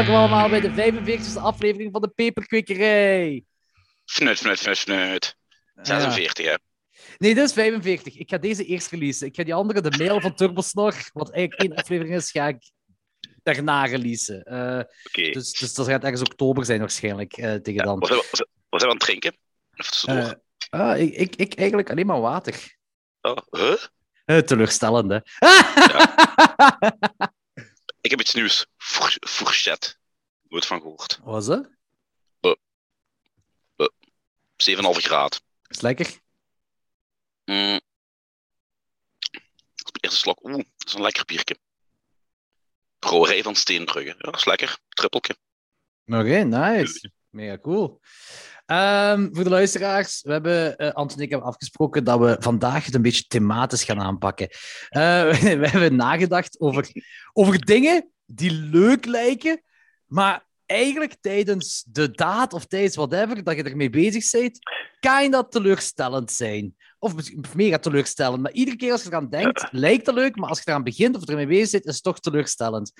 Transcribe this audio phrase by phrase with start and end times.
[0.00, 3.44] Welkom allemaal bij de 45e aflevering van de Peperkwekerij.
[4.04, 5.36] Fnut, fnut, fnut, fnut.
[5.82, 6.54] 46, hè?
[7.18, 8.16] Nee, dit is 45.
[8.18, 9.26] Ik ga deze eerst releasen.
[9.26, 12.70] Ik ga die andere, de mail van Turbosnor, wat eigenlijk één aflevering is, ga ik
[13.42, 14.42] daarna releasen.
[14.52, 15.30] Uh, Oké.
[15.30, 17.98] dus, dus dat gaat ergens oktober zijn waarschijnlijk, eh, tegen Ja, dan.
[17.98, 19.36] wat zijn we- wat zijn we aan het drinken?
[20.06, 20.30] Eh,
[20.80, 22.76] ah, ik, ik, ik eigenlijk alleen maar water.
[23.20, 23.76] oh, huh?
[24.24, 25.18] Eh, teleurstellend, hè?
[28.00, 28.66] Ik heb iets nieuws.
[28.76, 29.94] Four- Fourchette.
[30.48, 31.18] Nooit van gehoord.
[31.22, 31.68] Wat was dat?
[34.56, 35.40] 7,5 graden.
[35.68, 36.20] Is lekker?
[37.44, 37.80] Mm.
[39.74, 40.44] Is eerste slok.
[40.44, 41.58] Oeh, dat is een lekker biertje.
[42.98, 44.08] Brouwerij van Steenbrugge.
[44.08, 44.78] Ja, dat is lekker.
[44.88, 45.36] Trippeltje.
[46.06, 47.12] Oké, nice.
[47.28, 48.00] Mega cool.
[48.70, 52.84] Ehm, voor de luisteraars, we hebben, eh Anton en ik hebben afgesproken dat we vandaag
[52.84, 54.48] het een beetje thematisch gaan aanpakken.
[54.88, 55.00] Eh,
[55.62, 56.88] we hebben nagedacht over,
[57.32, 59.62] over dingen die leuk lijken,
[60.06, 64.58] maar eigenlijk tijdens de daad of tijdens whatever dat je ermee bezig bent,
[65.00, 66.74] kinda teleurstellend zijn.
[66.98, 67.14] Of
[67.54, 68.42] mega teleurstellend.
[68.42, 71.16] Maar iedere keer als je eraan denkt, lijkt het leuk, maar als je eraan begint
[71.16, 72.92] of ermee bezig bent, is het toch teleurstellend.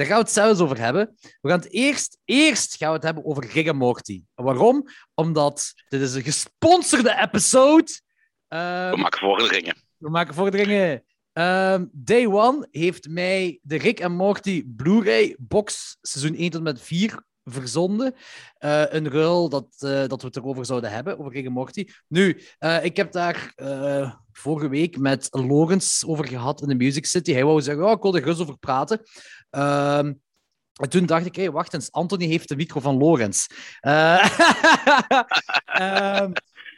[0.00, 1.16] Daar gaan we het zelfs over hebben.
[1.40, 4.22] We gaan het eerst, eerst gaan we het hebben over Rick en Morty.
[4.34, 4.88] Waarom?
[5.14, 8.00] Omdat dit is een gesponsorde episode.
[8.48, 9.76] Ehm, We maken vorderingen.
[9.96, 11.04] we maken vorderingen.
[11.32, 16.62] Ehm, Day One heeft mij de Rick en Morty Blu-ray box seizoen 1 tot en
[16.62, 18.14] met 4 verzonden.
[18.58, 21.88] Eh, een ruil dat, eh, dat we het erover zouden hebben, over Rick en Morty.
[22.08, 23.52] Nu, eh, ik heb daar
[24.32, 27.32] vorige week met Logans over gehad in de Music City.
[27.32, 29.02] Hij wou zeggen, oh, ik wil er gerust over praten.
[29.50, 30.12] Ehm,
[30.80, 33.18] en toen dacht ik, hé, wacht eens, Anthony heeft de micro van.
[33.80, 34.24] Eh,
[35.64, 36.32] ehm,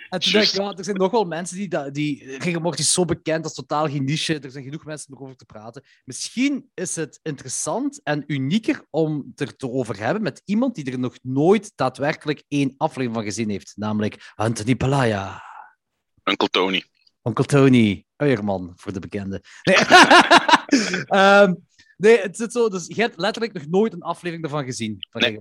[0.09, 1.69] en toen dacht ik, ja, er zijn nog wel mensen die...
[1.69, 4.39] dat- die Rick is zo bekend, dat is totaal geen niche.
[4.39, 5.83] Er zijn genoeg mensen om erover te praten.
[6.05, 10.99] Misschien is het interessant en unieker om het erover te hebben met iemand die er
[10.99, 13.73] nog nooit daadwerkelijk één aflevering van gezien heeft.
[13.77, 15.43] Namelijk Anthony Palaya.
[16.25, 16.85] Uncle Tony.
[17.25, 19.43] Onkel Tony, Uierman, voor de bekende.
[19.63, 19.77] Nee,
[21.07, 21.55] Ehm,
[22.03, 22.69] nee het zit zo.
[22.69, 25.07] Dus je hebt letterlijk nog nooit een aflevering ervan gezien.
[25.11, 25.39] Van Nee.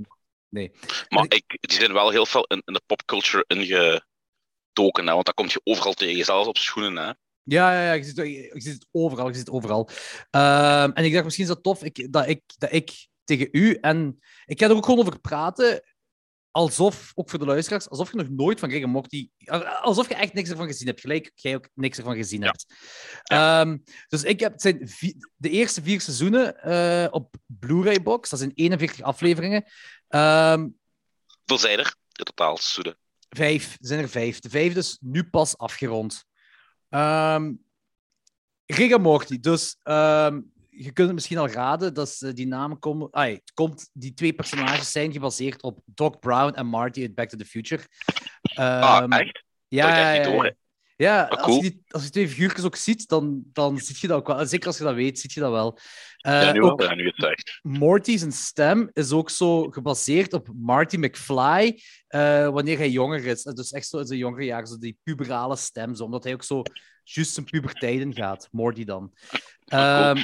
[0.49, 0.71] Nee.
[1.09, 5.33] Maar ik, die zijn wel heel veel in, in de popculture ingetoken, hè, want dat
[5.33, 7.03] komt je overal tegen, zelfs op schoenen.
[7.03, 7.13] Hè.
[7.43, 9.27] Ja, ja, ja je, ziet, je, het overal.
[9.27, 9.89] Je ziet het overal.
[10.29, 13.77] Ehm, en ik dacht, misschien is dat tof ik, dat, ik, dat ik tegen u...
[13.81, 15.83] En ik ga er ook gewoon over praten,
[16.51, 19.29] alsof, ook voor de luisteraars, alsof je nog nooit van Rick en Morty...
[19.81, 20.99] Alsof je echt niks ervan gezien hebt.
[20.99, 22.45] Gelijk jij ook niks ervan gezien Ja.
[22.45, 22.65] hebt.
[23.23, 24.51] Ehm, dus ik heb...
[24.51, 24.89] Het zijn
[25.35, 28.29] de eerste vier seizoenen eh, op Blu-ray-box.
[28.29, 29.63] Dat zijn 41 afleveringen.
[30.07, 30.67] Ehm,
[31.37, 32.57] Hoeveel zijn er in totaal?
[32.57, 32.97] Seizoenen?
[33.29, 34.39] Vijf, er zijn er vijf.
[34.39, 36.25] De vijfde is nu pas afgerond.
[36.89, 37.51] Ehm
[38.65, 39.39] Rick en Morty.
[39.39, 39.77] Dus
[40.83, 43.09] je kunt het misschien al raden dat ze die namen komen.
[43.11, 47.29] Ah, het komt, die twee personages zijn gebaseerd op Doc Brown en Marty uit Back
[47.29, 47.83] to the Future.
[48.53, 49.43] ah, Ehm, echt?
[49.67, 50.53] Ja, ja, ja, ja.
[50.95, 54.07] Ja, Ah, als, je die, als je twee figuurtjes ook ziet, dan, dan zie je
[54.07, 54.45] dat ook wel.
[54.45, 55.77] Zeker als je dat weet, zie je dat wel.
[56.17, 57.59] ja, Eh, nu ook- Ja, nu het zegt.
[57.61, 63.43] Morty zijn stem is ook zo gebaseerd op Marty McFly eh, wanneer hij jonger is.
[63.43, 66.43] Dus echt zo in zijn jongere jaren, zo die puberale stem, zo, omdat hij ook
[66.43, 66.61] zo
[67.03, 68.47] juist zijn puberteit in gaat.
[68.51, 69.13] Morty dan.
[69.65, 70.09] Ah.
[70.09, 70.23] Ehm,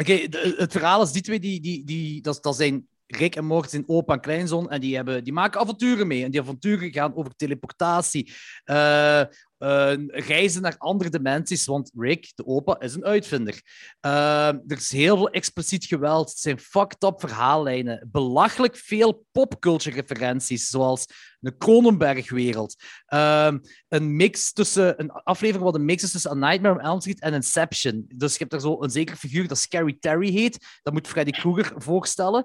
[0.00, 0.12] Oké,
[0.56, 3.88] het verhaal is die twee, die, die, die, dat, dat zijn Rick en Morty, zijn
[3.88, 6.24] opa en kleinzoon, en die, hebben, die maken avonturen mee.
[6.24, 8.32] En die avonturen gaan over teleportatie,
[8.64, 9.22] eh,
[9.58, 13.62] eh, reizen naar andere dimensies, want Rick, de opa, is een uitvinder.
[14.00, 16.28] Ehm, er is heel veel expliciet geweld.
[16.28, 18.08] Het zijn fucked up verhaallijnen.
[18.10, 21.06] Belachelijk veel popculture referenties, zoals
[21.40, 22.76] de Cronenberg-wereld.
[23.06, 23.58] Ehm,
[23.88, 25.00] een mix tussen...
[25.00, 28.04] Een aflevering wat een mix is tussen A Nightmare on Elm Street en Inception.
[28.14, 30.78] Dus je hebt daar zo een zekere figuur dat Scary Terry heet.
[30.82, 32.44] Dat moet Freddy Krueger voorstellen.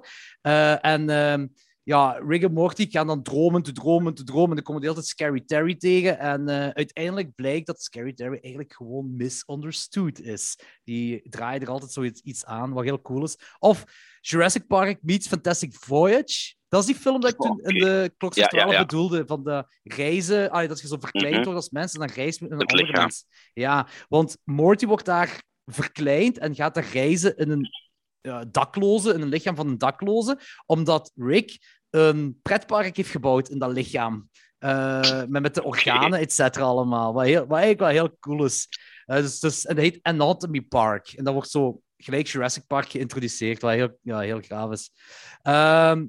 [0.81, 1.10] En...
[1.83, 4.50] ja, Rick en Morty gaan dan dromen, te dromen, te dromen.
[4.50, 6.19] En dan komen de hele tijd Scary Terry tegen.
[6.19, 10.59] En eh, uiteindelijk blijkt dat Scary Terry eigenlijk gewoon misunderstood is.
[10.83, 13.38] Die draaien er altijd zoiets iets aan, wat heel cool is.
[13.59, 13.83] Of
[14.21, 16.53] Jurassic Park meets Fantastic Voyage.
[16.68, 18.79] Dat is die film dat ik toen in de Klok Ja, ja, 12 ja.
[18.79, 21.44] bedoelde, van de reizen, ah, dat je zo verkleind Mhm.
[21.44, 23.25] wordt als mens en dan reist met een andere mens.
[23.53, 27.68] Ja, want Morty wordt daar verkleind en gaat daar reizen in een
[28.24, 31.58] ja, dakloze, in een lichaam van een dakloze, omdat Rick
[31.90, 34.30] een pretpark heeft gebouwd in dat lichaam.
[34.58, 37.14] Eh, met, met de organen, et cetera, allemaal.
[37.14, 38.68] Wat, heel, wat eigenlijk wel heel cool is.
[39.06, 41.08] Eh, dus, dus, en dat heet Anatomy Park.
[41.08, 44.92] En dat wordt zo gelijk Jurassic Park geïntroduceerd, wat heel, ja, heel gaaf is.
[45.42, 46.06] Ehm,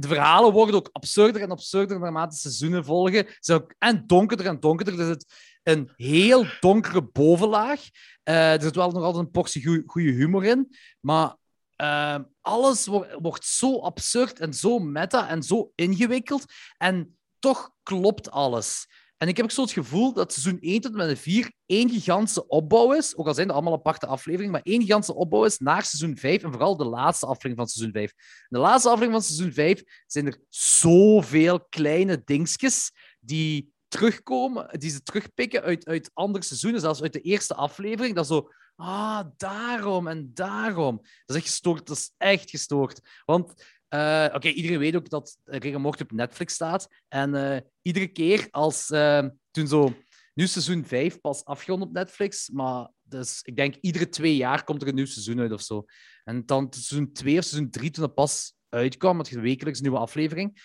[0.00, 3.26] de verhalen worden ook absurder en absurder naarmate seizoenen volgen.
[3.40, 5.00] Zijn ook en donkerder en donkerder.
[5.00, 5.26] Er zit
[5.62, 7.80] een heel donkere bovenlaag.
[8.22, 10.76] Eh, er zit wel nog altijd een portie goede humor in.
[11.00, 11.36] Maar
[11.76, 12.86] ehm, alles
[13.18, 16.44] wordt zo absurd en zo meta en zo ingewikkeld.
[16.78, 18.88] En toch klopt alles.
[19.24, 21.90] En ik heb ook zo het gevoel dat seizoen 1 tot en met 4 één
[21.90, 23.16] gigantische opbouw is.
[23.16, 26.42] Ook al zijn het allemaal aparte afleveringen, maar één gigantische opbouw is naar seizoen 5.
[26.42, 28.12] En vooral de laatste aflevering van seizoen 5.
[28.48, 35.02] de laatste aflevering van seizoen 5 zijn er zoveel kleine dingetjes die terugkomen, die ze
[35.02, 38.14] terugpikken uit, uit andere seizoenen, zelfs uit de eerste aflevering.
[38.14, 40.96] Dat zo, ah, daarom en daarom.
[40.96, 41.86] Dat is echt gestoord.
[41.86, 43.00] Dat is echt gestoord.
[43.24, 43.54] Want
[43.94, 45.38] uh, Oké, iedereen weet ook dat
[45.78, 46.88] Morty op Netflix staat.
[47.08, 49.94] En uh, iedere keer als uh, toen zo.
[50.34, 54.82] Nu seizoen 5 pas afgerond op Netflix, maar dus, ik denk iedere twee jaar komt
[54.82, 55.84] er een nieuw seizoen uit of zo.
[56.24, 60.00] En dan seizoen 2 of seizoen 3 toen het pas uitkwam, met wekelijks een nieuwe
[60.00, 60.62] aflevering.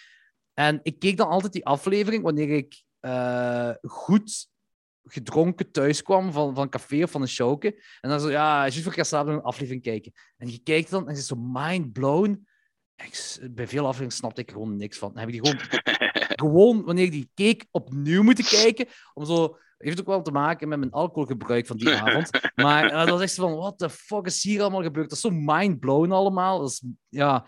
[0.53, 2.83] En ik keek dan altijd die aflevering wanneer ik
[3.81, 4.47] goed
[5.03, 7.83] gedronken thuis kwam van, van een café of van een showke.
[8.01, 10.11] En dan zo, ja, je voor ga een aflevering kijken.
[10.37, 12.47] En je kijkt dan en je is zo mind blown
[13.51, 15.09] bij veel afleveringen snapte ik gewoon niks van.
[15.13, 15.81] Dan heb je die gewoon,
[16.43, 18.87] gewoon, wanneer ik die keek, opnieuw moeten kijken.
[19.13, 22.29] Om zo, heeft ook wel te maken met mijn alcoholgebruik van die avond.
[22.55, 25.09] Maar uh, dat was echt van, what the fuck is hier allemaal gebeurd?
[25.09, 26.59] Dat is zo mind-blown allemaal.
[26.59, 27.47] Dat is, ja,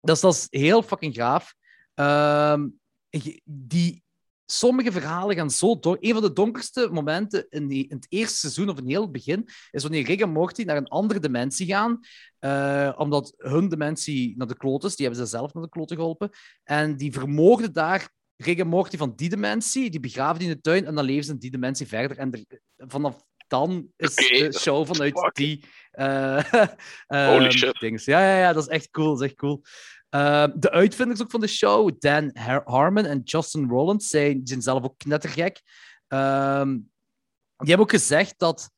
[0.00, 1.54] dat is, dat is heel fucking gaaf.
[1.94, 2.62] Uh,
[3.44, 4.01] die,
[4.52, 5.96] sommige verhalen gaan zo door.
[6.00, 9.12] Een van de donkerste momenten in, die, in, het eerste seizoen of in heel het
[9.12, 12.00] begin is wanneer Rick en Morty naar een andere dimensie gaan.
[12.40, 14.96] Uh, omdat hun dimensie naar de kloot is.
[14.96, 16.30] Die hebben ze zelf naar de kloten geholpen.
[16.64, 19.90] En die vermoorden daar Rick en Morty van die dimensie.
[19.90, 22.18] Die begraven die in de tuin en dan leven ze in die dimensie verder.
[22.18, 22.46] En
[22.76, 26.44] vanaf dan is okay, de show vanuit die uh,
[27.32, 28.04] Holy shit.
[28.04, 29.08] Ja, ja, ja, dat is echt cool.
[29.08, 29.62] Dat is echt cool.
[30.14, 32.30] Uh, de uitvinders ook van de show, Dan
[32.64, 35.62] Harmon en Justin Rollins, zijn, zelf ook knettergek.
[36.08, 36.64] Uh,
[37.56, 38.70] die hebben ook gezegd dat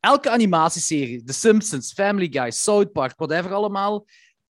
[0.00, 4.06] elke animatieserie, The Simpsons, Family Guy, South Park, whatever allemaal,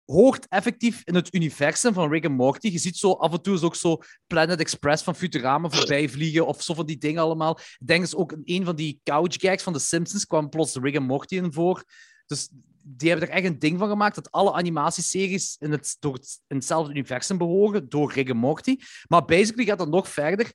[0.06, 2.68] hoort effectief in het universum van Rick en Morty.
[2.68, 6.46] Je ziet zo af en toe is ook zo Planet Express van Futurama voorbij vliegen
[6.46, 7.58] of zo van die dingen allemaal.
[7.58, 10.74] Ik denk dus ook in een van die couch gags van The Simpsons kwam plots
[10.76, 11.84] Rick en Morty in voor.
[12.26, 12.48] Dus
[12.88, 16.56] die hebben er echt een ding van gemaakt dat alle animatieseries in, het, door in
[16.56, 18.78] hetzelfde universum behoren, door Rick Morty.
[19.08, 20.52] Maar basically gaat dat nog verder.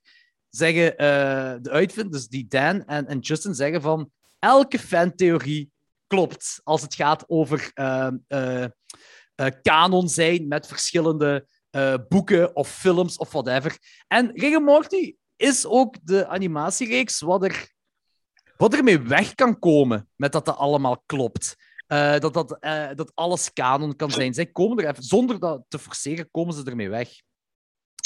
[0.50, 5.70] Zeggen uh, de uitvinders, dus die Dan en, en Justin, zeggen van elke fantheorie
[6.06, 8.64] klopt als het gaat over uh, uh,
[9.62, 11.46] kanon zijn met verschillende
[12.08, 13.78] boeken of films of whatever.
[14.08, 17.70] En Rick Morty is ook de animatiereeks wat er
[18.56, 21.56] wat ermee weg kan komen met dat dat allemaal klopt.
[21.92, 24.34] Uh, dat, dat, uh, dat alles kanon kan zijn.
[24.34, 27.08] Zij komen er even, zonder dat te forceren, komen ze ermee weg.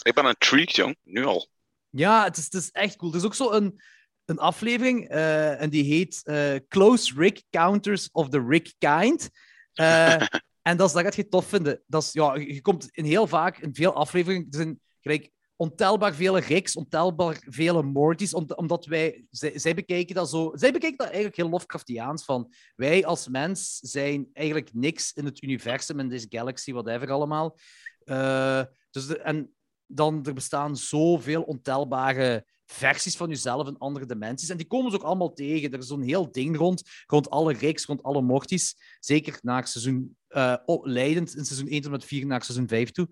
[0.02, 0.96] Ik ben intrigued, jong.
[1.02, 1.48] Nu al.
[1.90, 3.10] Ja, het is, het is echt cool.
[3.10, 3.82] Er is ook zo een,
[4.24, 6.22] een aflevering uh, en die heet
[6.68, 9.30] Close Rick Counters of the Rick Kind.
[10.62, 11.82] en dat, is, dat gaat je tof vinden.
[11.86, 14.46] Dat is, ja, je komt in heel vaak in veel afleveringen.
[14.50, 20.50] Er zijn gelijk ontelbaar vele Ricks, ontelbaar vele Mortys, omdat wij, zij, bekijken dat zo,
[20.54, 25.42] zij bekijken dat eigenlijk heel Lovecraftiaans, van wij als mens zijn eigenlijk niks in het
[25.42, 27.58] universum, in deze galaxy, whatever allemaal.
[28.04, 29.54] Uh, dus en
[29.86, 34.48] dan, er bestaan zoveel ontelbare versies van jezelf in andere dimensies.
[34.48, 35.72] En die komen ze ook allemaal tegen.
[35.72, 38.76] Er is zo'n heel ding rond, rond alle Ricks, rond alle Mortys.
[39.00, 43.08] Zeker na seizoen uh, leidend in seizoen 1 tot met 4 naar seizoen 5 toe.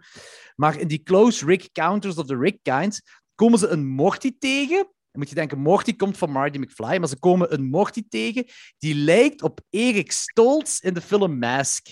[0.56, 3.00] Maar in die Close Rick Counters of the Rick Kind
[3.34, 4.76] komen ze een Morty tegen.
[4.76, 8.44] Dan moet je denken, Morty komt van Marty McFly, maar ze komen een Morty tegen
[8.78, 11.86] die lijkt op Erik Stoltz in de film Mask.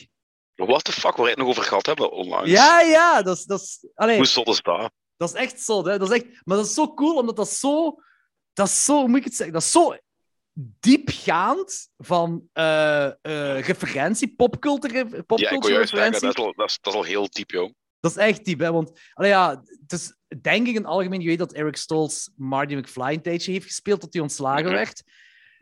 [0.55, 2.51] What the fuck, waar we het nog over gehad hebben onlangs.
[2.51, 3.45] Ja, ja, dat is...
[3.45, 3.87] Dat is
[4.17, 4.93] Hoe zot is dat?
[5.17, 5.99] Dat is echt zo, hè.
[5.99, 7.95] Dat is echt, maar dat is zo cool, omdat dat zo...
[8.53, 9.55] Dat is zo, hoe moet ik het zeggen?
[9.55, 9.95] Dat is zo
[10.55, 15.25] diepgaand van uh, uh, referentie, popcultuur.
[15.25, 17.73] Pop ja, ik zeggen, dat is, al, dat, is, dat is al heel diep, joh.
[18.01, 18.73] Dat is echt diep, hè?
[18.73, 22.29] Want, allee, ja, het is denk ik in het algemeen, je weet dat Eric Stoltz
[22.37, 24.75] Marty McFly een tijdje heeft gespeeld tot hij ontslagen mhm.
[24.75, 25.03] werd.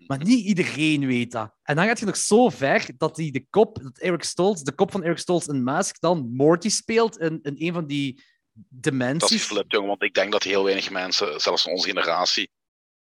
[0.07, 1.55] Maar niet iedereen weet dat.
[1.63, 4.73] En dan gaat je nog zo ver dat hij de kop, dat Eric Stoltz, de
[4.73, 8.23] kop van Eric Stoltz in Mask, dan Morty speelt in, in een van die
[8.69, 9.21] dimensies.
[9.21, 12.51] Dat is flipped, jongen, want ik denk dat heel weinig mensen, zelfs onze generatie,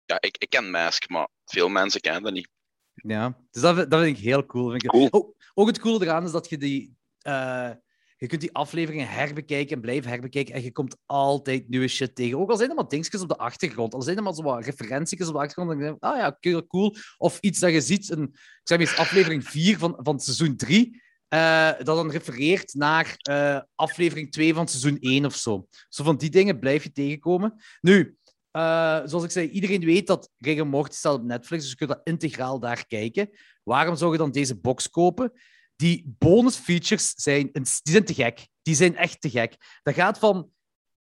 [0.07, 2.49] ja, ik, ik ken Mask, maar veel mensen kennen dat niet.
[2.95, 4.71] Ja, dus dat, dat vind ik heel cool.
[4.71, 4.91] Vind ik.
[4.91, 5.09] cool.
[5.09, 6.97] Oh, ook het coole eraan is dat je die...
[7.23, 7.71] Uh,
[8.19, 12.39] je kunt die afleveringen herbekijken en blijven herbekijken en je komt altijd nieuwe shit tegen.
[12.39, 14.65] Ook al zijn er maar dingetjes op de achtergrond, al zijn er maar zo wat
[14.65, 16.95] referentietjes op de achtergrond, dan denk je, ah ja, cool.
[17.17, 21.03] Of iets dat je ziet in, ik zeg eens, aflevering 4 van, van seizoen 3,
[21.29, 25.67] uh, eh, dat dan refereert naar uh, aflevering 2 van seizoen 1 of zo.
[25.89, 27.55] Zo van die dingen blijf je tegenkomen.
[27.81, 28.17] Nu,
[28.57, 31.91] uh, zoals ik zei, iedereen weet dat Rick Morty staat op Netflix, dus je kunt
[31.91, 33.31] dat integraal daar kijken.
[33.63, 35.33] Waarom zou je dan deze box kopen?
[35.77, 38.49] die bonus features zijn, die zijn te gek.
[38.63, 39.57] Die zijn echt te gek.
[39.83, 40.51] Dat gaat van...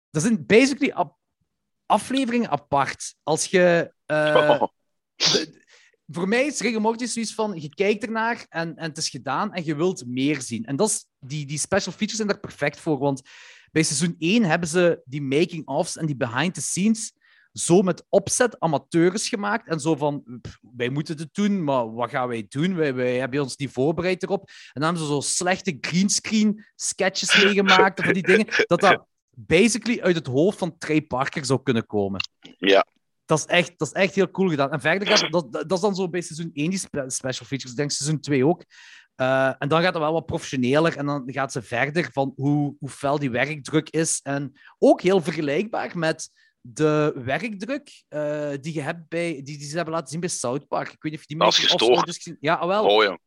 [0.09, 0.93] Dat zijn basically
[1.85, 3.15] afleveringen apart.
[3.23, 3.93] Als je...
[4.05, 4.67] eh, Oh.
[5.15, 5.63] de-
[6.07, 9.53] voor mij is Rick Morty zoiets van, je kijkt ernaar en, en het is gedaan
[9.53, 10.65] en je wilt meer zien.
[10.65, 13.21] En dat is, die, die special features zijn daar perfect voor, want
[13.71, 17.13] bij seizoen 1 hebben ze die making-ofs en die behind-the-scenes
[17.57, 22.09] zo met opzet amateurs gemaakt en zo van, pff, wij moeten het doen, maar wat
[22.09, 22.75] gaan wij doen?
[22.75, 24.47] Wij, wij hebben ons niet voorbereid erop.
[24.47, 29.05] En dan hebben ze zo slechte greenscreen sketches meegemaakt of van die dingen, dat dat
[29.35, 32.19] basically uit het hoofd van Trey Parker zou kunnen komen.
[32.57, 32.85] Ja,
[33.25, 34.71] Dat is, echt, dat is echt heel cool gedaan.
[34.71, 37.71] En verder gaat dat, dat, is dan zo bij seizoen 1 die spe- special features.
[37.71, 38.63] Ik denk seizoen 2 ook.
[39.15, 40.97] Eh, en dan gaat het wel wat professioneler.
[40.97, 44.19] En dan gaat ze verder van hoe, hoe fel die werkdruk is.
[44.23, 46.29] En ook heel vergelijkbaar met
[46.67, 49.31] de werkdruk eh, die je hebt bij...
[49.33, 50.91] Die, die ze hebben laten zien bij South Park.
[50.91, 52.15] Ik weet niet of die making-ofs gestoord.
[52.15, 52.85] gezien Ja, ah, wel.
[52.85, 53.19] oh jong.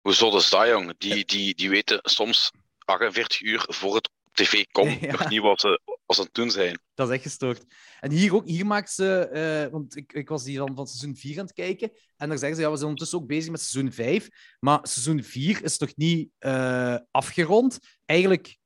[0.00, 0.94] Hoe zot is dat, jong?
[0.98, 5.10] Die, die, die weten soms 48 uur voor het tv komt Ja.
[5.10, 6.80] nog niet wat ze, wat ze aan het doen zijn.
[6.94, 7.64] Dat is echt gestoord.
[8.00, 11.16] En hier ook, hier maakt ze, eh, want ik, ik was hier dan van seizoen
[11.16, 13.60] 4 aan het kijken, en dan zeggen ze, ja, we zijn ondertussen ook bezig met
[13.60, 14.28] seizoen 5,
[14.60, 17.78] maar seizoen 4 is nog niet eh, afgerond.
[18.04, 18.56] Eigenlijk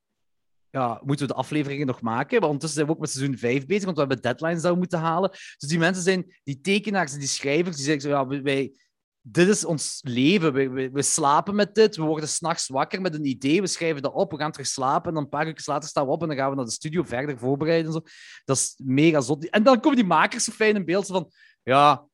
[0.71, 3.65] ja, moeten we de afleveringen nog maken, maar ondertussen zijn we ook met seizoen 5
[3.65, 5.29] bezig, want we hebben deadlines dat we moeten halen.
[5.29, 8.73] Dus die mensen zijn, die tekenaars en die schrijvers, die zeggen zo, ja, wij-.
[9.21, 10.53] Dit is ons leven.
[10.53, 11.95] We, we, slapen met dit.
[11.95, 13.61] We worden s'nachts wakker met een idee.
[13.61, 14.31] We schrijven dat op.
[14.31, 15.07] We gaan terug slapen.
[15.07, 16.21] En dan een paar uur later staan we op.
[16.21, 17.87] En dan gaan we naar de studio verder voorbereiden.
[17.87, 18.01] En zo.
[18.45, 19.49] Dat is mega zot.
[19.49, 21.05] En dan komen die makers zo fijn in beeld.
[21.05, 21.31] van,
[21.63, 22.07] ja,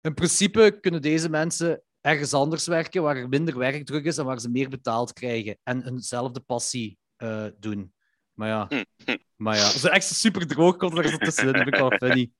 [0.00, 4.40] in principe kunnen deze mensen ergens anders werken, waar er minder werkdruk is en waar
[4.40, 5.58] ze meer betaald krijgen.
[5.62, 7.92] En hunzelfde passie eh, doen.
[8.32, 9.16] Maar ja, Hm, hm.
[9.36, 11.52] maar ja, zo echt super droog komt er zo tussenin.
[11.52, 12.30] Dat vind ik wel funny.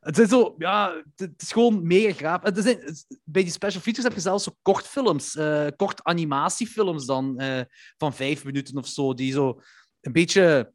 [0.00, 2.42] Het is zo, ja, het is gewoon mega graaf.
[2.42, 7.06] Het zijn, het- bij die special features heb je zelfs zo kortfilms, eh kort animatiefilms
[7.06, 7.60] dan, eh,
[7.98, 9.60] van vijf minuten of zo, die zo
[10.00, 10.72] een beetje...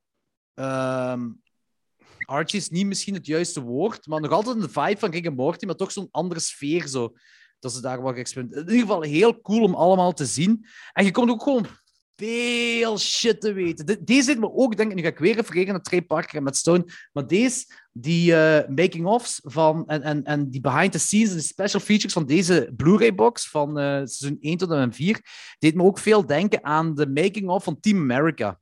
[0.53, 1.29] ehm
[2.25, 5.65] Archie is niet misschien het juiste woord, maar nog altijd een vibe van Rick Morty,
[5.65, 7.13] maar toch zo'n andere sfeer zo.
[7.60, 8.65] Dat ze daar wat experimenteren.
[8.67, 10.65] In ieder geval heel cool om allemaal te zien.
[10.94, 11.65] En je komt ook gewoon
[12.18, 13.86] veel shit te weten.
[13.86, 16.38] De- deze zit me ook, denk ik, nu ga ik weer refereren naar Trey Parker
[16.38, 21.36] en met Stone, maar deze, die eh, making-ofs van, en, en, en die behind-the-scenes en
[21.36, 25.22] de special features van deze Blu-ray-box van eh, seizoen 1 tot en met 4,
[25.60, 28.60] deed me ook veel denken aan de making-of van Team America.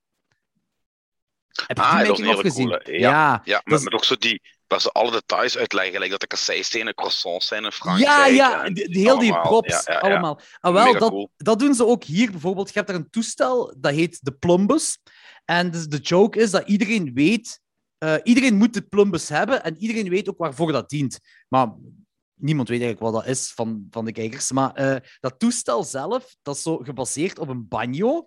[1.67, 2.81] Heb je Ah, die dat was coole.
[2.83, 6.93] Ja, Ja, is- ook zo die, waar ze alle details uitleggen, like dat de kasseistenen
[6.93, 8.09] croissants zijn in Frankrijk.
[8.09, 9.99] Ja, ja, en die, die- heel die props, Ja, ja, ja.
[9.99, 10.39] allemaal.
[10.59, 11.29] Ah, wel, Mega dat, cool.
[11.37, 12.67] dat doen ze ook hier bijvoorbeeld.
[12.67, 14.97] Je hebt daar een toestel, dat heet de plumbus.
[15.45, 17.59] En dus de joke is dat iedereen weet...
[17.97, 21.19] eh, iedereen moet de plumbus hebben en iedereen weet ook waarvoor dat dient.
[21.47, 21.67] Maar
[22.33, 24.51] niemand weet eigenlijk wat dat is van, van de kijkers.
[24.51, 28.23] Maar eh, dat toestel zelf, dat is zo gebaseerd op een banjo.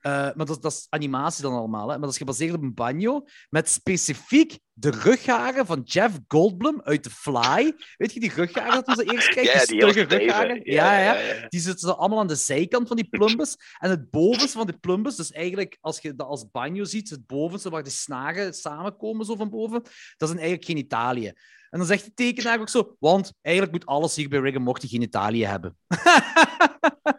[0.00, 1.86] Eh, maar dat, dat is animatie dan allemaal, hè?
[1.86, 7.02] maar dat is gebaseerd op een banjo met specifiek de rugharen van Jeff Goldblum uit
[7.02, 7.74] The Fly.
[7.96, 9.52] Weet je die rugharen dat we ze eerst krijgen?
[9.52, 10.60] Ja, die die stugge rugharen?
[10.64, 11.48] Ja, ja, ja.
[11.48, 13.56] Die zitten allemaal aan de zijkant van die plumbus.
[13.78, 17.26] En het bovenste van de plumbus, dus eigenlijk als je dat als banjo ziet, het
[17.26, 19.82] bovenste waar de snaren samenkomen zo van boven,
[20.16, 21.36] dat zijn eigenlijk genitaliën.
[21.70, 24.64] En dan zegt de tekenaar ook zo, want eigenlijk moet alles hier bij Rick and
[24.64, 25.76] Morty genitaliën hebben.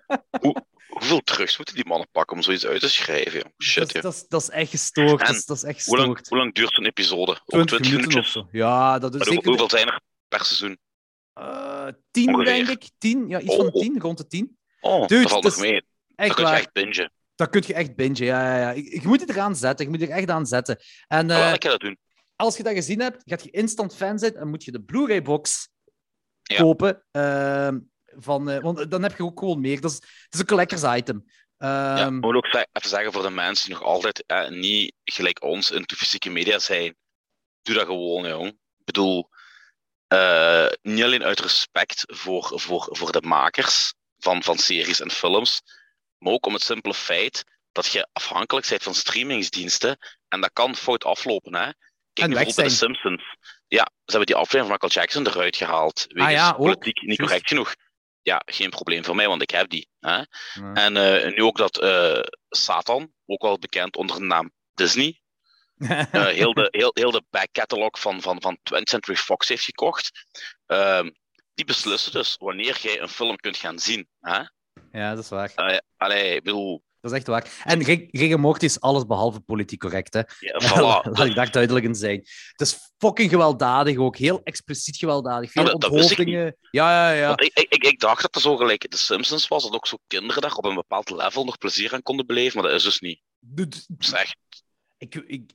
[1.00, 3.34] Hoeveel drugs moeten die mannen pakken om zoiets uit te schrijven?
[3.39, 3.51] joh?
[3.58, 5.22] Shit, dat, dat, is- dat is echt gestoord.
[5.22, 6.29] En Dat is, dat echt Hoe lang, gestoord.
[6.29, 7.32] hoe lang duurt zo'n episode?
[7.32, 8.48] Ook 20 20 minuten of zo.
[8.51, 9.48] Ja, dat is zeker...
[9.50, 10.77] Hoeveel zijn er per seizoen?
[11.34, 12.46] eh, tien, Ongeveer.
[12.65, 12.89] denk ik.
[12.98, 14.58] Tien, ja, iets Oh, van tien, rond de tien.
[14.79, 15.82] Oh, Dude, dat valt nog mee.
[16.15, 17.12] Echt kun je echt bingen.
[17.36, 18.70] Dat kun je echt bingen, ja, ja, ja.
[18.70, 19.86] Je, je moet het eraan zetten.
[19.86, 20.79] Je moet er echt aan zetten.
[21.08, 21.98] En Uh, eh, ik dat doen.
[22.36, 25.70] als je dat gezien hebt, gaat je instant fan zijn en moet je de Blu-ray-box
[26.44, 26.58] Ja.
[26.58, 27.03] kopen.
[27.12, 27.79] ehm,
[28.18, 29.82] van, eh, want dan heb je ook gewoon meer.
[29.82, 31.24] Dat is, het is een collectors item.
[31.58, 34.94] Ja, Ehm, ik moet ook even zeggen voor de mensen die nog altijd eh, niet
[35.04, 36.96] gelijk ons in de fysieke media zijn.
[37.62, 38.48] Doe dat gewoon, jong.
[38.48, 39.30] Ik bedoel,
[40.08, 45.62] eh, niet alleen uit respect voor, voor, voor de makers van, van series en films,
[46.18, 49.98] maar ook om het simpele feit dat je afhankelijk bent van streamingsdiensten
[50.28, 51.56] en dat kan fout aflopen.
[51.56, 51.62] Hè?
[51.63, 51.75] Kijk
[52.13, 52.72] En bijvoorbeeld bij de.
[52.72, 53.36] Simpsons.
[53.68, 56.06] Ja, ze hebben die aflevering van Michael Jackson eruit gehaald.
[56.08, 57.75] Wegens Ah ja, politiek niet correct genoeg.
[58.29, 59.89] Ja, geen probleem voor mij, want ik heb die.
[60.00, 60.24] Hè?
[60.74, 65.21] En eh, nu ook dat eh, Satan, ook wel bekend onder de naam Disney,
[66.12, 69.63] eh, heel, de, heel, heel de back catalog van, van, van 20th Century Fox heeft
[69.63, 70.12] gekocht.
[70.65, 71.09] Ehm,
[71.53, 74.07] die beslissen dus wanneer jij een film kunt gaan zien.
[74.19, 74.41] Hè?
[74.91, 75.81] ja, dat is waar.
[75.98, 77.62] Allee, ik bedoel, Dat is echt waar.
[77.63, 80.22] En Morty is alles behalve politiek correct, hè.
[80.39, 81.10] Ja, voilà.
[81.18, 82.18] Laat ik daar duidelijk in zijn.
[82.51, 84.18] Het is fucking gewelddadig ook.
[84.18, 85.51] Heel expliciet gewelddadig.
[85.51, 86.56] Veel Ja, onthoofdingen.
[86.72, 87.38] Ja, ja, ja.
[87.38, 90.41] Ik, ik, ik, dacht dat er zo gelijk de Simpsons was, dat ook zo kinderen
[90.41, 93.22] daar op een bepaald level nog plezier aan konden beleven, maar dat is dus niet.
[93.39, 94.36] Dat is echt
[94.98, 95.51] Ik, ik,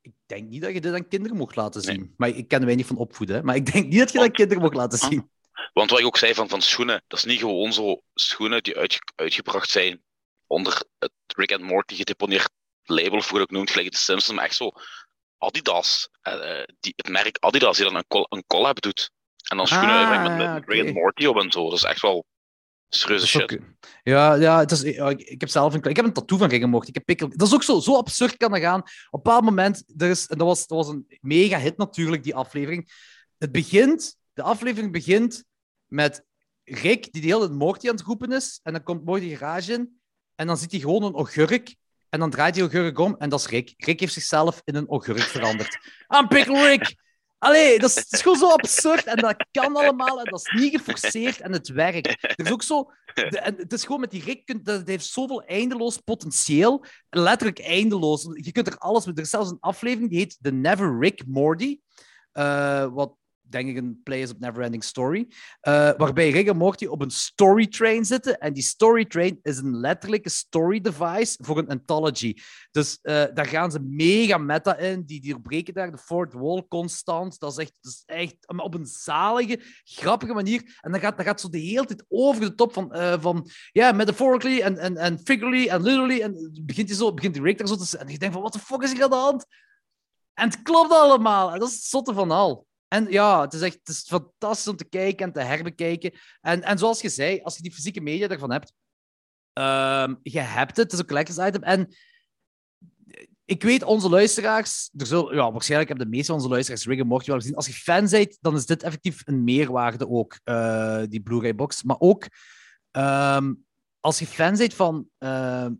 [0.00, 1.94] ik denk niet dat je dit aan kinderen mocht laten Nee.
[1.94, 2.14] zien.
[2.16, 3.36] Maar ik ken weinig van opvoeden.
[3.36, 3.42] hè.
[3.42, 5.30] Maar ik denk niet dat je dat aan kinderen mocht laten zien.
[5.72, 8.76] Want wat ik ook zei van, van schoenen, dat is niet gewoon zo schoenen die
[8.76, 10.02] uitge- uitgebracht zijn
[10.46, 12.50] onder het Rick and Morty gedeponeerd
[12.82, 14.70] label, het ook noemt, gelijk de Simpsons, maar echt zo
[15.38, 19.10] Adidas, eh, eh, die, het merk Adidas, die dan een, col een collab doet.
[19.50, 21.64] En dan schoenen Ah, met, Rick and Morty op en zo.
[21.64, 22.24] Dat is echt wel
[22.88, 23.42] serieuze shit.
[23.42, 23.58] ook-
[24.02, 26.62] ja, ja het is, ik, ik heb zelf een, ik heb een tattoo van Rick
[26.62, 26.88] en Morty.
[26.88, 28.80] Ik heb pikkel, dat is ook zo, zo absurd kan dat gaan.
[28.80, 32.22] Op een bepaald moment, er is, en dat, was, dat was een mega hit natuurlijk,
[32.22, 32.92] die aflevering.
[33.38, 35.44] Het begint, de aflevering begint
[35.86, 36.24] met
[36.64, 38.60] Rick, die de hele tijd Morty aan het roepen is.
[38.62, 40.00] En dan komt Morty de garage in.
[40.36, 41.74] En dan ziet hij gewoon een augurk.
[42.08, 43.14] En dan draait die augurk om.
[43.18, 43.74] En dat is Rick.
[43.76, 45.78] Rick heeft zichzelf in een augurk veranderd.
[46.20, 47.04] I'm Pickle Rick!
[47.38, 49.04] Allee, dat is, gewoon zo absurd.
[49.04, 50.18] En dat kan allemaal.
[50.18, 51.40] En dat is niet geforceerd.
[51.40, 52.06] En het werkt.
[52.06, 52.90] Er is ook zo...
[53.14, 54.64] de- het is gewoon met die Rick...
[54.64, 56.84] Dat, heeft zoveel eindeloos potentieel.
[57.10, 58.22] Letterlijk eindeloos.
[58.32, 59.14] Je kunt er alles mee...
[59.14, 61.80] Er is zelfs een aflevering die heet The Never Rick Morty.
[62.32, 63.14] eh, wat
[63.48, 65.26] denk ik een play is op Neverending Story.
[65.60, 68.38] eh, waarbij Rick en Morty op een storytrain zitten.
[68.38, 72.34] En die storytrain is een letterlijke story device voor een anthology.
[72.70, 75.02] Dus eh, daar gaan ze mega meta in.
[75.04, 77.38] Die, die breken daar de fourth wall constant.
[77.38, 80.78] Dat is echt, echt op een zalige, grappige manier.
[80.80, 83.50] En dan gaat, dan gaat zo de hele tijd over de top van, eh, van
[83.72, 86.20] ja, metaphorically en, en, en figuratively en literally.
[86.20, 87.98] En begint, hij zo, begint die Rick daar zo te.
[87.98, 89.46] En je denkt van, wat de fuck is hier aan de hand?
[90.34, 91.52] En het klopt allemaal.
[91.52, 92.66] En dat is het zotte van al.
[92.88, 96.12] En ja, het is echt het is fantastisch om te kijken en te herbekijken.
[96.40, 98.72] En, en zoals je zei, als je die fysieke media ervan hebt,
[99.52, 101.62] ehm, je hebt het, het is een collectors item.
[101.62, 101.88] En
[103.46, 107.00] ik weet, onze luisteraars, er zullen, ja, waarschijnlijk hebben de meeste van onze luisteraars Rick
[107.00, 107.54] and Morty wel gezien.
[107.54, 111.82] Als je fan bent, dan is dit effectief een meerwaarde ook, eh, die Blu-ray box.
[111.82, 112.26] Maar ook,
[112.90, 113.54] ehm,
[114.00, 115.08] als je fan bent van...
[115.18, 115.72] ehm,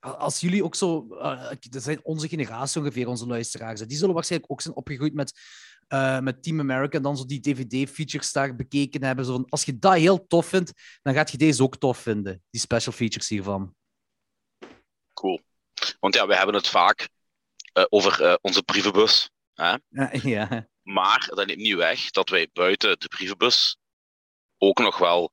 [0.00, 1.06] als jullie ook zo...
[1.14, 3.80] eh, dat zijn onze generatie ongeveer, onze luisteraars.
[3.80, 5.40] Die zullen waarschijnlijk ook zijn opgegroeid met,
[5.92, 9.24] eh, met Team America en dan zo die DVD-features daar bekeken hebben.
[9.24, 12.42] Zo van, als je dat heel tof vindt, dan gaat je deze ook tof vinden.
[12.50, 13.74] Die special features hiervan.
[15.12, 15.40] Cool.
[16.00, 17.08] Want ja, we hebben het vaak
[17.72, 19.30] eh, over eh, onze brievenbus.
[19.54, 19.76] Hè?
[19.88, 20.68] Ja, ja.
[20.82, 23.76] Maar dat neemt niet weg dat wij buiten de brievenbus
[24.58, 25.32] ook nog wel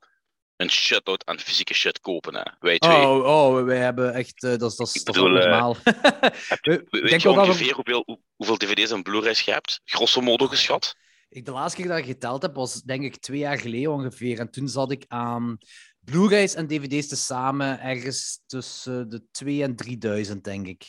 [0.59, 2.35] een shitload aan fysieke shit kopen.
[2.35, 2.41] Hè?
[2.59, 2.95] Wij twee.
[2.97, 4.43] Oh, oh, wij hebben echt...
[4.43, 5.75] eh, dat is dat is- Ik dat is bedoel, eh, normaal.
[5.83, 9.81] We- ik Weet denk je we- ongeveer hoeveel, hoe- hoeveel dvd's en blu-rays je hebt?
[9.85, 10.95] Grosso modo geschat?
[11.29, 14.39] Ik, de laatste keer dat ik geteld heb, was denk ik twee jaar geleden ongeveer.
[14.39, 15.57] En toen zat ik aan
[15.99, 20.85] Blu-rays en DVD's tezamen ergens tussen de 2 en 3000, denk ik.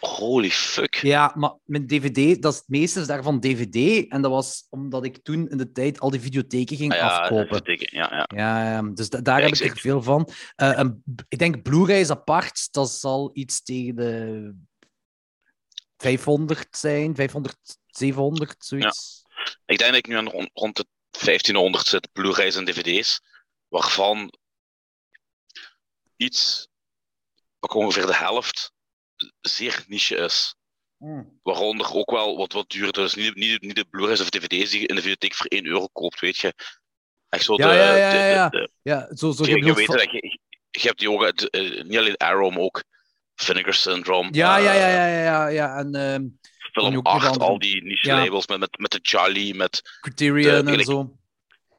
[0.00, 0.94] Holy fuck.
[0.94, 4.08] Ja, maar mijn DVD, dat is het meeste is daarvan DVD.
[4.08, 7.18] En dat was omdat ik toen in de tijd al die videotheken ging Ah ja,
[7.18, 7.62] afkopen.
[7.74, 8.26] ja, ja.
[8.34, 10.28] Ja, ja, dus da- daar Ja, heb ik- ik er veel van.
[10.56, 14.54] Eh, en ik denk Blu-rays apart, dat zal iets tegen de
[15.96, 19.22] 500 zijn, 500, 700, zoiets.
[19.66, 23.20] Ik denk dat ik nu aan rond, rond de 1500 zit Blu-rays en dvd's,
[23.68, 24.32] waarvan
[26.16, 26.68] iets,
[27.60, 28.72] ook ongeveer de helft,
[29.40, 30.54] zeer niche is.
[30.98, 31.38] Hmm.
[31.42, 33.02] Waaronder ook wel wat, wat duurder.
[33.02, 35.66] Dus niet, niet, niet de Blu-rays of dvd's die je in de videotheek voor 1
[35.66, 36.54] euro koopt, weet je.
[37.28, 37.62] Echt zo de...
[37.62, 38.48] Ja, ja, ja, de- de- ja, ja.
[38.48, 40.38] de- Ja, zo, zo je, weet van- dat je,
[40.70, 42.82] je hebt die ook, eh, niet alleen Arrow, maar ook
[43.34, 44.28] Vinegar Syndrome.
[44.32, 45.76] Ja, ja, eh, ja, ja, ja, ja, ja.
[45.78, 46.24] En ehm,
[46.72, 48.18] Film ook nog 8, andere- al die niche Ja.
[48.24, 51.18] labels met, met, met de Jolly, met Criterion en zo.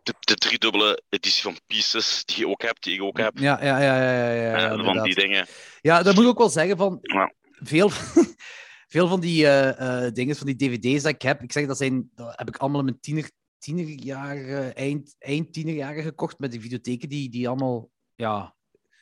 [0.03, 3.37] De, de driedubbele editie van Pieces, die je ook hebt, die ik ook heb.
[3.37, 5.03] Ja, ja, ja, ja, ja, ja, Eh, van inderdaad.
[5.05, 5.45] die dingen.
[5.81, 7.33] Ja, dat moet ik ook wel zeggen van Ja.
[7.51, 7.89] veel,
[8.93, 11.77] veel van die eh, eh, dingen, van die dvd's dat ik heb, ik zeg dat
[11.77, 16.61] zijn, dat heb ik allemaal in mijn tiener, tienerjaren, eind, eind tienerjaren gekocht met die
[16.61, 18.55] videotheken die, die allemaal ja,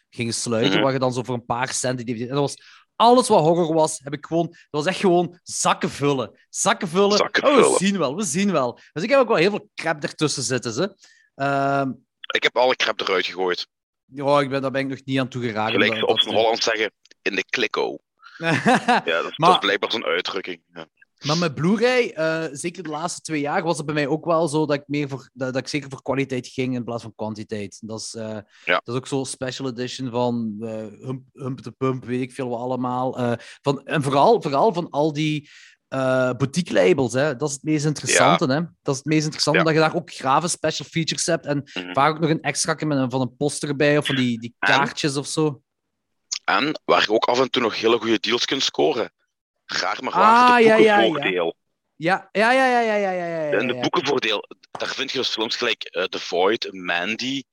[0.09, 0.81] gingen sluiten, Mhm.
[0.83, 2.21] waar je dan zo voor een paar cent die dvd...
[2.29, 2.57] En dat was
[2.99, 4.47] alles wat horror was, heb ik gewoon...
[4.47, 6.39] Dat was echt gewoon zakken vullen.
[6.49, 7.17] Zakken vullen.
[7.17, 7.77] Zakken Oh, we vullen.
[7.77, 8.79] zien wel, we zien wel.
[8.93, 10.71] Dus ik heb ook wel heel veel crap ertussen zitten.
[10.73, 10.95] Ze.
[11.35, 11.91] Ehm,
[12.31, 13.67] Ik heb alle crap eruit gegooid.
[14.05, 15.71] ja, ik ben, daar ben ik nog niet aan toe geraakt.
[15.71, 17.97] Gelijk op zijn Holland zeggen, in de klikko.
[18.38, 18.45] te-
[19.05, 20.62] Ja, dat, Maar- dat is blijkbaar zo'n uitdrukking.
[20.73, 20.88] Ja.
[21.25, 24.47] Maar met Blu-ray, eh, zeker de laatste twee jaar, was het bij mij ook wel
[24.47, 27.13] zo dat ik, meer voor, dat, dat ik zeker voor kwaliteit ging in plaats van
[27.15, 27.77] kwantiteit.
[27.82, 28.82] Dat is, eh, Ja.
[28.84, 30.69] dat is ook zo'n special edition van eh
[31.05, 33.38] Hump, Hump de Pump, weet ik veel wat allemaal.
[33.62, 35.49] Van, en vooral, vooral van al die
[36.38, 37.13] boutique labels.
[37.13, 37.36] Hè.
[37.36, 38.45] Dat is het meest interessante.
[38.45, 38.60] Hè.
[38.82, 39.65] Dat is het meest interessante, Ja.
[39.65, 41.45] dat je daar ook grave special features hebt.
[41.45, 41.93] En Mhm.
[41.93, 44.55] vaak ook nog een extra met een, van een poster erbij of van die, die
[44.60, 44.67] En?
[44.69, 45.62] kaartjes of zo.
[46.43, 49.12] En waar je ook af en toe nog hele goede deals kunt scoren.
[49.71, 50.95] Graag maar Ah, ja, ja, ja.
[50.95, 51.55] boekenvoordeel.
[51.95, 53.58] Ja, ja, ja, ja, ja, ja, ja, ja, ja.
[53.58, 57.43] En de boekenvoordeel, daar vind je dus films gelijk eh, The Void, Mandy,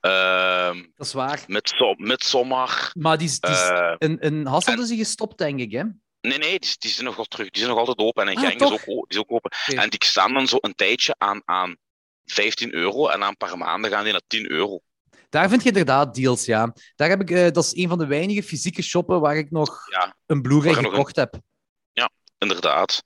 [0.00, 1.44] ehm Dat is waar.
[1.46, 2.90] Midsom- Midsommar.
[2.98, 5.82] Maar die, is- die, eh, in, in Hasselt en- is die gestopt, denk ik, hè?
[6.20, 7.50] nee, nee, die, die zijn nog wel terug.
[7.50, 8.22] Die zijn nog altijd open.
[8.26, 9.50] En in Ah, Genk is ook, die is ook open.
[9.66, 11.76] En die staan dan zo een tijdje aan, aan
[12.24, 13.08] 15 euro.
[13.08, 14.80] En na een paar maanden gaan die naar 10 euro.
[15.28, 16.74] Daar vind je inderdaad deals, ja.
[16.96, 19.88] Daar heb ik, eh, dat is een van de weinige fysieke shoppen waar ik nog
[19.90, 21.34] Ja, een Blu-ray gekocht heb.
[22.42, 23.02] Inderdaad.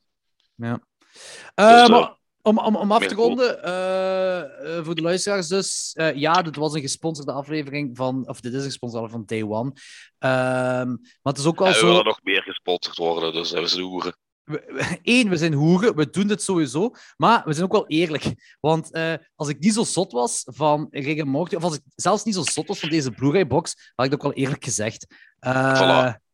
[0.54, 0.80] Ja.
[1.12, 5.92] Dus, Eh, maar om, om, om af te ronden, eh, eh, voor de luisteraars dus,
[6.14, 9.72] ja, dit was een gesponsorde aflevering van, of dit is een gesponsorde van Day One.
[10.18, 11.86] Ehm, maar het is ook wel En we zo...
[11.86, 14.16] willen nog meer gesponsord worden, dus we zijn hoeren.
[14.44, 17.86] we- we- Eén, we zijn hoeren, we doen dit sowieso, maar we zijn ook wel
[17.86, 18.56] eerlijk.
[18.60, 18.90] Want
[19.34, 22.34] als ik niet zo zot was van Rick en Morty, of als ik zelfs niet
[22.34, 25.06] zo zot was van deze Blu-ray-box, had ik dat ook wel eerlijk gezegd.
[25.46, 26.24] Voilà.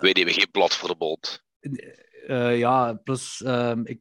[0.00, 1.42] Wij nemen geen blad voor de bond.
[2.26, 4.00] Eh, ja, plus, ehm, ik,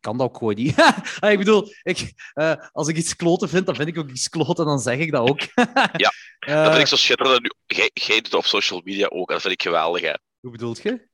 [0.00, 0.74] kan dat ook gewoon niet.
[1.20, 4.28] Ah, ik bedoel, ik, eh, als ik iets kloten vind, dan vind ik ook iets
[4.28, 5.40] kloten en dan zeg ik dat ook.
[6.04, 7.54] Ja, Eh, Dat vind ik zo schitterend.
[7.66, 10.02] Jij, doet het op social media ook, dat vind ik geweldig.
[10.02, 10.14] Hè.
[10.40, 11.08] Hoe bedoelt je?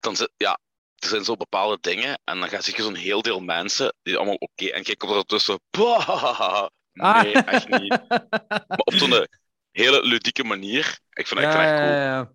[0.00, 0.58] Dan zit, ja,
[0.94, 4.34] er zijn zo bepaalde dingen, en dan gaat je zo'n heel deel mensen die allemaal
[4.34, 5.60] oké, en jij komt er tussen.
[5.70, 6.66] Ah.
[6.92, 8.02] Nee, echt niet.
[8.08, 9.26] Maar op zo'n
[9.70, 10.98] hele ludieke manier.
[11.10, 11.90] Ik vind dat ja, echt cool.
[11.90, 12.14] ja.
[12.14, 12.32] Ja,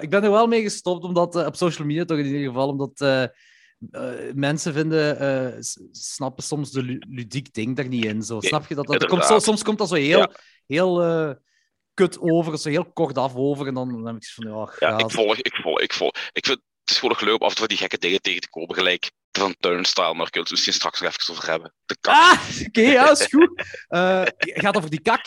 [0.00, 2.68] ik ben er wel mee gestopt, omdat eh, op social media toch in ieder geval,
[2.68, 8.22] omdat eh, eh, mensen vinden, snappen soms de lu- ludiek ding daar niet in.
[8.22, 8.34] Zo.
[8.40, 8.86] Ja, Snap je dat?
[8.86, 10.30] dat komt zo, soms komt dat zo heel, Ja.
[10.66, 10.94] heel
[11.94, 14.88] kut over, zo heel kort af over, en dan, dan heb ik zoiets van, ja,
[14.98, 16.10] Ja, ik volg, ik volg, ik volg.
[16.32, 18.40] Ik vind het is gewoon nog leuk om af en toe die gekke dingen tegen
[18.40, 21.74] te komen, gelijk van Turnstile, maar kunnen we het misschien straks nog even over hebben.
[21.86, 22.14] De kak.
[22.14, 23.62] Ah, oké, ja, is goed.
[23.88, 25.26] Eh, gaat over die kak.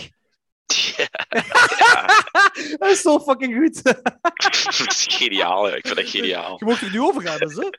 [2.80, 3.84] dat is zo fucking goed.
[4.44, 5.76] dat is geniaal, hè.
[5.76, 6.56] ik vind dat geniaal.
[6.60, 7.70] Je mag er nu over gaan, dus, hè?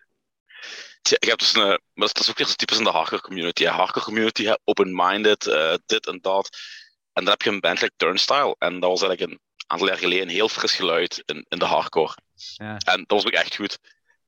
[1.02, 3.22] Tja, je hebt dus een, maar dat is ook weer zo typisch in de hardcore
[3.22, 3.64] community.
[3.64, 3.70] Hè.
[3.70, 6.58] Hardcore community, open-minded, eh, dit en dat.
[7.12, 8.56] En dan heb je een band like Turnstile.
[8.58, 11.64] En dat was eigenlijk een aantal jaar geleden een heel fris geluid in, in de
[11.64, 12.16] hardcore.
[12.34, 12.76] Ja.
[12.76, 13.78] En dat was ook echt goed.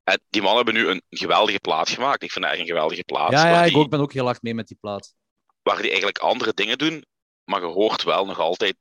[0.04, 2.22] En die mannen hebben nu een geweldige plaat gemaakt.
[2.22, 3.30] Ik vind dat echt een geweldige plaat.
[3.30, 5.14] Ja, ja, ik die, ook, ben ook heel hard mee met die plaat.
[5.62, 7.04] waar die eigenlijk andere dingen doen.
[7.52, 8.76] Maar je hoort wel nog altijd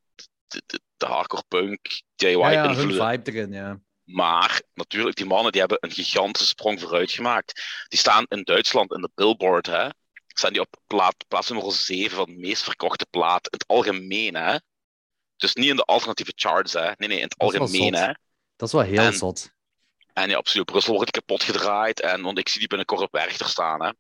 [0.48, 3.80] de, de, de hardcore punk, Ja, ja, hun vibe erin, ja.
[4.04, 7.62] Maar natuurlijk, die mannen die hebben een gigantische sprong vooruit gemaakt.
[7.88, 9.88] Die staan in Duitsland in de Billboard, hè.
[10.28, 14.36] Staan die op plaat, plaats nummer 7 van de meest verkochte plaat in het algemeen,
[14.36, 14.58] hè.
[15.38, 16.92] Dus niet in de alternatieve charts, hè.
[16.98, 18.14] Nee, nee, in het Dat algemeen, hè.
[18.56, 19.52] Dat is wel heel En- zot.
[20.14, 20.66] En ja, absoluut.
[20.66, 22.02] Brussel wordt kapot gedraaid.
[22.02, 23.92] En, want ik zie die binnenkort op Werchter staan, hè.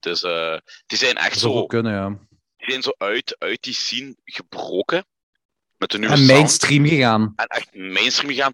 [0.00, 2.18] Dus eh, die zijn echt Dat zou zo, kunnen, ja.
[2.70, 5.06] Zijn zo uit, uit die scene gebroken.
[5.76, 6.32] Met de nieuwe En sound.
[6.32, 7.32] mainstream gegaan.
[7.36, 8.52] En echt mainstream gegaan.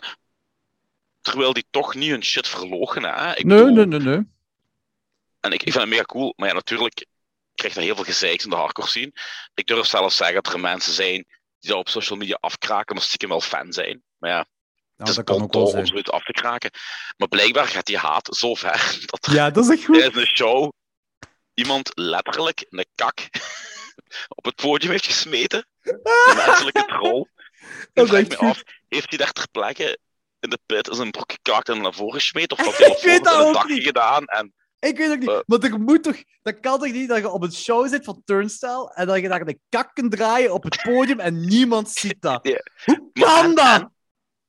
[1.20, 3.36] Terwijl die toch niet hun shit verlogen, hè.
[3.36, 4.34] Ik Nee, bedoel- nee, nee, nee.
[5.40, 7.06] En ik, ik vind het mega cool, maar ja, natuurlijk
[7.54, 9.12] krijg je heel veel gezeiks in de hardcore scene.
[9.54, 11.24] Ik durf zelfs zeggen dat er mensen zijn
[11.60, 14.02] die dat op social media afkraken, maar stiekem wel fan zijn.
[14.18, 14.46] Maar ja, Ja,
[14.96, 16.70] het is dat kan ook wel om zoiets af te kraken.
[17.16, 19.94] Maar blijkbaar gaat die haat zo ver dat er Ja, dat is echt goed.
[19.98, 20.72] tijdens een show
[21.54, 23.18] iemand letterlijk een kak
[24.28, 25.66] op het podium heeft gesmeten.
[25.82, 26.00] Een
[26.36, 27.26] menselijke troll.
[27.92, 29.98] Is vraag me af, heeft hij daar ter plekke
[30.40, 32.58] in de pit zijn broek gekakt en naar voren gesmeten?
[32.58, 33.82] Of had hij Ik weet op dat een niet.
[33.84, 34.24] gedaan?
[34.24, 35.28] En Ik weet ook niet.
[35.28, 35.38] Eh.
[35.46, 36.16] Maar er moet toch...
[36.42, 39.28] Dat kan toch niet dat je op een show zit van Turnstile en dat je
[39.28, 42.46] daar de kak kunt draaien op het podium en niemand ziet dat?
[42.48, 42.62] Ja.
[42.84, 43.66] Hoe Maar kan en- dat?
[43.80, 43.90] En,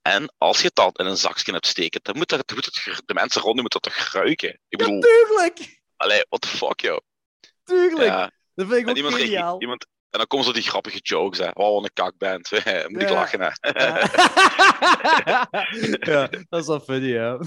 [0.01, 3.13] en als je dat in een zakje hebt steken, dan moet, dat, moet het, de
[3.13, 4.59] mensen rondom moeten dat toch ruiken?
[4.69, 5.81] Ik bedoel, Tuurlijk!
[5.95, 6.97] allee, what the fuck, joh.
[7.63, 8.07] Tuurlijk!
[8.07, 8.31] Ja.
[8.57, 9.61] Dat vind ik En, ook iemand, geniaal.
[9.61, 11.49] iemand, en dan komen zo die grappige jokes, hè.
[11.53, 12.51] Oh, wat een kakband.
[12.87, 13.13] moet ik Ja.
[13.13, 13.49] lachen, hè.
[16.11, 17.37] ja, dat is wel funny, ja.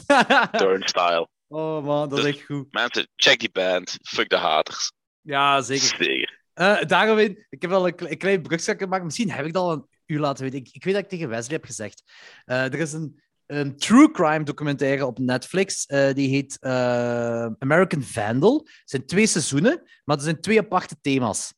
[0.51, 1.29] Turnstyle.
[1.49, 2.67] oh man, dat is Dus- echt goed.
[2.73, 3.97] Mensen, check die band.
[4.03, 4.93] Fuck de haters.
[5.21, 5.95] Ja, zeker.
[5.99, 6.39] Zeker.
[6.55, 9.05] Eh daarom, weet- ik heb wel een, kle- een klein brugzak gemaakt.
[9.05, 10.59] Misschien heb ik dat al een u laten weten.
[10.59, 12.03] Ik, ik weet dat ik tegen Wesley heb gezegd.
[12.45, 15.87] Eh, er is een, een true crime documentaire op Netflix.
[15.87, 18.59] eh, die heet eh, American Vandal.
[18.59, 21.55] Het zijn twee seizoenen, maar er zijn twee aparte thema's.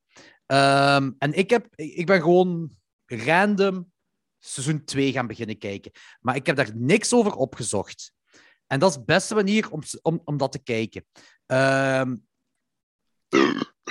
[0.47, 2.71] Ehm, en ik, heb, ik ben gewoon
[3.07, 3.93] random
[4.39, 5.93] seizoen 2 gaan beginnen kijken.
[6.21, 8.13] Maar ik heb daar niks over opgezocht.
[8.67, 11.05] En dat is de beste manier om, om, om dat te kijken.
[11.47, 12.17] Ehm,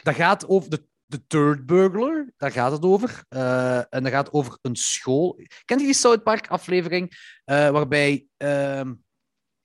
[0.04, 3.24] dat gaat over de, de Third Burglar, daar gaat het over.
[3.30, 5.40] Eh, en dat gaat over een school.
[5.66, 7.12] Kent je die South Park aflevering?
[7.46, 8.26] eh, waarbij.
[8.38, 8.94] ehm,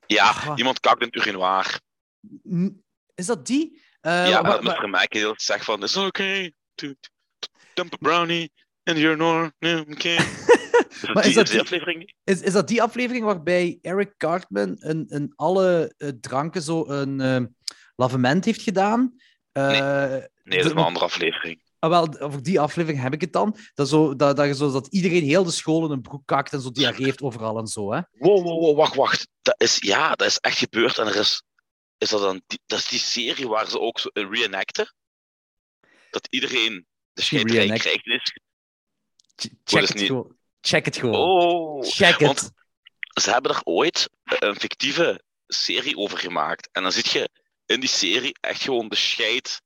[0.06, 0.52] Ja, Ah.
[0.58, 1.80] iemand kakt het urinoir.
[3.14, 3.82] is dat die?
[4.00, 4.88] Eh, ja, wa- Mr.
[4.88, 6.92] Mac altijd zegt van, it's okay to
[7.74, 9.52] dump a brownie in your urinoir.
[9.90, 10.14] Okay.
[10.16, 12.12] Is, Maar is dat die aflevering?
[12.24, 17.56] Is, is dat die aflevering waarbij Eric Cartman een, een alle dranken zo een
[17.96, 19.14] lavement heeft gedaan?
[19.52, 20.24] Nee.
[20.46, 21.62] Nee, dat is een andere aflevering.
[21.78, 23.56] Ah, wel, over die aflevering heb ik het dan.
[23.74, 26.52] Dat, zo, dat, dat, je zo, dat iedereen heel de school in een broek kakt
[26.52, 27.92] en zo diarree heeft overal en zo.
[27.92, 28.00] Hè?
[28.12, 29.28] Wow, wow, wow, wacht, wacht.
[29.42, 30.98] Dat is, ja, dat is echt gebeurd.
[30.98, 31.42] En er is,
[31.98, 34.94] is dat, dan die, dat is die serie waar ze ook zo een reenacten.
[36.10, 37.80] Dat iedereen de reenact.
[37.80, 38.06] krijgt.
[38.06, 38.38] Is.
[39.36, 40.36] Ch- Check is het, niet- gewoon.
[40.60, 41.14] Check het gewoon.
[41.14, 42.50] Oh, Check het.
[43.22, 46.68] ze hebben er ooit een fictieve serie over gemaakt.
[46.72, 47.30] En dan zit je
[47.66, 49.60] in die serie echt gewoon de scheid,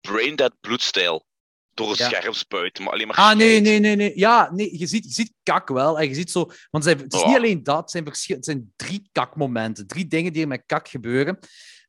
[0.00, 1.26] braindead bloedstijl,
[1.74, 2.08] door het Ja.
[2.08, 2.84] scherm spuiten.
[2.84, 4.12] Maar alleen maar Ah, nee, nee, nee, nee.
[4.18, 5.98] Ja, nee, je ziet, je ziet kak wel.
[5.98, 6.50] En je ziet zo...
[6.70, 8.04] Want het, het is niet alleen dat, het zijn,
[8.36, 9.86] het zijn drie kakmomenten.
[9.86, 11.38] Drie dingen die er met kak gebeuren.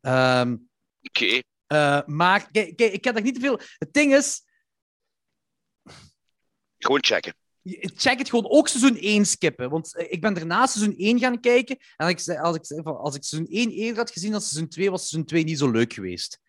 [0.01, 0.57] Ehm,
[1.01, 3.59] Oké, eh, maar, kijk, kijk, ik heb daar niet te veel...
[3.77, 4.43] Het ding is,
[6.77, 7.33] gewoon checken.
[7.95, 9.69] check het gewoon ook seizoen 1 skippen.
[9.69, 11.77] Want eh, ik ben daarna seizoen 1 gaan kijken.
[11.97, 14.69] En ik, als, ik, zei van, als ik seizoen 1 eerder had gezien dan seizoen
[14.69, 16.39] 2, was seizoen 2 niet zo leuk geweest.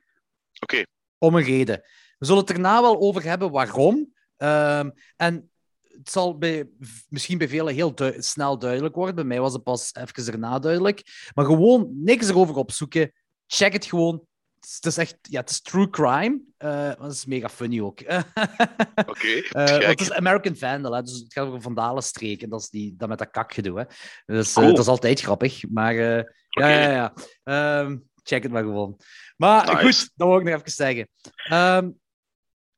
[0.61, 0.85] Oké,
[1.23, 1.83] Om een reden.
[2.19, 4.13] We zullen het erna wel over hebben waarom.
[4.37, 5.51] Ehm, en
[5.89, 6.69] het zal bij,
[7.09, 9.15] misschien bij velen heel snel duidelijk worden.
[9.15, 11.31] Bij mij was het pas even erna duidelijk.
[11.35, 13.13] Maar gewoon niks erover opzoeken.
[13.47, 14.27] Check het gewoon.
[14.61, 16.41] Het is, echt ja, het is true crime.
[16.57, 18.01] Eh, maar het is mega funny ook.
[19.13, 19.29] oké.
[19.29, 22.43] Eh, het is American Vandal, hè, dus het gaat over een Vandalenstreek.
[22.43, 23.79] En dat is die, dat met dat kakgedoe.
[23.79, 23.85] Hè.
[24.27, 24.69] Dus eh, Cool.
[24.69, 25.63] dat is altijd grappig.
[25.71, 27.15] Maar eh, ja, ja, ja.
[27.45, 28.99] Ehm, check het maar gewoon.
[29.37, 29.79] Maar Nice.
[30.01, 31.09] goed, dat wil ik nog even zeggen.
[31.35, 31.91] Ehm,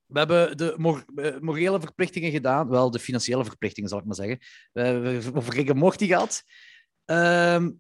[0.07, 2.69] we hebben de mor- eh, morele verplichtingen gedaan.
[2.69, 4.39] Wel, de financiële verplichtingen, zal ik maar zeggen.
[4.73, 6.43] We hebben over Rick en Morty gehad.
[7.05, 7.71] Ehm,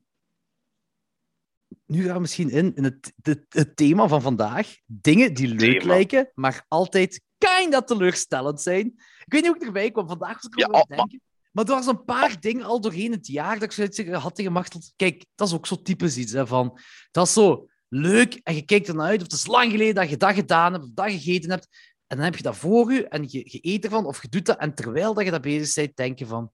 [1.86, 4.76] nu gaan we misschien in, in het, het, het thema van vandaag.
[4.86, 5.92] Dingen die leuk Thema.
[5.92, 8.86] lijken, maar altijd kinda teleurstellend zijn.
[9.24, 10.08] Ik weet niet hoe ik erbij kwam.
[10.08, 11.20] Vandaag was ik Ja, oh, denken.
[11.54, 14.64] Maar er was een paar dingen al doorheen het jaar dat ik zoiets had tegen.
[14.96, 16.32] Kijk, dat is ook zo typisch iets.
[16.32, 19.16] Hè, van, dat is zo leuk en je kijkt ernaar uit.
[19.20, 21.68] Of het is lang geleden dat je dat gedaan hebt of dat gegeten hebt.
[22.06, 24.46] En dan heb je dat voor je en je, je eet ervan of je doet
[24.46, 24.58] dat.
[24.58, 26.52] En terwijl dat je dat bezig bent, denk je van...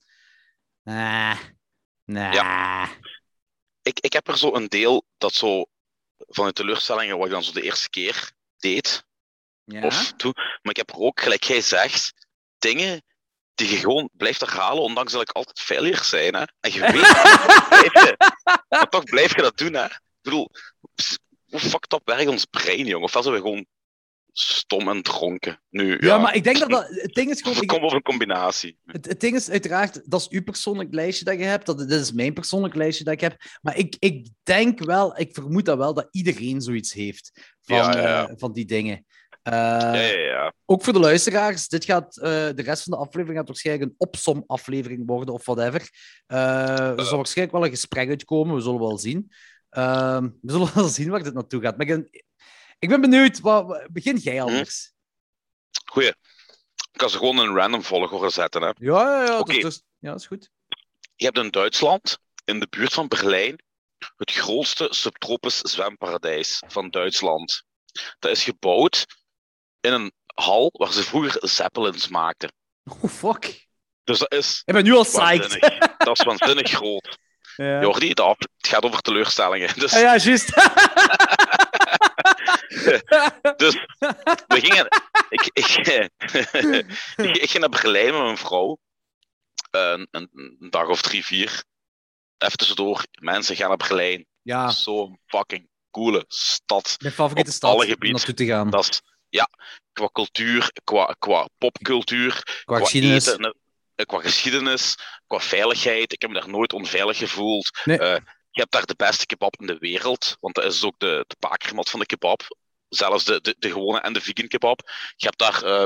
[0.82, 1.38] Nah,
[2.04, 2.34] nah.
[3.82, 5.64] Ik, ik heb er zo een deel dat zo
[6.16, 9.04] van de teleurstellingen wat ik dan zo de eerste keer deed,
[9.64, 9.84] Ja?
[9.84, 10.32] of toe.
[10.34, 12.26] Maar ik heb er ook, gelijk jij zegt,
[12.58, 13.02] dingen
[13.60, 16.34] die je gewoon blijft herhalen, ondanks dat ik altijd failure zijn.
[16.34, 16.44] Hè?
[16.60, 18.16] En je weet, het, blijf je,
[18.68, 19.74] maar toch blijf je dat doen.
[19.74, 19.84] Hè?
[19.84, 20.50] Ik bedoel,
[21.50, 23.04] hoe fucked up werkt ons brein, jongen?
[23.04, 23.66] Ofwel zijn we gewoon
[24.32, 25.62] stom en dronken.
[25.70, 26.86] Nu, ja, Ja, maar ik denk dat dat...
[26.88, 27.58] Het ding is Of gewoon...
[27.58, 28.78] het komt over een combinatie.
[28.84, 31.66] Het, het ding is uiteraard, dat is uw persoonlijk lijstje dat je hebt.
[31.66, 33.36] Dat, dit is mijn persoonlijk lijstje dat ik heb.
[33.62, 37.30] Maar ik, ik denk wel, ik vermoed dat wel, dat iedereen zoiets heeft
[37.62, 38.28] van, Ja, ja, ja.
[38.28, 39.06] eh, van die dingen.
[39.42, 40.52] Eh, Ja, ja, ja.
[40.64, 43.94] Ook voor de luisteraars, dit gaat, eh, de rest van de aflevering gaat waarschijnlijk een
[43.98, 45.90] opsom-aflevering worden of whatever.
[46.26, 49.32] Eh, er zal waarschijnlijk wel een gesprek uitkomen, we zullen wel zien.
[49.70, 51.76] Ehm, we zullen wel zien waar dit naartoe gaat.
[51.76, 52.08] Maar ik ben,
[52.78, 54.92] ik ben benieuwd, wat, begin jij anders?
[55.84, 56.08] Goeie.
[56.92, 58.62] Ik kan ze gewoon een random volgorde zetten.
[58.62, 58.70] Hè.
[58.74, 59.52] Ja, ja, ja, Oké.
[59.52, 60.50] dus, dus- ja, dat is goed.
[61.14, 63.62] Je hebt in Duitsland, in de buurt van Berlijn,
[64.16, 67.62] het grootste subtropisch zwemparadijs van Duitsland.
[68.18, 69.06] Dat is gebouwd
[69.80, 72.52] in een hal waar ze vroeger zeppelins maakten.
[72.84, 73.68] Oh, fuck.
[74.04, 75.60] Dus dat is Ik ben nu al psyched.
[76.06, 77.18] dat is waanzinnig groot.
[77.56, 77.80] Ja.
[77.80, 79.70] Jordi, het af- het gaat over teleurstellingen.
[79.80, 80.46] Dus, Ah, ja, juist.
[83.56, 83.74] dus
[84.46, 84.86] we gingen...
[85.28, 85.66] Ik, ik,
[87.16, 88.78] ik, ik ging naar Berlijn met mijn vrouw.
[89.70, 91.64] Een, een, dag of drie, vier.
[92.38, 93.04] Even tussendoor.
[93.20, 94.26] Mensen gaan naar Berlijn.
[94.42, 96.96] ja, Zo'n fucking coole stad.
[96.98, 98.16] mijn favoriete stad alle om gebieden.
[98.16, 98.70] naartoe te gaan.
[98.70, 99.48] Dat is, ja,
[99.92, 103.26] qua cultuur, qua, qua popcultuur, Qua qua geschiedenis.
[103.26, 103.54] eten,
[103.94, 106.12] eh, qua geschiedenis, qua veiligheid.
[106.12, 107.70] Ik heb me daar nooje onveilig gevoeld.
[107.84, 107.98] Nee.
[107.98, 108.18] Eh,
[108.50, 111.36] je hebt daar de beste kebab in de wereld, want dat is ook de, de
[111.38, 112.42] bakermat van de kebab.
[112.88, 114.80] Zelfs de, de, de gewone en de vegan kebab.
[115.16, 115.84] Je hebt daar eh,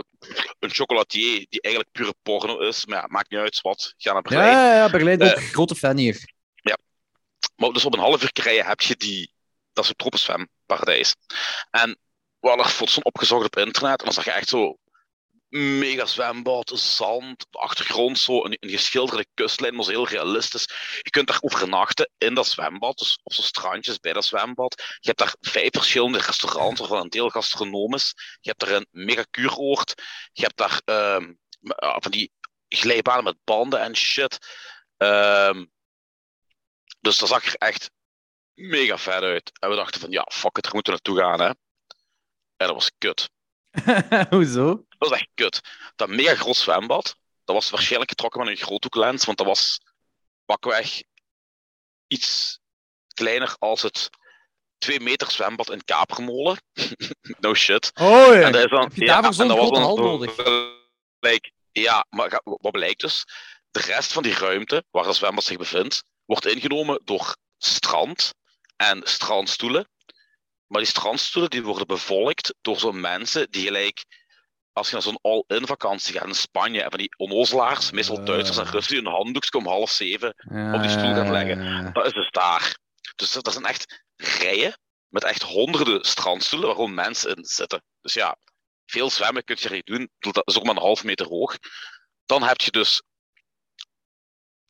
[0.58, 2.86] een chocolatier die eigenlijk pure porno is.
[2.86, 3.94] Maar ja, maakt niet uit wat.
[3.96, 4.52] Ga naar Ja, Berlijn.
[4.56, 5.42] ja, ja, Berlijn ook.
[5.42, 6.32] Grote fan hier.
[7.56, 9.32] Maar dus op een half uur rijden heb je die,
[9.72, 11.14] dat is een tropisch zwemparadijs.
[11.70, 11.98] En
[12.44, 13.98] we hadden foto's opgezocht op internet.
[13.98, 14.78] En dan zag je echt zo
[15.48, 20.68] mega zwembad, zand, achtergrond, zo een, een geschilderde kustlijn, zo heel realistisch.
[21.02, 24.74] Je kunt daar overnachten in dat zwembad, dus op zo'n strandjes bij dat zwembad.
[24.76, 28.12] Je hebt daar vijf verschillende restaurants, waarvan een deel gastronoom is.
[28.40, 29.94] Je hebt daar een mega kuuroord.
[30.32, 32.32] Je hebt daar ehm, ja, van die
[32.68, 34.38] glijbanen met banden en shit.
[34.96, 35.64] Ehm,
[37.00, 37.90] dus dat zag er echt
[38.54, 39.50] mega vet uit.
[39.60, 41.63] En we dachten van, ja, fuck it, er moeten we naartoe gaan, hè.
[42.56, 43.30] En dat was kut.
[44.30, 44.66] Hoezo?
[44.88, 45.60] Dat was echt kut.
[45.96, 49.80] Dat mega groot zwembad, dat was waarschijnlijk getrokken met een groothoeklens, want dat was
[50.44, 51.02] pakweg
[52.06, 52.60] iets
[53.14, 54.10] kleiner als het
[54.78, 56.62] 2 meter zwembad in Kapermolen.
[57.40, 57.90] no shit.
[57.94, 58.40] Oh ja.
[58.40, 60.36] En dat is dan, Heb je ja, daarvoor zo'n grote hal nodig?
[61.18, 63.24] Like, ja, maar wat blijkt dus?
[63.70, 68.34] De rest van die ruimte, waar het zwembad zich bevindt, wordt ingenomen door strand
[68.76, 69.88] en strandstoelen.
[70.74, 74.04] Maar die strandstoelen die worden bevolkt door zo'n mensen die gelijk,
[74.72, 78.24] als je naar zo'n all-in vakantie gaat in Spanje, en van die onnozelaars, meestal.
[78.24, 80.28] Duitsers en Russen, die hun handdoekjes om half zeven
[80.74, 81.92] op die stoel gaat leggen.
[81.92, 82.78] dat is dus daar.
[83.16, 87.82] Dus dat zijn echt rijen met echt honderden strandstoelen waar gewoon mensen in zitten.
[88.00, 88.36] Dus ja,
[88.86, 90.10] veel zwemmen kun je er niet doen.
[90.18, 91.56] Dat is ook maar een half meter hoog.
[92.26, 93.02] Dan heb je dus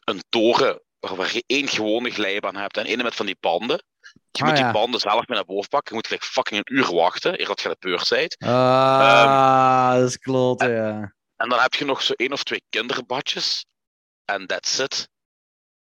[0.01, 3.85] een toren waar waar je één gewone glijbaan hebt en één met van die banden.
[4.31, 4.73] Je Ah, moet die ja.
[4.73, 5.89] banden zelf mee naar boven pakken.
[5.91, 8.37] Je moet gelijk fucking een uur wachten, eer dat je de beurt bent.
[8.39, 11.15] Ah, dat is kloten, ja.
[11.37, 13.65] En dan heb je nog zo één of twee kinderbadjes.
[14.25, 15.09] En that's it.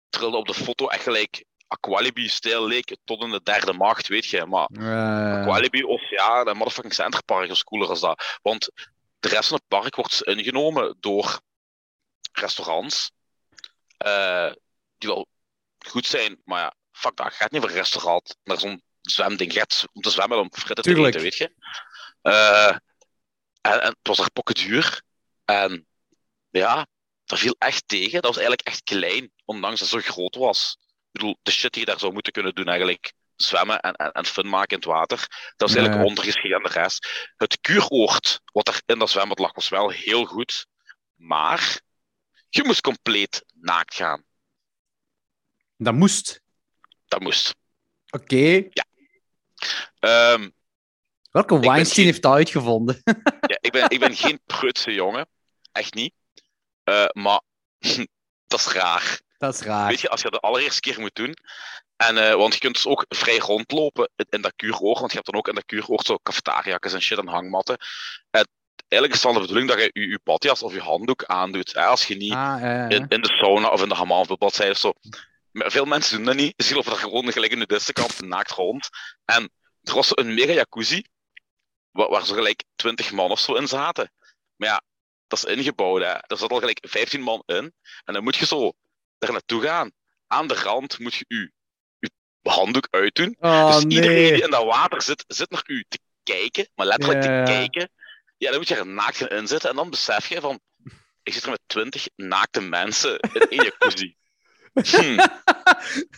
[0.09, 4.45] Trilde op de foto echt gelijk Aqualibi-stijl leek tot in de derde macht, weet je.
[4.45, 5.41] Maar Ja.
[5.41, 8.39] Aqualibi, Oceaan en motherfucking Centerpark is cooler als dat.
[8.41, 8.69] Want
[9.19, 11.39] de rest van het park wordt ingenomen door
[12.31, 13.11] restaurants.
[13.97, 14.51] eh,
[14.97, 15.27] die wel
[15.87, 17.33] goed zijn, maar ja, fuck dat.
[17.33, 19.53] Gaat niet voor een restaurant naar zo'n zwemding.
[19.53, 21.53] Gaat om te zwemmen om fritten te eten, weet je.
[22.21, 22.69] Eh,
[23.61, 25.01] en, en het was er pokken duur.
[25.45, 25.87] En
[26.49, 26.87] ja,
[27.25, 28.11] dat viel echt tegen.
[28.11, 30.77] Dat was eigenlijk echt klein, ondanks dat het zo groot was.
[30.81, 34.11] Ik bedoel, de shit die je daar zou moeten kunnen doen, eigenlijk zwemmen en, en,
[34.11, 36.07] en fun maken in het water, dat was eigenlijk Ja.
[36.07, 37.31] ondergeschikt aan de rest.
[37.37, 40.65] Het kuuroord, wat er in dat zwembad lag, was wel heel goed.
[41.15, 41.81] Maar
[42.49, 44.23] je moest compleet naakt gaan.
[45.77, 46.41] Dat moest.
[47.13, 47.55] Dat moest.
[48.09, 48.67] Oké.
[49.99, 50.49] Ehm,
[51.31, 53.01] Welke Weinstein geen- heeft dat uitgevonden?
[53.51, 55.27] ja, ik, ben, ik ben geen prutse jongen.
[55.71, 56.13] Echt niet.
[56.83, 57.41] Eh, maar
[58.47, 59.19] dat is raar.
[59.37, 59.87] dat is raar.
[59.87, 61.33] Weet je, als je dat de allereerste keer moet doen.
[61.95, 64.99] En, eh, want je kunt dus ook vrij rondlopen in, dat kuuroord.
[64.99, 67.77] Want je hebt dan ook in dat kuuroord zo cafetaria's en shit en hangmatten.
[68.31, 68.47] En
[68.87, 71.73] eigenlijk is het dan de bedoeling dat je je, je badjas of je handdoek aandoet.
[71.73, 72.89] Hè, als je niet Ah, ja, ja.
[72.89, 74.93] in, in de sauna of in de hammam of zo.
[75.53, 76.63] Maar veel mensen doen dat niet.
[76.63, 78.89] Ze lopen daar gewoon gelijk in de distenkamp naakt rond.
[79.25, 81.03] En er was een mega jacuzzi.
[81.91, 84.11] Waar, waar zo gelijk 20 man of zo in zaten.
[84.55, 84.81] Maar ja,
[85.27, 86.01] dat is ingebouwd.
[86.01, 86.07] Hè.
[86.07, 87.73] Er zat al gelijk 15 man in.
[88.03, 88.73] En dan moet je zo
[89.17, 89.91] daar naartoe gaan.
[90.27, 91.51] Aan de rand moet je je,
[91.99, 92.09] je
[92.41, 93.35] handdoek uitdoen.
[93.39, 96.69] Oh, dus iedereen die in dat water zit, zit naar u te kijken.
[96.75, 97.89] Maar letterlijk te kijken.
[98.37, 99.69] Ja, dan moet je er naakt gaan inzitten.
[99.69, 100.59] En dan besef je van...
[101.23, 104.15] Ik zit er met 20 naakte mensen in één jacuzzi.
[104.73, 105.17] Hm.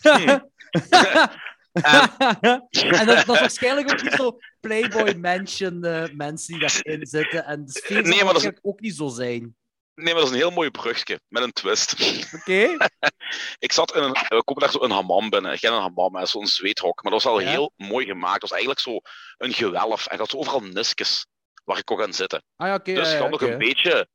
[0.01, 0.49] Hmm.
[1.71, 7.45] En- dat, dat is waarschijnlijk ook niet zo Playboy Mansion eh, mensen die daarin zitten.
[7.45, 9.55] En de sfeer Nee, zal dat is- ook niet zo zijn.
[9.95, 11.93] Nee, maar dat is een heel mooi brugje met een twist.
[12.33, 12.77] Oké?
[13.65, 15.53] Ik zat in een, we komen daar zo een hammam binnen.
[15.53, 17.03] Ik in een hammam, hè, zo'n zweethok.
[17.03, 17.49] Maar dat was al Ja.
[17.49, 18.33] heel mooi gemaakt.
[18.33, 18.99] Het was eigenlijk zo
[19.37, 20.07] een gewelf.
[20.07, 21.25] En had zo overal nisjes
[21.63, 22.43] waar ik kon gaan zitten.
[22.55, 22.93] Ah ja, oké.
[22.93, 23.51] dus ja, had nog oké.
[23.51, 24.07] een beetje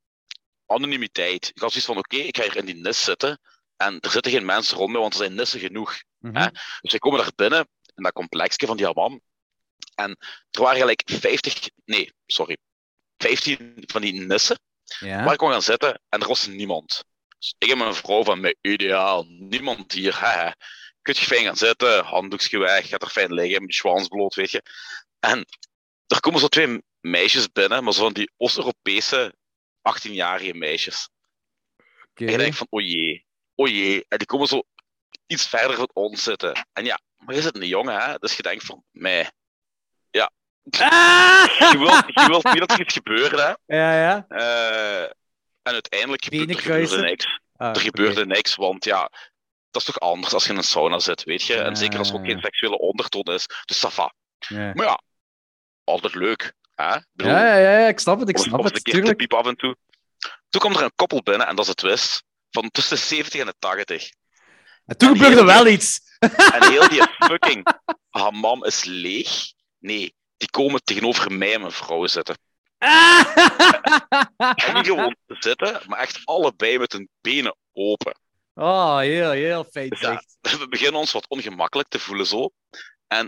[0.66, 1.50] anonimiteit.
[1.55, 3.40] Ik had zoiets van, oké, ik ga hier in die nis zitten.
[3.81, 6.03] En er zitten geen mensen rond mij, want er zijn nissen genoeg.
[6.19, 6.37] Mhm.
[6.37, 6.51] hè?
[6.81, 9.21] Dus wij komen daar binnen, in dat complexje van die hammam.
[9.95, 10.16] En
[10.51, 12.57] er waren gelijk 50, nee, sorry,
[13.16, 15.25] 15 van die nissen Ja.
[15.25, 17.05] waar ik kon gaan zitten en er was niemand.
[17.38, 20.21] Dus ik en mijn vrouw van mijn ideaal, niemand hier.
[20.21, 20.51] Hè.
[21.03, 24.62] Kun je fijn gaan zitten, handdoekje weg, gaat er fijn liggen, met bloot, weet je.
[25.19, 25.47] En
[26.07, 29.35] er komen zo twee meisjes binnen, maar zo van die Oost-Europese
[29.83, 31.09] 18-jarige meisjes.
[32.14, 33.29] En je denkt van, o jee,
[33.61, 34.05] o jee.
[34.09, 34.62] En die komen zo
[35.27, 36.66] iets verder van ons zitten.
[36.73, 39.30] En ja, maar je zit een jongen, hè, dus je denkt van, mij.
[40.70, 41.47] Ah!
[41.72, 43.76] Je wilt, je wilt niet dat er iets gebeurt, hè.
[43.76, 44.24] Ja, ja.
[44.28, 45.03] Eh,
[45.62, 47.41] en uiteindelijk gebeurt er gebeurde niks.
[47.57, 49.11] Ah, Er gebeurde niks, want ja,
[49.70, 51.55] dat is toch anders als je in een sauna zit, weet je?
[51.55, 52.32] En Ja, zeker als er ook ja.
[52.32, 53.47] geen seksuele ondertoon is.
[53.64, 53.80] Dus.
[54.39, 54.72] Ja.
[54.74, 55.01] Maar ja,
[55.84, 56.53] altijd leuk.
[56.74, 56.99] Hè?
[57.12, 59.18] Bedoel, Ja, ja, ja, ik snap het, ik snap of het, een keer te tuurlijk.
[59.18, 59.76] piep af en toe.
[60.49, 63.40] Toen kwam er een koppel binnen, en dat is het twist, van tussen de 70
[63.40, 64.11] en de 80.
[64.86, 66.01] En toen En gebeurde wel iets.
[66.55, 67.66] En heel die fucking
[68.11, 69.53] hammam is leeg.
[69.78, 72.38] Nee, die komen tegenover mij en mijn vrouw zitten.
[74.55, 78.18] En niet gewoon zitten, maar echt allebei met hun benen open.
[78.55, 80.22] Oh, heel, heel fijn Ja.
[80.40, 80.59] zeg.
[80.59, 82.51] we beginnen ons wat ongemakkelijk te voelen zo.
[83.07, 83.26] En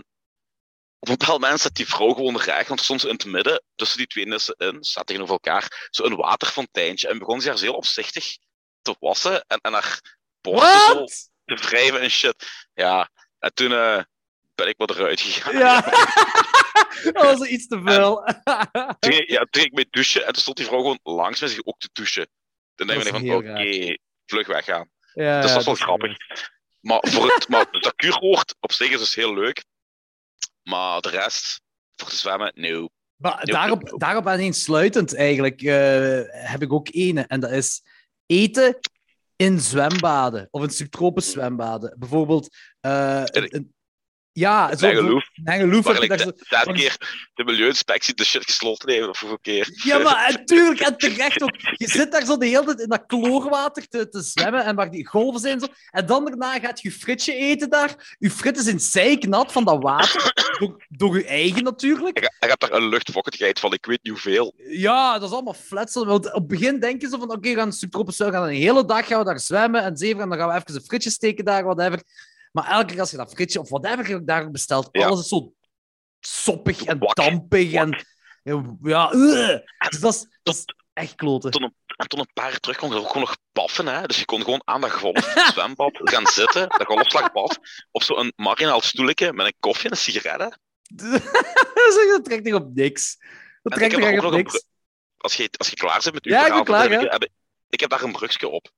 [0.99, 3.97] op een bepaald moment zit die vrouw gewoon recht, want zo in het midden, tussen
[3.97, 7.07] die twee nissen in, staat tegenover elkaar, zo een waterfonteintje.
[7.07, 8.37] En begon ze haar zo heel opzichtig
[8.83, 11.05] te wassen en, en haar borsten
[11.45, 12.67] te wrijven en shit.
[12.73, 13.09] Ja,
[13.39, 14.01] en toen eh,
[14.55, 15.57] ben ik wat eruit gegaan.
[15.57, 15.81] Ja.
[17.13, 18.23] dat was iets te veel.
[18.99, 21.39] Toen, ging- ja, toen ging ik mee douchen en toen stond die vrouw gewoon langs
[21.39, 22.27] mij zich ook te douchen.
[22.75, 24.89] Dan denk is van, oké, vlug weggaan.
[25.13, 26.17] Ja, dus dat is wel grappig.
[26.79, 29.63] Maar, voor het, maar dat kuurwoord op zich is dus heel leuk.
[30.63, 31.61] Maar de rest,
[31.95, 32.89] voor te zwemmen, no.
[33.15, 33.97] Maar daarop, ja.
[33.97, 37.21] daarop aaneensluitend eigenlijk eh, heb ik ook ene.
[37.21, 37.81] En dat is
[38.25, 38.79] eten
[39.35, 40.47] in zwembaden.
[40.51, 41.95] Of in subtropisch zwembaden.
[41.99, 42.55] Bijvoorbeeld...
[42.79, 43.73] eh, een- een-
[44.33, 44.87] ja, zo...
[44.87, 44.95] Je
[46.17, 46.97] zo- derde van- keer
[47.33, 49.81] de milieuinspectie de shit gesloten heeft, of hoeveel keer.
[49.83, 51.55] Ja, maar en tuurlijk, en terecht ook.
[51.77, 54.91] Je zit daar zo de hele tijd in dat kloorwater te, te zwemmen en waar
[54.91, 55.59] die golven zijn.
[55.59, 55.67] Zo.
[55.91, 58.15] En dan daarna gaat je fritje eten daar.
[58.19, 60.31] Je frieten zijn zeiknat van dat water.
[60.59, 62.17] Door, door je eigen natuurlijk.
[62.17, 64.53] Ik, ik heb daar een luchtvochtigheid van, ik weet niet hoeveel.
[64.67, 66.05] Ja, dat is allemaal fletsel.
[66.05, 69.07] Want op het begin denken ze van, oké, we gaan we gaan een hele dag
[69.07, 71.63] gaan we daar zwemmen en zeven, en dan gaan we even een fritje steken daar,
[71.63, 72.01] whatever.
[72.53, 75.05] Maar elke keer als je dat fritje of whatever je ook daar bestelt, Ja.
[75.05, 75.53] alles is zo
[76.19, 78.05] soppig en Wak, dampig en
[78.81, 81.51] ja, dus dat is, dat is echt kloten.
[81.51, 83.87] Toen een, en toen een paar jaar terug kon je ook gewoon nog paffen.
[83.87, 84.05] Hè?
[84.05, 87.59] Dus je kon gewoon aan dat golf zwembad gaan zitten, dat golfslagbad,
[87.91, 90.57] op zo'n marginaal stoeletje met een koffie en een sigaret.
[92.11, 93.17] dat trekt niet op niks.
[93.61, 94.65] Dat trekt echt op niks.
[95.17, 97.29] Als je, als je klaar bent met uw Ja, ik klaar, heb ik,
[97.69, 98.71] ik heb daar een brugje op.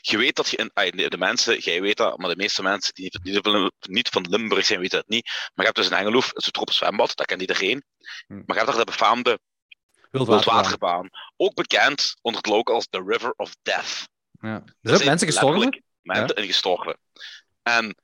[0.00, 2.94] Je weet dat je in, ah, de mensen, jij weet dat, maar de meeste mensen
[2.94, 5.24] die niet van, niet van Limburg zijn, weten het niet.
[5.24, 7.84] Maar je hebt dus in Engelhoef een tropisch zwembad, dat kent iedereen.
[8.26, 8.34] Hm.
[8.34, 9.38] Maar je hebt daar de befaamde
[10.10, 11.08] wildwaterbaan.
[11.36, 14.08] Ook bekend onder het local als de River of Death.
[14.40, 14.54] Ja.
[14.54, 15.82] Er Er zijn mensen gestorven.
[16.02, 16.98] Mensen in gestorven.
[17.62, 17.96] En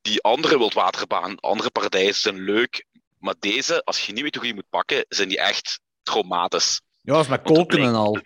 [0.00, 2.84] die andere wildwaterbaan, andere paradijzen zijn leuk.
[3.18, 6.80] Maar deze, als je niet weet hoe je die moet pakken, zijn die echt traumatisch.
[7.00, 8.18] Ja, dat is met dat kolken en al.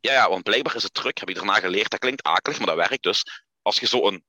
[0.00, 1.90] Ja, ja, want blijkbaar is het truc, heb ik daarna geleerd.
[1.90, 3.24] Dat klinkt akelig, maar dat werkt dus.
[3.62, 4.24] Als je zo een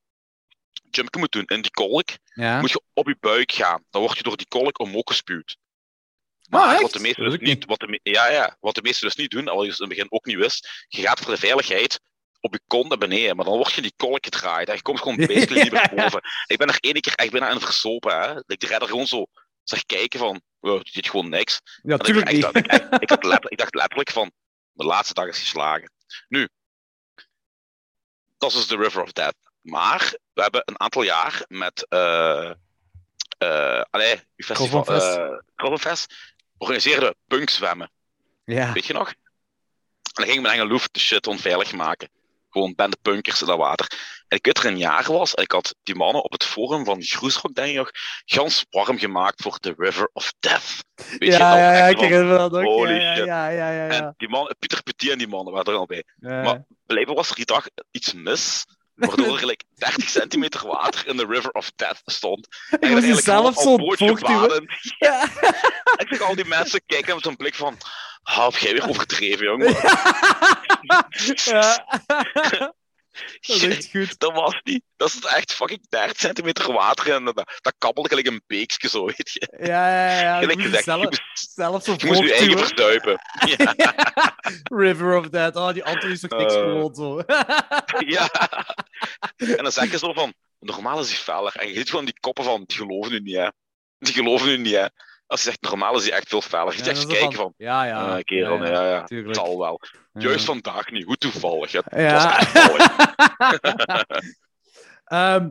[0.92, 2.60] jumpje moet doen in die kolk, Ja.
[2.60, 3.84] moet je op je buik gaan.
[3.90, 5.58] Dan word je door die kolk omhoog gespuwd.
[6.50, 6.82] Maar echt?
[6.82, 9.48] wat de meesten dus niet, wat de, ja, ja, wat de meesten dus niet doen,
[9.48, 12.00] en wat je dus in het begin ook niet wist, je gaat voor de veiligheid
[12.42, 14.82] op je kont naar beneden, maar dan word je in die kolk gedraaid en je
[14.82, 16.22] komt gewoon basically niet meer boven.
[16.48, 18.36] Ik ben er ene keer echt bijna in versopen, hè.
[18.48, 19.26] Ik de redder gewoon zo
[19.64, 21.60] zag kijken van, wow, die doet gewoon niks.
[21.82, 23.02] Ja, En tuurlijk ik, niet.
[23.02, 23.08] ik
[23.58, 24.32] dacht letterlijk van,
[24.80, 25.92] de laatste dag is geslagen.
[26.28, 26.50] Nu,
[28.38, 29.36] dat is dus de River of Death.
[29.62, 32.54] Maar we hebben een aantal jaar met, eh
[33.38, 34.84] eh allee, uw festival,
[35.56, 36.14] Krobbenfest,
[36.58, 37.92] organiseerden we punkzwemmen.
[38.46, 38.74] Ja.
[38.74, 39.08] Weet je nog?
[39.10, 39.16] En
[40.14, 42.10] dan gingen we met Engeloef de shit onveilig maken.
[42.50, 43.88] Gewoon bende punkers in dat water.
[44.28, 46.44] En ik weet dat er een jaar was, en ik had die mannen op het
[46.44, 47.90] forum van Groesrock, denk ik nog,
[48.26, 50.84] gans warm gemaakt voor The River of Death.
[50.96, 52.64] Weet je, ja, dat ja, ja, ik herinner dat ook.
[52.64, 53.26] holy ja, shit.
[53.26, 53.90] Ja, ja, ja, ja.
[53.90, 56.04] En die man, Pieter Petit en die mannen waren er al bij.
[56.20, 58.66] maar- Blijkbaar was er die dag iets mis,
[59.00, 62.48] waardoor er gelijk 30 centimeter water in de River of Death stond.
[62.70, 64.68] En eigenlijk zelf al zo bootje.
[64.98, 65.24] Ja.
[65.98, 67.78] Ik zag al die mensen kijken met zo'n blik van,
[68.24, 69.76] ah, heb jij weer overdreven, jongen?
[71.46, 71.86] ja.
[73.40, 74.20] Dat is goed.
[74.20, 74.84] Dat was niet.
[74.96, 79.06] Dat is echt fucking 30 centimeter water en dat, dat kabbelde gelijk een beekje zo,
[79.06, 79.56] weet je.
[79.60, 80.40] Ja, ja, ja.
[80.40, 83.20] Gelijk gezegd, je zelf, moest, zelf zo je moest je eigen verduipen.
[83.48, 84.36] Ja.
[84.64, 85.56] River of Death.
[85.56, 86.60] Oh, die Anton is toch niks Eh.
[86.60, 87.22] gewoon zo.
[88.16, 88.30] ja.
[89.38, 91.56] En dan zeg je zo van, normaal is die feller.
[91.56, 93.48] En je ziet gewoon die koppen van, die geloven nu niet, hè.
[94.00, 94.86] Die geloven nu niet, hè.
[95.30, 96.78] Als je zegt, normaal is die echt veel feller.
[96.78, 98.16] Je Ja, dat kijken van, Ja, ja.
[98.16, 99.82] ah, kerel, ja, ja, het zal wel.
[100.14, 101.72] Juist vandaag niet, hoe toevallig.
[101.72, 102.14] Het Ja.
[102.14, 102.84] was echt mooi.
[105.06, 105.50] Ehm,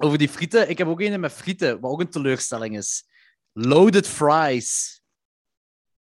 [0.00, 0.68] over die frieten.
[0.70, 3.04] Ik heb ook een met frieten, wat ook een teleurstelling is.
[3.52, 5.00] Loaded fries.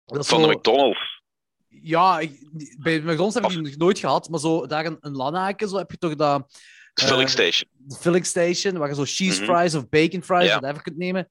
[0.04, 1.22] Dat is Van de McDonald's.
[1.68, 2.48] Ja, ik-
[2.78, 5.76] bij McDonald's heb ik die nog nooit gehad, maar zo daar een, een Lanaken, zo
[5.76, 6.50] heb je toch dat...
[6.94, 7.70] De eh, filling station.
[7.72, 9.54] de filling station, waar je zo cheese Mhm.
[9.54, 10.58] fries of bacon fries, Ja.
[10.58, 11.30] whatever kunt nemen.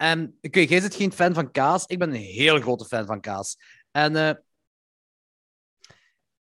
[0.00, 1.84] En ik weet, jij bent geen fan van kaas.
[1.86, 3.56] Ik ben een heel grote fan van kaas.
[3.90, 4.34] En eh,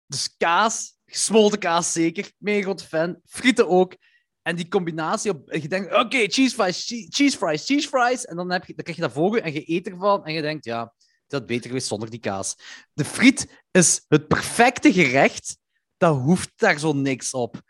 [0.06, 3.20] dus kaas, gesmolten kaas zeker, mega grote fan.
[3.26, 3.96] Frieten ook.
[4.42, 8.26] En die combinatie op, je denkt, oké, cheese fries, che- cheese fries, cheese fries.
[8.26, 10.34] En dan, heb je, dan krijg je dat voor je en je eet ervan en
[10.34, 10.94] je denkt, ja,
[11.28, 12.56] dat had beter geweest zonder die kaas.
[12.94, 15.58] De friet is het perfecte gerecht.
[15.98, 17.62] Dat hoeft daar zo niks op.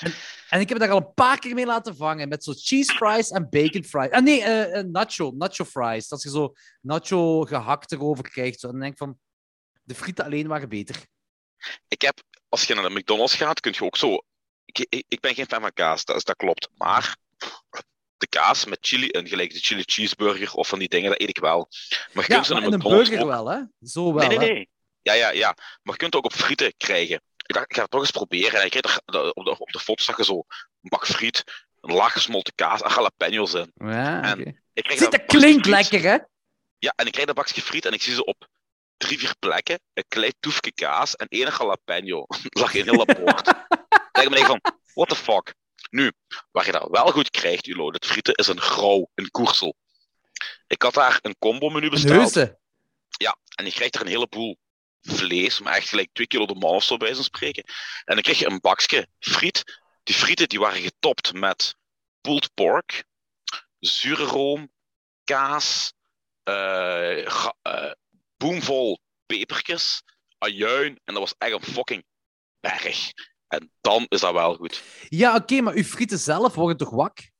[0.00, 0.12] En,
[0.48, 2.28] en ik heb het daar al een paar keer mee laten vangen.
[2.28, 4.10] Met zo cheese fries en bacon fries.
[4.10, 5.30] Ah nee, eh, eh, nacho.
[5.36, 6.08] Nacho fries.
[6.08, 8.60] Dat je zo nacho gehakt erover krijgt.
[8.60, 8.66] Zo.
[8.66, 9.18] En dan denk ik van,
[9.82, 10.96] de frieten alleen waren beter.
[11.88, 14.14] Ik heb, als je naar de McDonald's gaat, kun je ook zo.
[14.64, 16.68] Ik, ik, ik ben geen fan van kaas, dat, is, dat klopt.
[16.76, 17.16] Maar
[18.16, 21.28] de kaas met chili en gelijk de chili cheeseburger of van die dingen, dat eet
[21.28, 21.68] ik wel.
[22.12, 23.60] Maar je Ja, kunt ze maar in een McDonald's burger ook- wel, hè?
[23.88, 24.52] Zo wel, Nee, nee, hè?
[24.54, 24.68] nee.
[25.02, 25.52] Ja, ja, ja.
[25.82, 27.22] Maar je kunt het ook op frieten krijgen.
[27.46, 28.60] Ik dacht, ik ga het toch eens proberen.
[28.60, 29.00] En ik kreeg er,
[29.34, 31.44] op, de, op de foto zag je zo een bak friet,
[31.80, 33.72] een laag gesmolten kaas en jalapeno's in.
[33.74, 34.62] Ja, En.
[34.72, 36.18] Ik kreeg Ziet, dat dat klinkt lekker, hè?
[36.78, 38.48] Ja, en ik krijg dat bakje friet en ik zie ze op
[38.96, 42.26] drie, vier plekken, een klein toefje kaas en één jalapeno.
[42.60, 43.48] lag in heel dat bord.
[44.22, 44.60] ik me van,
[44.94, 45.54] what the fuck?
[45.90, 46.12] Nu,
[46.50, 49.76] waar je dat wel goed krijgt, uw het frieten, is een grauw, een koersel.
[50.66, 52.34] Ik had daar een combo-menu besteld.
[53.08, 54.58] Ja, en je krijgt er een heleboel
[55.04, 57.64] vlees, maar echt gelijk 2 kilo de of zo bij zijn spreken.
[58.04, 59.80] En dan krijg je een bakje friet.
[60.02, 61.76] Die frieten die waren getopt met
[62.20, 63.04] pulled pork,
[63.78, 64.72] zure room,
[65.24, 65.92] kaas,
[66.44, 67.30] uh,
[68.36, 70.02] boomvol pepertjes,
[70.38, 71.00] ajuin.
[71.04, 72.04] En dat was echt een fucking
[72.60, 73.12] berg.
[73.48, 74.82] En dan is dat wel goed.
[75.08, 77.32] Ja, oké, maar uw frieten zelf worden toch wak?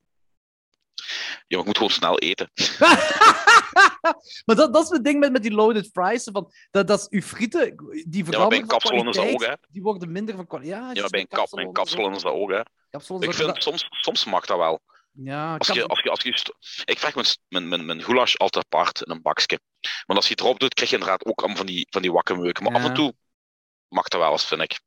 [1.46, 2.50] Ja, ik moet gewoon snel eten.
[4.44, 6.28] maar dat, dat is het ding met, met die loaded fries.
[6.32, 7.74] Van, dat, dat is uw frieten,
[8.08, 9.52] die veranderen ja, kapselen is dat ook, hè?
[9.68, 10.96] Die worden minder van kwaliteit.
[10.96, 12.60] Ja, ja bij een, kap, kapselen is dat ook, hè?
[13.18, 14.80] Ik vind, soms, soms mag dat wel.
[15.12, 18.64] Ja, als je, als je, als je, ik vraag mijn, mijn, mijn, mijn goulash altijd
[18.64, 19.60] apart in een bakje.
[20.06, 22.12] Maar als je het erop doet, krijg je inderdaad ook allemaal van die, van die.
[22.12, 23.14] Maar af en toe
[23.88, 24.80] mag dat wel eens, vind ik.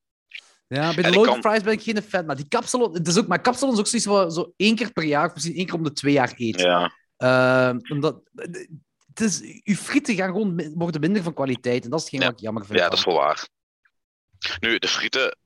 [0.68, 2.26] Ja, bij de loaded fries ben ik geen fan.
[2.26, 4.91] Maar die kapsalon, het is ook, maar kapsalon is ook zoiets wat zo één keer
[4.91, 6.59] per jaar, misschien één keer om de twee jaar eet.
[6.59, 6.91] Ja.
[7.18, 11.84] Uh, omdat, het is, uw frieten gaan gewoon worden minder van kwaliteit.
[11.84, 12.28] En dat is hetgeen ja.
[12.28, 12.80] wat ik jammer vind.
[12.80, 13.47] Ja, dat is wel waar.
[14.59, 15.38] Nu, de frieten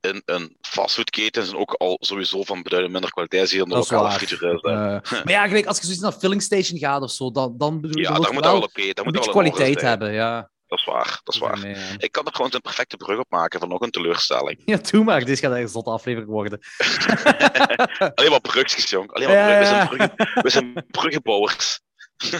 [0.00, 4.10] in een fastfoodketen zijn ook al sowieso van beduidend minder kwaliteit hier in de lokale
[4.10, 4.60] frituurhuis.
[4.64, 4.72] Uh,
[5.24, 8.02] maar ja, gelijk, als je zoiets naar filling station gaat of zo, dan, dan bedoel
[8.02, 8.92] Ja, daar moet wel, wel oké.
[8.92, 10.50] Daar moet wel kwaliteit hebben, ja.
[10.74, 11.66] Dat is waar, dat is waar.
[11.98, 14.62] Ik kan er gewoon een perfecte brug op maken van nog een teleurstelling.
[14.64, 15.24] Ja, doe maar.
[15.24, 16.60] Dit gaat een zotte aflevering worden.
[18.14, 19.12] Alleen maar brugjes, jong.
[19.12, 19.58] Alleen maar ja, ja.
[19.58, 21.80] We, zijn bruggen, we zijn bruggenbouwers.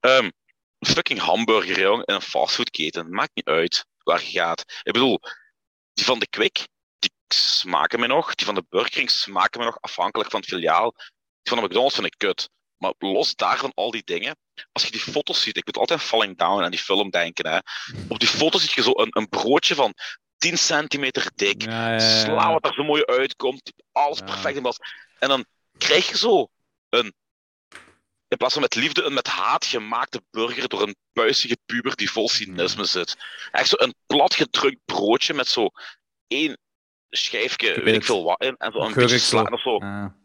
[0.00, 0.32] um,
[0.78, 3.10] fucking hamburger, jong, in een fastfoodketen.
[3.10, 4.64] Maakt niet uit waar je gaat.
[4.82, 5.20] Ik bedoel,
[5.92, 6.68] die van de Quick,
[6.98, 8.34] die smaken me nog.
[8.34, 10.92] Die van de Burger King smaken me nog, afhankelijk van het filiaal.
[11.42, 12.50] Die van de McDonald's vind ik kut.
[12.84, 14.36] Maar los daarvan, al die dingen,
[14.72, 17.46] als je die foto's ziet, ik moet altijd Falling Down aan die film denken.
[17.46, 17.58] Hè.
[18.08, 19.94] Op die foto's zie je zo een, een broodje van
[20.36, 24.78] 10 centimeter dik, ja, ja, sla wat er zo mooi uitkomt, alles perfect in was.
[25.18, 25.44] En dan
[25.78, 26.48] krijg je zo
[26.88, 27.14] een,
[28.28, 32.10] in plaats van met liefde, een met haat gemaakte burger door een puisige puber die
[32.10, 33.16] vol cynisme zit.
[33.50, 35.68] Echt zo een platgedrukt broodje met zo
[36.26, 36.58] één
[37.10, 39.76] schijfje, weet ik veel wat in, en zo een beetje sla of zo.
[39.78, 40.22] Ja.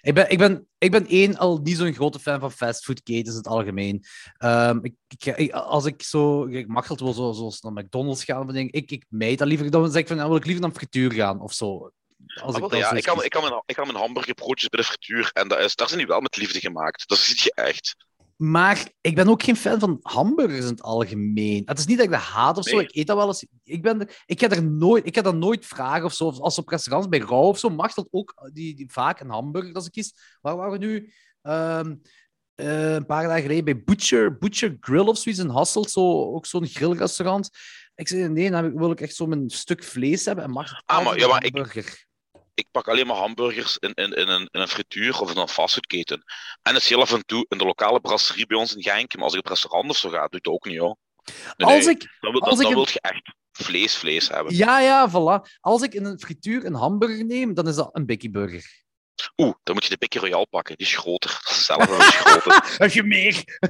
[0.00, 3.36] Ik, ben, ik, ben, ik ben één al niet zo'n grote fan van fastfoodketens in
[3.36, 4.04] het algemeen.
[4.38, 4.94] Um, ik,
[5.36, 8.90] ik, als ik zo, ik mag het wel zo, zoals naar McDonald's gaan, denk ik,
[8.90, 9.70] ik meid dat liever.
[9.70, 11.90] Dan zeg ik van, dan wil ik liever naar frituur gaan of zo.
[12.42, 14.86] Als ah, ik, ja, ik, kan, ik, kan mijn, ik kan mijn hamburgerbroodjes bij de
[14.86, 17.08] frituur en dat is, daar zijn die wel met liefde gemaakt.
[17.08, 17.96] Dat zie je echt.
[18.50, 21.62] Maar ik ben ook geen fan van hamburgers in het algemeen.
[21.64, 22.78] Het is niet dat ik dat haat of zo.
[22.78, 23.46] Ik eet dat wel eens.
[23.62, 26.30] Ik, ben, ik, ga er nooit, ik ga dat nooit vragen of zo.
[26.30, 29.74] Als op restaurants bij Rauw of zo, mag dat ook die, die, vaak een hamburger
[29.74, 30.12] als ik kies.
[30.40, 31.12] Waar waren we nu?
[31.42, 32.00] Um,
[32.56, 35.90] uh, een paar dagen geleden bij Butcher, Butcher Grill of zoiets in Hasselt.
[35.90, 37.50] Zo, ook zo'n grillrestaurant.
[37.94, 41.04] Ik zei nee, dan wil ik echt zo mijn stuk vlees hebben en mag ah,
[41.04, 42.06] maar, ja, maar hamburger
[42.54, 45.48] ik pak alleen maar hamburgers in, in, in, een, in een frituur of in een
[45.48, 46.22] fastfoodketen.
[46.62, 49.14] En het is heel af en toe in de lokale brasserie bij ons in Genk.
[49.14, 50.96] Maar als ik op restaurant of zo ga, doe ik dat ook niet, hoor.
[51.56, 54.56] als ik, dan, dan, als dan, ik wil je echt vlees, vlees hebben.
[54.56, 55.58] Ja, ja, voilà.
[55.60, 58.82] Als ik in een frituur een hamburger neem, dan is dat een Bikkie Burger.
[59.36, 60.76] Oeh, dan moet je de Bikkie Royal pakken.
[60.76, 61.40] Die is groter.
[61.44, 62.64] Zelf is groter.
[62.78, 63.60] Heb je meer?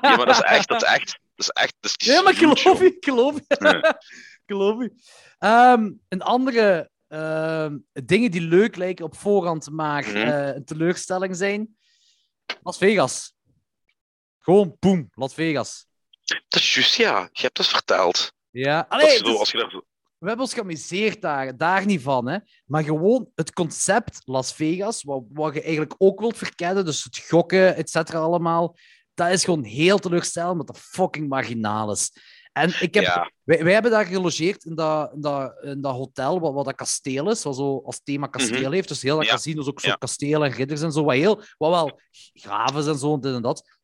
[0.00, 2.34] ja, maar dat is echt, dat is echt, dat is echt, dat is Ja, maar
[2.34, 3.96] geloof je, geloof je.
[4.46, 4.92] geloof je.
[5.38, 11.76] Um, een andere Ehm, dingen die leuk lijken op voorhand, maar mm een teleurstelling zijn.
[12.62, 13.34] Las Vegas.
[14.38, 15.86] Gewoon boem, Las Vegas.
[16.48, 17.28] Dat is juist, ja.
[17.32, 18.32] Je hebt het verteld.
[18.50, 19.82] Ja, Allee, dus, als je daar...
[20.18, 22.28] we hebben ons geamuseerd daar, daar niet van.
[22.28, 22.38] Hè.
[22.64, 27.18] Maar gewoon het concept Las Vegas, wat, wat je eigenlijk ook wilt verkennen, dus het
[27.18, 28.76] gokken, et cetera, allemaal,
[29.14, 32.12] dat is gewoon heel teleurstellend, met de fucking marginaal is.
[32.56, 36.40] En ik heb, wij, wij, hebben daar gelogeerd in dat, in dat, in dat hotel,
[36.40, 38.72] wat, wat dat kasteel is, wat zo als thema kasteel mhm.
[38.72, 38.88] heeft.
[38.88, 39.30] Dus heel dat ja.
[39.30, 42.00] casino is ook zo kasteel en ridders en zo, wat, heel, wat wel
[42.32, 43.78] graven en zo, en dit en dat.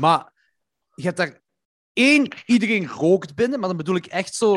[0.00, 0.32] Maar
[0.94, 1.40] je hebt daar
[1.92, 4.54] één, iedereen rookt binnen, maar dan bedoel ik echt zo...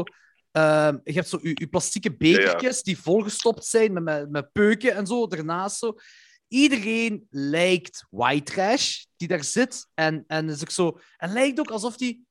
[0.51, 4.95] Uh, je hebt zo je, je plastieke bekertjes die volgestopt zijn met, met, met peuken
[4.95, 5.95] en zo, daarnaast zo.
[6.47, 9.87] Iedereen lijkt white trash die daar zit.
[9.93, 10.99] En, en is ook zo...
[11.17, 12.26] En lijkt ook alsof die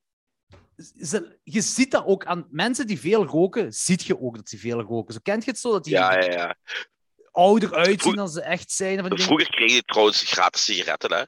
[1.42, 4.80] je ziet dat ook aan mensen die veel roken, ziet je ook dat ze veel
[4.80, 5.14] roken.
[5.14, 5.72] Zo kent je het zo?
[5.72, 6.56] Dat die ja, ja, ja.
[7.32, 9.18] ouder uitzien dan ze echt zijn.
[9.20, 11.22] Vroeger kreeg je trouwens gratis sigaretten, hè?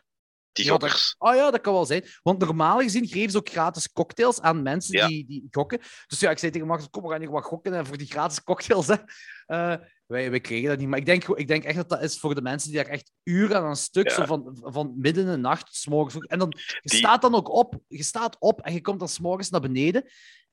[0.53, 1.15] die Ja, dat- gokkers.
[1.19, 2.05] Oh ja, dat kan wel zijn.
[2.23, 5.81] Want normaal gezien geven ze ook gratis cocktails aan mensen die, die gokken.
[6.07, 8.07] Dus ja, ik zei tegen Max, kom, we gaan hier wat gokken en voor die
[8.07, 8.87] gratis cocktails.
[8.87, 8.95] Hè.
[9.47, 9.75] Eh,
[10.09, 10.89] wij, wij kregen dat niet.
[10.89, 13.11] Maar ik denk, ik denk echt dat dat is voor de mensen die daar echt
[13.23, 14.15] uren aan een stuk, Ja.
[14.15, 16.27] zo van, van midden in de nacht, s'morgens.
[16.27, 19.09] En dan, je Die- staat dan ook op, je staat op en je komt dan
[19.09, 20.05] s'morgens naar beneden.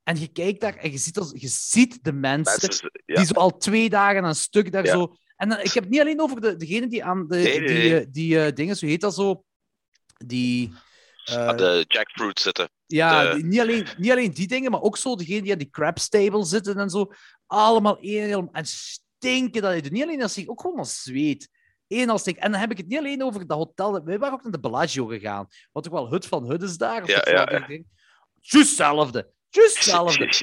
[0.04, 3.16] En je kijkt daar en je ziet, als, je ziet de mensen, Mensen, ja.
[3.16, 4.92] die zo al twee dagen aan een stuk daar Ja.
[4.92, 5.16] zo.
[5.36, 7.68] En dan, ik heb het niet alleen over de, degene die aan de Nee, nee,
[7.68, 8.00] die, nee.
[8.00, 9.44] eh, die eh, dingen, zo heet dat zo,
[10.26, 10.74] die.
[11.26, 12.70] eh, aan de jackfruit zitten.
[12.86, 15.70] ja, de- niet, alleen, niet alleen die dingen, maar ook zo degene die aan die
[15.70, 17.12] crab stable zitten en zo.
[17.46, 18.50] Allemaal één.
[18.52, 18.66] En
[19.26, 19.92] stinken dat je doet.
[19.92, 21.50] Niet alleen als je ook gewoon als zweet.
[21.88, 22.38] Eén als stink.
[22.38, 24.04] En dan heb ik het niet alleen over dat hotel.
[24.04, 25.48] Wij waren ook naar de Bellagio gegaan.
[25.72, 27.04] Wat toch wel hut van hut is daar.
[27.04, 27.68] Of Ja, ja, ja.
[27.68, 27.86] ding.
[28.42, 29.34] Hetzelfde.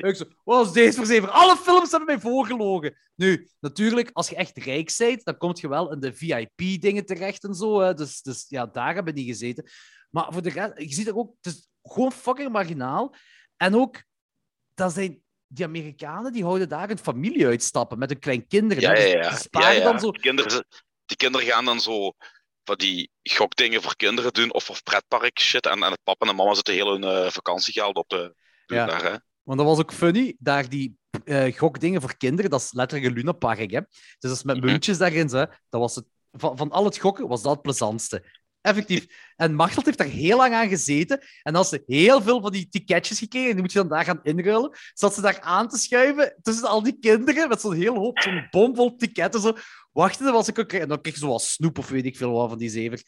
[0.02, 1.28] Ik zo, wat is deze verzever?
[1.28, 2.96] Alle films hebben mij voorgelogen.
[3.14, 7.44] Nu, natuurlijk, als je echt rijk bent, dan kom je wel in de VIP-dingen terecht
[7.44, 7.80] en zo.
[7.80, 7.94] Hè.
[7.94, 9.70] Dus, dus ja, daar hebben die gezeten.
[10.10, 13.14] Maar voor de rest, je ziet er ook, het is gewoon fucking marginaal.
[13.56, 14.02] En ook,
[14.74, 15.21] dat zijn
[15.52, 18.82] die Amerikanen die houden daar een familie uitstappen met hun kleinkinderen.
[18.82, 19.12] Ja, ja, ja.
[19.12, 19.82] Die ja, sparen ja.
[19.84, 20.10] dan zo.
[20.10, 20.64] Die, kinderen,
[21.06, 22.12] die kinderen gaan dan zo
[22.64, 25.66] van die gokdingen voor kinderen doen of, of pretpark shit.
[25.66, 28.34] En, en het papa en mama zitten heel hun eh, vakantiegeld op te
[28.66, 28.86] doen Ja.
[28.86, 29.02] daar.
[29.02, 29.16] Hè.
[29.42, 33.16] Want dat was ook funny, daar die eh, gokdingen voor kinderen, dat is letterlijk een
[33.16, 33.80] lunapark, hè.
[33.80, 34.66] Dus dat is met Mhm.
[34.66, 35.44] muntjes daarin, hè.
[35.68, 38.24] dat was het, van, van al het gokken was dat het plezantste.
[38.62, 39.06] Effectief.
[39.36, 41.20] En Machteld heeft daar heel lang aan gezeten.
[41.42, 44.04] En als ze heel veel van die ticketjes gekregen, en die moet je dan daar
[44.04, 47.94] gaan inruilen, zat ze daar aan te schuiven tussen al die kinderen, met zo'n heel
[47.94, 49.56] hoop, zo'n bomvol ticketten, zo.
[49.92, 50.72] Wachten, was ik ook...
[50.72, 53.02] En dan kreeg je zo wat snoep of weet ik veel wat van die zever.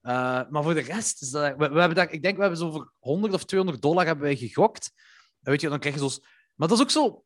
[0.00, 2.70] Eh, maar voor de rest, is dat, we, hebben daar, ik denk, we hebben zo
[2.70, 4.90] voor 100 of 200 dollar hebben wij gegokt.
[5.40, 6.08] Weet je, dan krijg je zo...
[6.54, 7.23] Maar dat is ook zo...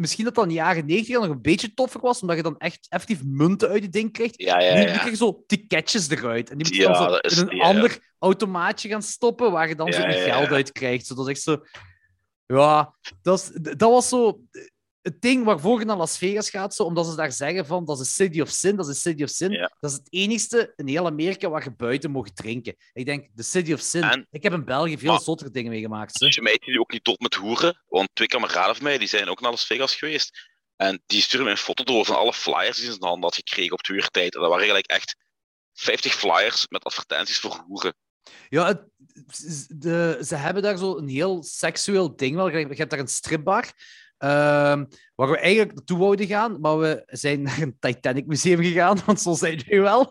[0.00, 2.58] Misschien dat dat in de jaren 90 nog een beetje toffer was, omdat je dan
[2.58, 4.30] echt effectief munten uit die ding kreeg.
[4.36, 6.50] Ja, ja, Nu, krijg je zo ticketjes eruit.
[6.50, 9.92] En die moet je dan zo in een ander automaatje gaan stoppen, waar je dan
[9.92, 11.06] zo je geld uit krijgt.
[11.06, 11.64] Zo, dat is echt zo...
[12.46, 14.40] Ja, dat, dat was zo
[15.08, 18.00] het ding waarvoor je naar Las Vegas gaat, zo, omdat ze daar zeggen van dat
[18.00, 19.50] is de City of Sin, dat is de City of Sin.
[19.50, 19.72] Ja.
[19.80, 22.76] Dat is het enigste in heel Amerika waar je buiten mag drinken.
[22.92, 24.02] Ik denk, de City of Sin.
[24.02, 26.18] En- ik heb in België veel zottere dingen meegemaakt.
[26.18, 29.28] Dus mij die ook niet tot met hoeren, want twee kameraden van mij die zijn
[29.28, 30.56] ook naar Las Vegas geweest.
[30.76, 33.22] En die sturen mij een foto door van alle flyers die ze in de hand
[33.22, 34.34] had gekregen op twee uur tijd.
[34.34, 35.16] En dat waren eigenlijk echt
[35.72, 37.94] 50 flyers met advertenties voor hoeren.
[38.48, 38.84] Ja, het,
[39.68, 42.48] de, ze hebben daar zo een heel seksueel ding wel.
[42.48, 43.72] Je hebt daar een stripbar.
[44.18, 48.98] Ehm, waar we eigenlijk naartoe wouden gaan, maar we zijn naar een Titanic museum gegaan,
[49.06, 50.10] want zo zijn jullie wel.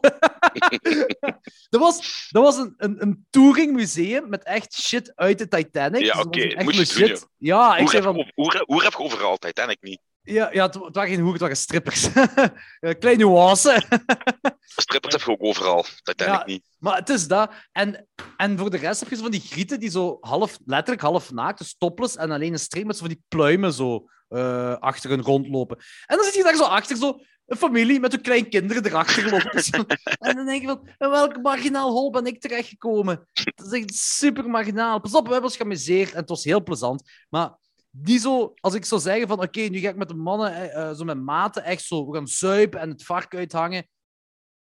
[1.69, 6.01] dat was, dat was een, een, een touringmuseum met echt shit uit de Titanic.
[6.01, 7.27] Ja, Dus oké, moet je shit.
[7.37, 8.15] Ja, ik zei van...
[8.35, 9.99] hoer, hoer heb je overal, Titanic niet.
[10.27, 12.07] Ja, ja het, het waren geen hoeren, het waren strippers.
[12.99, 13.81] Kleine nuance.
[14.81, 16.43] Strippers heb je ook overal, Ja.
[16.45, 16.63] niet.
[16.79, 17.51] Maar het is dat.
[17.71, 18.07] En,
[18.37, 21.31] en voor de rest heb je zo van die grieten die zo half, letterlijk half
[21.31, 25.09] naakt, dus topless, en alleen een string met zo van die pluimen zo eh, achter
[25.09, 25.77] hun rondlopen.
[26.05, 29.63] En dan zit je daar zo achter, zo een familie met hun kleinkinderen erachter lopen.
[30.27, 33.27] En dan denk je van, in welk marginaal hol ben ik terechtgekomen?
[33.55, 34.99] Dat is echt super marginaal.
[34.99, 37.09] Pas op, we hebben ons geamuseerd en het was heel plezant.
[37.29, 37.57] Maar
[37.89, 40.89] niet zo, als ik zou zeggen van, oké, nu ga ik met de mannen, eh,
[40.89, 43.89] eh, zo met maten, echt zo, we gaan zuipen en het vark uithangen.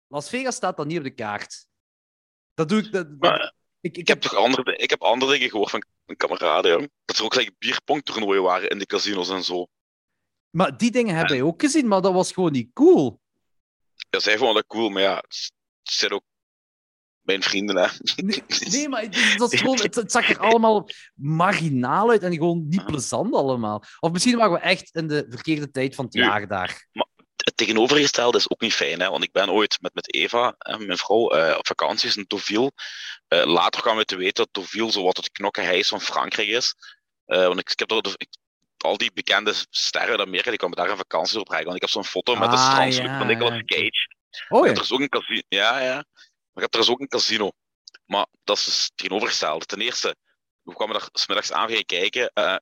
[0.07, 1.68] Las Vegas staat dan niet op de kaart.
[2.53, 2.91] Dat doe ik.
[2.91, 6.18] Dat, Maar ik, ik ik heb toch andere, ik heb andere dingen gehoord van mijn
[6.18, 6.91] kameraden, jong.
[7.05, 9.68] Dat er ook like, bierpongtoernooien waren in de casinos en zo.
[10.49, 13.22] Maar die dingen hebben wij ook gezien, maar dat was gewoon niet cool.
[14.09, 15.51] Ja, zij vonden dat cool, maar ja, het
[15.84, 16.24] zijn ook
[17.26, 17.88] mijn vrienden, hè.
[18.15, 22.34] Nee, nee maar het, dat is gewoon, het, het zag er allemaal marginaal uit en
[22.34, 23.84] gewoon niet plezant allemaal.
[23.99, 26.88] Of misschien waren we echt in de verkeerde tijd van het jaar daar.
[27.36, 29.09] het tegenovergestelde is ook niet fijn, hè?
[29.09, 32.71] want ik ben ooit met, met Eva, hè, mijn vrouw, eh, op vakanties in Deauville.
[33.28, 36.76] Eh, later kwamen we te weten dat Deauville zo wat het knokkenhuis van Frankrijk is.
[37.26, 38.38] Eh, want ik, ik heb er, ik-
[38.78, 41.65] al die bekende sterren uit Amerika die kwamen daar een vakantie op rijden.
[41.65, 43.61] Want ik heb zo'n foto met de Ah, strandsloep ja, van Nicolas.
[43.65, 44.13] Cage.
[44.49, 44.82] Oh Er ja.
[44.82, 45.41] is ook een casino.
[45.47, 46.05] Ja, ja.
[46.55, 47.51] Maar je hebt er is ook een casino.
[48.05, 49.65] Maar dat is dus tegenovergestelde.
[49.65, 50.15] Ten eerste,
[50.61, 52.31] we kwamen daar smiddags aan gaan kijken.
[52.33, 52.55] eh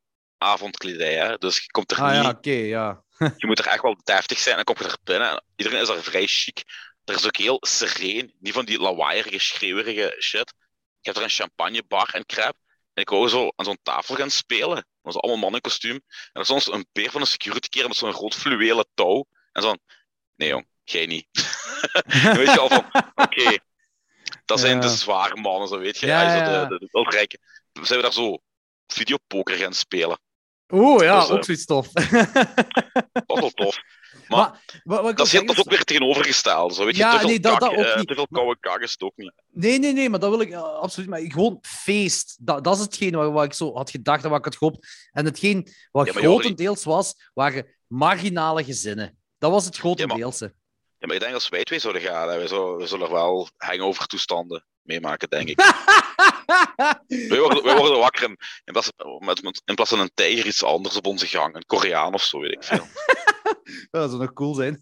[0.43, 1.37] avondkledij, hè?
[1.37, 3.03] Dus je komt er Ah niet ja, oké, ja.
[3.41, 4.57] je moet er echt wel deftig zijn.
[4.57, 5.29] En dan kom je er binnen.
[5.29, 6.63] En iedereen is daar vrij chic.
[7.05, 8.33] Er is ook heel sereen.
[8.39, 10.53] Niet van die lawaaierige, schreeuwerige shit.
[10.99, 12.55] Ik heb er een champagnebar en crap.
[12.93, 14.75] En ik wou zo aan zo'n tafel gaan spelen.
[14.75, 16.01] Dat was allemaal mannen in kostuum.
[16.33, 19.25] En er stond een beer van een security keer met zo'n rood fluwelen touw.
[19.51, 19.79] En zo van,
[20.35, 21.27] nee jong, jij niet.
[22.23, 22.85] Dan weet je al van,
[23.15, 23.57] oké.
[24.53, 26.05] Dat zijn de zware mannen, zo weet je.
[26.05, 27.39] Ja, Ja, zo de, de, de, rijke.
[27.81, 28.37] Zijn we daar zo
[28.87, 30.19] videopoker gaan spelen.
[30.69, 31.87] Oeh, ja, Dus, eh, ook zoiets tof.
[33.25, 33.79] Dat wel tof.
[34.27, 36.75] Maar, maar dat, is, dat is ook weer tegenovergesteld.
[36.75, 38.07] Zo, weet je, Ja, te veel nee, dat- dat ook eh, niet.
[38.07, 39.33] Te veel koude kak is het ook niet.
[39.51, 41.09] Nee, nee, nee, maar dat wil ik eh, absoluut.
[41.09, 42.37] Maar gewoon feest.
[42.39, 44.87] Dat, dat is hetgeen waar, waar ik zo had gedacht en wat ik had gehoopt.
[45.11, 49.17] En hetgeen wat Ja, grotendeels was, waren marginale gezinnen.
[49.37, 50.45] Dat was het grotendeelse.
[50.45, 50.51] Ja,
[51.07, 54.05] maar ik denk als wij twee zouden gaan, hè, wij, zullen, wij zullen wel hangover
[54.05, 55.57] toestanden meemaken, denk ik.
[57.29, 60.63] wij, worden, worden wakker en in plaats, met, met, in plaats van een tijger iets
[60.63, 61.55] anders op onze gang.
[61.55, 62.87] Een Koreaan of zo, weet ik veel.
[63.91, 64.79] dat zou nog cool zijn.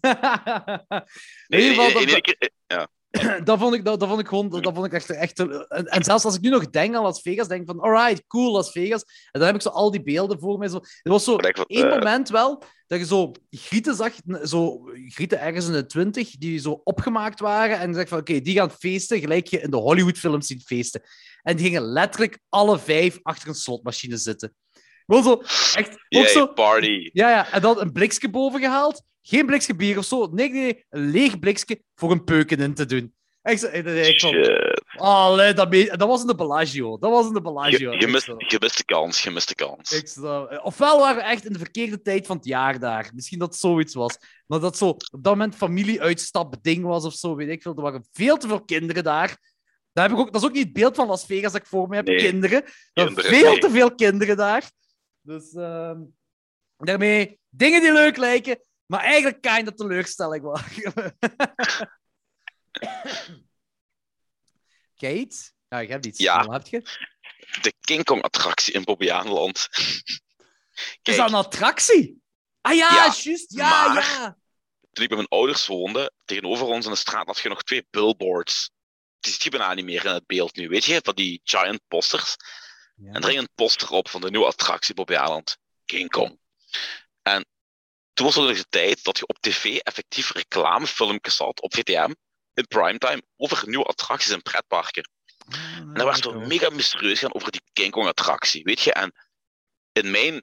[1.48, 2.88] Nee, in ieder geval, in- in- dat, in- ja.
[3.44, 6.04] dat, vond ik, dat, dat vond ik gewoon, dat, vond ik echt, echt en, en
[6.04, 8.70] zelfs als ik nu nog denk aan Las Vegas, denk ik van, alright, cool Las
[8.70, 9.02] Vegas.
[9.30, 10.68] En dan heb ik zo al die beelden voor mij.
[10.68, 10.80] Zo.
[11.02, 14.12] Er was zo één eh, moment wel, dat je zo grieten zag,
[14.44, 17.78] zo grieten ergens in de twintig, die zo opgemaakt waren.
[17.78, 21.02] En je zegt van, oké, die gaan feesten, gelijk je in de Hollywoodfilms ziet feesten.
[21.42, 24.54] En die gingen letterlijk alle vijf achter een slotmachine zitten.
[25.06, 25.42] Gewoon zo,
[25.78, 26.46] echt, ook Yay, zo...
[26.46, 27.10] party.
[27.12, 29.02] Ja, ja, en dan een blikje boven gehaald.
[29.22, 30.26] Geen blikje bier of zo.
[30.26, 30.84] Nee, nee.
[30.88, 33.14] Een leeg blikje voor een peuken in te doen.
[33.42, 34.34] Ik van,
[34.96, 36.98] allee, dat, dat was in de Bellagio.
[36.98, 37.92] Dat was in de Je, Bellagio.
[37.92, 39.90] je, Ik mist, je mist de kans, je mist de kans.
[39.92, 40.16] ik
[40.62, 43.10] Ofwel waren we echt in de verkeerde tijd van het jaar daar.
[43.14, 44.18] Misschien dat zoiets was.
[44.46, 47.74] Maar dat zo op dat moment familieuitstap ding was of zo, weet ik veel.
[47.76, 49.38] Er waren veel te veel kinderen daar.
[49.92, 51.66] Daar heb ik ook, dat is ook niet het beeld van Las Vegas dat ik
[51.66, 52.06] voor me heb.
[52.06, 52.16] Nee.
[52.16, 52.62] Kinderen.
[52.64, 53.58] Er Kinderen, veel nee.
[53.60, 54.70] te veel kinderen daar.
[55.20, 56.00] Dus ehm,
[56.76, 58.58] daarmee dingen die leuk lijken,
[58.92, 61.16] maar eigenlijk kind of teleurstelling waren.
[64.96, 65.36] Kate?
[65.68, 66.18] Ja, ik heb iets.
[66.18, 66.44] Ja.
[66.44, 66.82] Wat heb je?
[67.62, 69.68] De King Kong attractie in Bobbejaanland.
[71.02, 72.22] Is dat een attractie?
[72.60, 73.52] Ah ja, Ja, juist.
[73.52, 74.36] Ja, maar- ja.
[74.92, 77.86] toen ik bij mijn ouders woonde, tegenover ons in de straat had je nog twee
[77.90, 78.70] billboards.
[79.20, 81.00] Die ziet je bijna niet meer in het beeld nu, weet je?
[81.02, 82.36] Van die giant posters.
[82.96, 86.38] En er hing een poster op van de nieuwe attractie Bobby Aland, King Kong.
[87.22, 87.46] En
[88.12, 92.12] toen was er nog de tijd dat je op tv effectief reclamefilmpjes had, op VTM,
[92.54, 95.10] in primetime, over nieuwe attracties in pretparken.
[95.48, 98.92] En dan werd Ah, zo mega mysterieus gaan over die King Kong attractie, weet je?
[98.92, 99.12] En
[99.92, 100.42] in mijn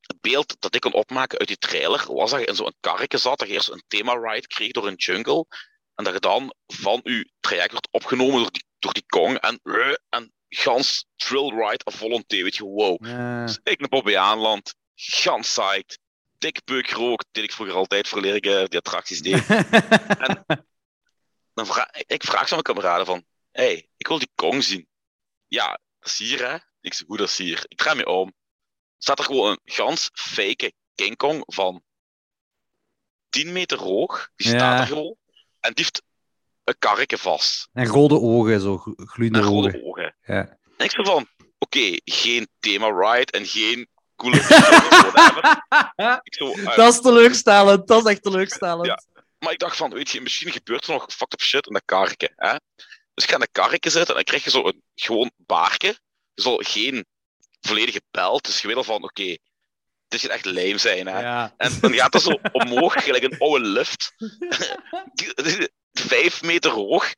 [0.00, 3.18] het beeld dat ik kon opmaken uit die trailer, was dat je in zo'n karretje
[3.18, 5.46] zat, dat je eerst een thema-ride kreeg door een jungle,
[5.94, 9.60] en dat je dan van je traject werd opgenomen door die, door die Kong, en,
[9.62, 13.06] eh, en gans thrill ride à volonté, weet je, wow.
[13.06, 13.44] Ja.
[13.44, 15.98] Dus ik naar Bobbejaanland, gans psyched,
[16.38, 19.46] dik peuk rook, deed ik vroeger altijd voor eh, die attracties deed.
[21.54, 24.88] Dan vraag, ik vraag zo aan mijn kameraden van, hey, ik wil die Kong zien.
[25.46, 26.56] Ja, dat is hier hè.
[26.80, 27.64] Ik zeg, hoe dat is hier?
[27.68, 28.32] Ik draai me om.
[28.98, 31.82] Staat er gewoon een gans fake King Kong van
[33.28, 34.30] 10 meter hoog.
[34.36, 34.58] Die Ja.
[34.58, 35.16] staat er gewoon.
[35.60, 36.02] En die heeft
[36.64, 37.68] een karretje vast.
[37.72, 39.84] En rode ogen, zo glo- gloeiende En rode ogen.
[39.84, 40.16] ogen.
[40.26, 40.58] Ja.
[40.76, 41.28] En ik zo van,
[41.58, 43.88] oké, geen thema ride en geen
[44.18, 44.42] coole
[46.24, 47.86] zo, eh, Dat is teleurstellend.
[47.88, 48.86] Dat is echt teleurstellend.
[48.86, 49.02] Ja.
[49.38, 51.82] Maar ik dacht van, weet je, misschien gebeurt er nog fucked up shit in dat
[51.84, 52.32] karretje.
[52.36, 52.54] Hè?
[53.14, 55.86] Dus ik ga in dat karretje zitten en dan krijg je zo een gewoon baarke.
[56.34, 57.06] Je zal geen
[57.60, 58.44] volledige belt.
[58.44, 59.36] Dus je weet al van, oké,
[60.08, 61.06] dit gaat echt lame zijn.
[61.06, 61.20] Hè?
[61.20, 61.54] Ja.
[61.56, 64.14] En dan gaat dat zo omhoog, gelijk een oude lift.
[66.08, 67.14] Vijf meter hoog.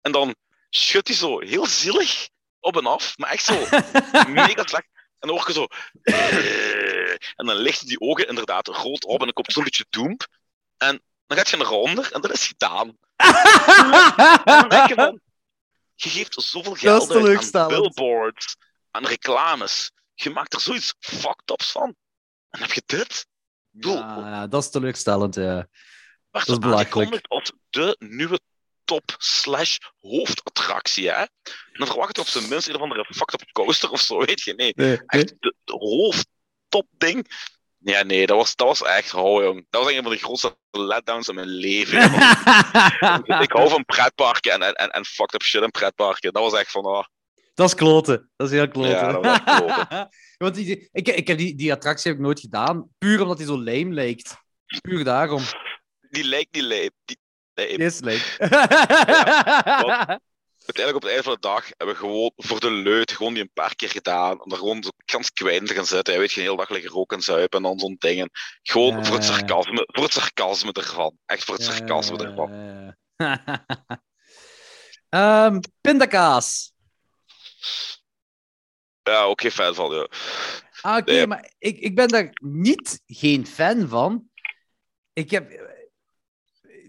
[0.00, 0.34] En dan
[0.70, 2.28] schudt hij zo heel zielig
[2.60, 3.18] op en af.
[3.18, 3.66] Maar echt zo
[4.28, 4.88] mega slecht.
[5.24, 5.66] En dan hoor je zo...
[7.36, 10.26] En dan lichten die ogen inderdaad rood op en dan komt zo'n beetje doemp.
[10.76, 12.98] En dan gaat je naar onder en dat is gedaan.
[14.44, 15.20] Dan denk je.
[15.94, 18.56] Je geeft zoveel geld uit aan billboards,
[18.90, 19.90] aan reclames.
[20.14, 21.86] Je maakt er zoiets fucked ups van.
[21.86, 21.94] En
[22.50, 23.26] dan heb je dit.
[23.70, 25.68] Ja, ja, dat is teleurstellend, ja.
[26.30, 28.40] werd dat is aangekondigd als de nieuwe
[28.84, 31.20] top slash hoofdattractie, hè?
[31.20, 31.28] En
[31.72, 34.40] dan verwacht je op zijn minst een of andere fucked up coaster of zo, weet
[34.40, 34.54] je?
[34.54, 37.26] Nee, Nee, echt de, de hoofdtop ding.
[37.84, 39.66] Ja, nee, dat was, dat was echt, oh jong.
[39.70, 42.02] Dat was een van de grootste letdowns in mijn leven.
[43.42, 46.32] ik hou van pretparken en, en, en, en fucked up shit in pretparken.
[46.32, 47.04] Dat was echt van, oh,
[47.54, 48.30] Dat is kloten.
[48.36, 48.90] Dat is heel kloten.
[48.90, 50.08] Ja, dat was echt kloten.
[50.44, 52.88] Want die, ik, ik heb die, die attractie heb ik nooit gedaan.
[52.98, 54.36] Puur omdat die zo lame lijkt.
[54.80, 55.42] Puur daarom.
[56.10, 56.90] die lijkt niet.
[57.04, 57.18] Die,
[57.54, 58.22] nee, is lame.
[60.66, 63.42] uiteindelijk op het einde van de dag hebben we gewoon voor de leut gewoon die
[63.42, 64.42] een paar keer gedaan.
[64.42, 66.14] Om daar gewoon kans kwijt te gaan zitten.
[66.14, 68.30] Je weet je, een hele dag liggen roken en zuipen en dan zo'n dingen.
[68.62, 69.36] Gewoon Ja, voor, het ja, ja.
[69.38, 71.18] sarcasme, voor het sarcasme ervan.
[71.26, 72.50] Echt voor het sarcasme ervan.
[75.08, 76.72] Ehm pindakaas.
[79.02, 79.94] Ja, ook geen fan van.
[79.94, 80.08] Ja.
[80.80, 81.26] Ah, Oké, Nee.
[81.26, 84.28] maar ik, ik ben daar niet geen fan van.
[85.12, 85.72] Ik heb...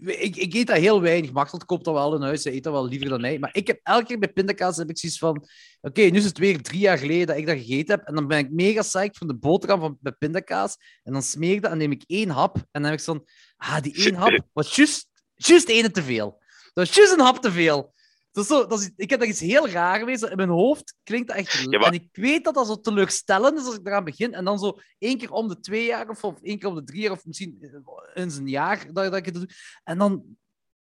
[0.00, 1.32] ik, ik eet dat heel weinig.
[1.32, 2.44] Martel koopt dat wel in huis.
[2.44, 3.38] Hij eet dat wel liever dan mij.
[3.38, 5.46] Maar ik heb elke keer bij pindakaas heb ik zoiets van...
[5.80, 8.06] Oké, nu is het weer drie jaar geleden dat ik dat gegeten heb.
[8.06, 10.76] En dan ben ik mega psyched van de boterham van, met pindakaas.
[11.02, 12.56] En dan smeer ik dat en neem ik één hap.
[12.56, 13.24] En dan heb ik zo'n...
[13.56, 16.30] Ah, die één hap was juist, juist ene te veel.
[16.72, 17.94] Dat was juist een hap te veel.
[18.36, 20.16] Dat is zo, dat is, ik heb daar iets heel raar.
[20.18, 21.52] Zo in mijn hoofd klinkt dat echt...
[21.52, 24.34] Ja, maar- En ik weet dat dat zo teleurstellend is als ik eraan begin.
[24.34, 26.84] En dan zo één keer om de twee jaar of, of één keer om de
[26.84, 27.80] drie jaar of misschien
[28.14, 29.48] eens een jaar dat, dat ik het doe.
[29.84, 30.24] En dan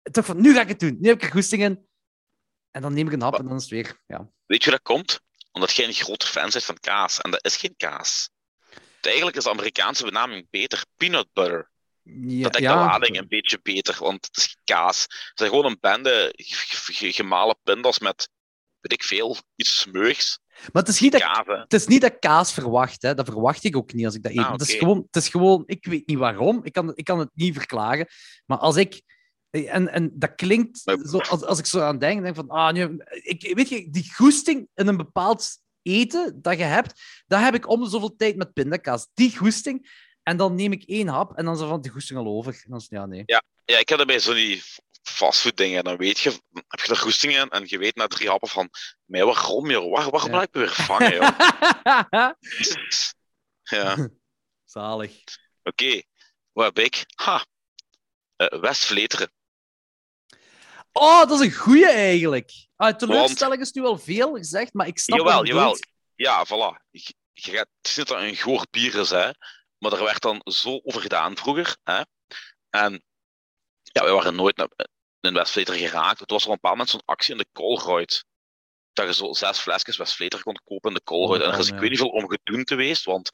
[0.03, 0.97] toch van, nu ga ik het doen.
[1.01, 1.87] Nu heb ik er goesting in.
[2.71, 4.01] En dan neem ik een hap en dan is het weer...
[4.07, 4.29] Ja.
[4.47, 5.21] Weet je hoe dat komt?
[5.53, 7.21] Omdat jij een grote fan bent van kaas.
[7.21, 8.31] En dat is geen kaas.
[9.01, 10.85] Eigenlijk is de Amerikaanse benaming beter.
[10.97, 11.71] Peanut butter.
[12.05, 12.73] Ja, dat ja.
[12.73, 15.03] de lading een beetje beter, want het is kaas.
[15.03, 18.29] Het zijn gewoon een bende ge- ge- gemalen pindas met,
[18.81, 20.39] weet ik veel, iets smeuigs.
[20.73, 21.47] Maar het is niet dat Kaas.
[21.47, 23.15] Het is niet dat ik kaas verwacht, hè.
[23.15, 24.39] dat verwacht ik ook niet als ik dat eet.
[24.39, 27.19] Ah, het, is gewoon, het is gewoon, ik weet niet waarom, ik kan, ik kan
[27.19, 28.07] het niet verklaren.
[28.47, 29.03] Maar als ik,
[29.51, 32.49] en, en dat klinkt, Maar- zo, als, als ik zo aan denk, denk ik van,
[32.49, 37.41] ah, nu, ik, weet je, die goesting in een bepaald eten dat je hebt, dat
[37.41, 39.09] heb ik om de zoveel tijd met pindakaas.
[39.15, 39.91] Die goesting,
[40.23, 42.53] en dan neem ik één hap en dan is er van die goesting al over.
[42.55, 43.23] En dan is het, ja, nee.
[43.27, 43.43] Ja,
[43.79, 44.63] ik heb dat bij zo'n die
[45.03, 45.85] fastfood dingen.
[45.85, 48.49] Dan weet je, dan heb je er goesting in en je weet na drie happen
[48.49, 48.71] van,
[49.05, 49.93] mij waarom, joh?
[49.93, 50.37] Waar, waarom Ja.
[50.37, 51.39] blijf ik me weer vangen, joh?
[53.79, 54.09] ja, oké.
[54.65, 55.13] Zalig.
[56.53, 57.05] Wat heb ik?
[57.15, 57.45] Ha!
[58.37, 59.33] Eh, West-Vleteren.
[60.93, 62.53] Oh, dat is een goeie eigenlijk.
[62.77, 65.63] Ah, teleurstelling is nu al veel gezegd, maar ik snap Jawel, je jawel.
[65.65, 65.87] bedoelt.
[66.15, 66.87] Ja, voilà.
[66.91, 69.31] Je, je gaat, het is niet dat het een goor bier is, hè.
[69.83, 71.77] Maar er werd dan zo over gedaan vroeger.
[71.83, 72.03] Hè?
[72.71, 73.03] En
[73.83, 74.69] ja, we waren nooit naar,
[75.21, 76.21] in West-Vleteren geraakt.
[76.21, 78.25] Het was op een bepaald moment zo'n actie in de Colruyt.
[78.93, 81.41] Dat je zo zes flesjes West-Vleteren kon kopen in de Colruyt.
[81.41, 81.75] Oh, en er is ja.
[81.75, 83.31] ik weet niet veel om gedoen geweest, want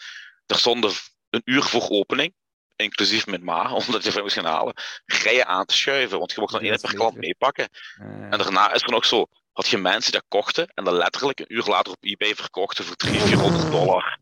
[0.47, 0.93] er stonden
[1.31, 2.35] een uur voor opening,
[2.77, 4.75] inclusief mijn ma, omdat je van moest gaan halen,
[5.05, 6.19] rijen aan te schuiven.
[6.19, 7.69] Want je mocht dan één per klant meepakken.
[7.69, 10.95] Eh, En daarna is er nog zo, had je mensen die dat kochten en dat
[10.95, 14.19] letterlijk een uur later op eBay verkochten voor 300, 400 dollar.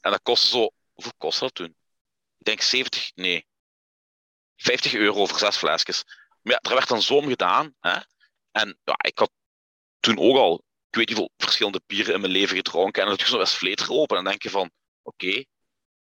[0.00, 1.76] En dat kostte zo, hoeveel kostte dat toen?
[2.38, 3.46] Ik denk 70, nee,
[4.56, 6.04] 50 euro voor zes flesjes.
[6.42, 7.74] Maar ja, er werd dan zo om gedaan.
[7.80, 7.98] Hè?
[8.50, 9.30] En ja, ik had
[10.00, 13.02] toen ook al, ik weet niet hoeveel verschillende bieren in mijn leven gedronken.
[13.06, 14.70] En je zo'n West-Vleter open en dan denk je van,
[15.02, 15.44] oké,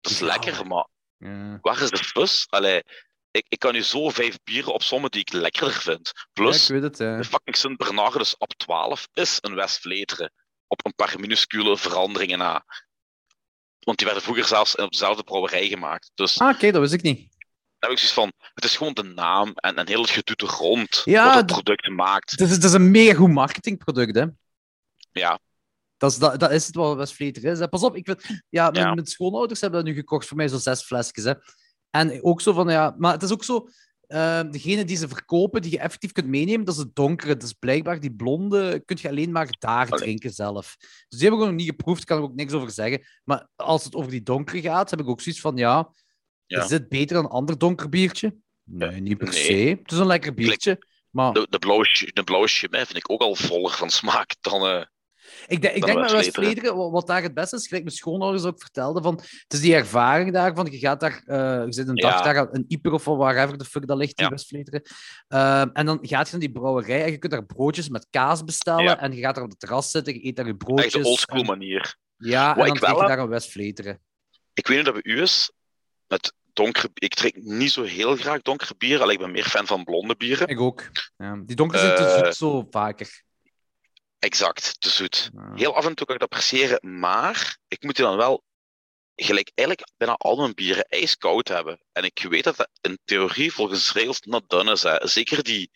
[0.01, 0.27] dat is Ja.
[0.27, 1.59] lekker, maar ja.
[1.61, 2.47] waar is de fus?
[2.49, 2.83] Allee,
[3.31, 6.13] ik, ik kan nu zo vijf bieren opzommen die ik lekkerder vind.
[6.33, 6.99] Plus, Ja, ik weet het.
[6.99, 7.17] hè.
[7.17, 10.33] de fucking Sint Bernardus op 12 is een West-Vleteren.
[10.67, 12.65] Op een paar minuscule veranderingen na.
[13.85, 16.11] Want die werden vroeger zelfs op dezelfde brouwerij gemaakt.
[16.15, 17.19] Dus Ah, oké, dat wist ik niet.
[17.19, 20.49] dan heb ik zoiets van, het is gewoon de naam en, en heel het gedoe
[20.49, 22.31] rond Ja, wat het product maakt.
[22.31, 24.25] Het is, het is een mega goed marketingproduct, hè.
[25.13, 25.39] Ja,
[25.97, 27.59] Dat is, dat, dat is het wat West-Vleter is.
[27.59, 27.69] hè.
[27.69, 28.95] Pas op, ik vind, ja, mijn, Ja.
[28.95, 31.25] mijn schoonouders hebben dat nu gekocht voor mij, zo zes flesjes.
[31.25, 31.33] Hè.
[31.91, 33.69] En ook zo van, ja, maar het is ook zo,
[34.13, 37.37] eh, degene die ze verkopen, die je effectief kunt meenemen, dat is het donkere.
[37.37, 39.99] Dus blijkbaar die blonde kun je alleen maar daar Allee.
[40.03, 40.77] drinken zelf.
[41.09, 43.07] Dus die heb ik nog niet geproefd, kan ik ook niks over zeggen.
[43.25, 45.93] Maar als het over die donkere gaat, heb ik ook zoiets van, ja,
[46.47, 46.63] Ja.
[46.63, 48.37] is dit beter dan een ander donker biertje?
[48.65, 49.45] Nee, niet per Nee.
[49.45, 49.53] se.
[49.83, 50.87] Het is een lekker biertje.
[51.11, 54.67] Maar de, de blauwe, de blauwe vind ik ook al voller van smaak dan...
[54.67, 54.85] eh,
[55.47, 56.17] Ik, denk- ik denk West-Vleteren.
[56.17, 59.61] West-Vleteren, wat, wat daar het beste is, gelijk mijn schoonouders ook vertelden, van, het is
[59.61, 62.33] die ervaring daarvan, je gaat daar, eh, je zit een dag Ja.
[62.33, 64.31] daar, een Ieper of wherever de fuck dat ligt in Ja.
[64.31, 64.83] West-Vleteren,
[65.29, 68.45] Ehm, en dan gaat je naar die brouwerij en je kunt daar broodjes met kaas
[68.45, 68.99] bestellen, Ja.
[69.01, 70.93] en je gaat daar op het terras zitten, je eet daar je echt broodjes.
[70.93, 71.97] de oldschool en- manier.
[72.17, 74.01] Ja, Wat en dan wel drink je daar een West-Vleteren.
[74.55, 75.53] Ik weet niet dat bij u is,
[76.09, 76.89] met donker...
[76.95, 80.17] Ik drink niet zo heel graag donkere bieren, alleen ik ben meer fan van blonde
[80.17, 80.49] bieren.
[80.49, 80.91] Ik ook.
[81.17, 83.23] Ja, die donkere zijn te Eh, zoet zo vaker.
[84.23, 85.31] Exact, te zoet.
[85.35, 85.53] Ja.
[85.55, 88.45] Heel af en toe kan ik dat appreciëren, maar ik moet die dan wel
[89.15, 91.81] gelijk eigenlijk bijna al mijn bieren ijskoud hebben.
[91.93, 94.83] En ik weet dat dat in theorie volgens regels not done is.
[94.83, 95.07] Hè.
[95.09, 95.71] Zeker die,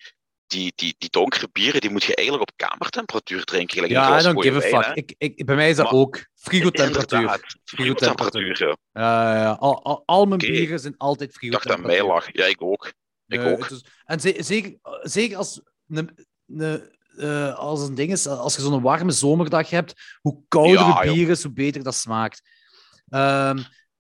[0.47, 3.75] die, die, die donkere bieren, die moet je eigenlijk op kamertemperatuur drinken.
[3.75, 4.95] Gelijk Ja, I don't give a fuck.
[4.97, 7.41] Ik, ik, bij mij is dat Maar- ook frigo-temperatuur.
[7.65, 8.59] Frigo-temperatuur.
[8.93, 9.35] ja.
[9.43, 9.51] Ja.
[9.53, 12.35] Al, al, al mijn bieren zijn altijd Ik dacht aan mij frigo-temperatuur.
[12.35, 12.47] lag.
[12.47, 12.87] Ja, ik ook.
[13.27, 13.71] Ik Nee, ook.
[13.71, 18.63] is- en ze- zeker, zeker als, een, een, eh, als een ding is, als je
[18.63, 21.15] zo'n warme zomerdag hebt, hoe kouder Ja, het joh.
[21.15, 22.43] bier is, hoe beter dat smaakt.
[23.09, 23.59] Ehm,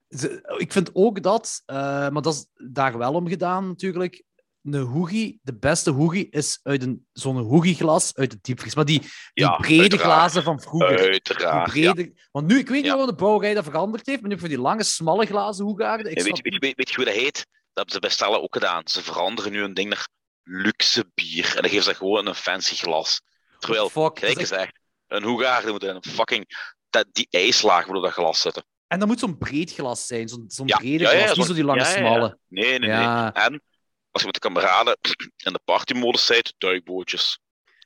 [0.08, 1.76] ze- ik vind ook dat, eh,
[2.08, 4.24] maar dat is daar wel om gedaan natuurlijk.
[4.62, 8.74] Een hoegie, de beste hoegie is uit een, zo'n hoegieglas uit de diepvries.
[8.74, 10.08] Maar die, die Ja, brede uiteraard.
[10.12, 10.98] glazen van vroeger.
[10.98, 11.72] Uiteraard.
[11.74, 11.92] Ja.
[11.92, 13.06] brede, Want nu, ik weet niet Ja.
[13.06, 16.06] de brouwerij dat veranderd heeft, maar nu voor die lange, smalle glazen hoegaarden.
[16.06, 17.34] Weet, weet, weet, weet je hoe dat heet?
[17.34, 18.82] Dat hebben ze bij Stella ook gedaan.
[18.84, 20.08] Ze veranderen nu een ding naar
[20.48, 21.46] luxe bier.
[21.56, 23.20] En dan geven ze gewoon een fancy glas.
[23.58, 26.74] Terwijl, Fuck, is gelijk echt- een hoegaarde moet in een fucking...
[26.90, 28.64] Dat, die ijslaag op dat glas zitten.
[28.86, 31.46] En dat moet zo'n breed glas zijn, zo'n zo'n Ja, brede ja, ja, glas, niet
[31.46, 32.38] zo die lange smalle.
[32.48, 33.30] Nee, nee, nee.
[33.32, 33.62] En
[34.10, 34.96] als je met de kameraden
[35.46, 37.38] in de partymodus zit, duikbootjes.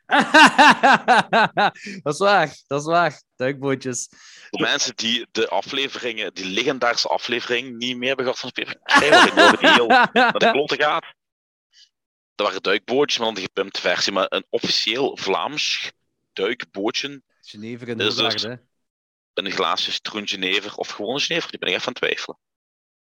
[2.02, 3.22] dat is waar, dat is waar.
[3.36, 4.08] Duikbootjes.
[4.50, 8.52] Voor mensen die de afleveringen, die legendarische aflevering niet meer hebben gehad van
[8.82, 11.04] waarin die heel naar de klote gaat.
[12.40, 14.12] Dat waren duikbootjes, maar dan de gepimpte versie.
[14.12, 15.92] Maar een officieel Vlaams
[16.32, 17.22] duikbootje.
[17.40, 18.62] Genever in is dus Hoegaarde.
[19.34, 21.50] een glaasje citroen Genever of gewone Genever.
[21.50, 22.38] Die ben ik even aan het twijfelen.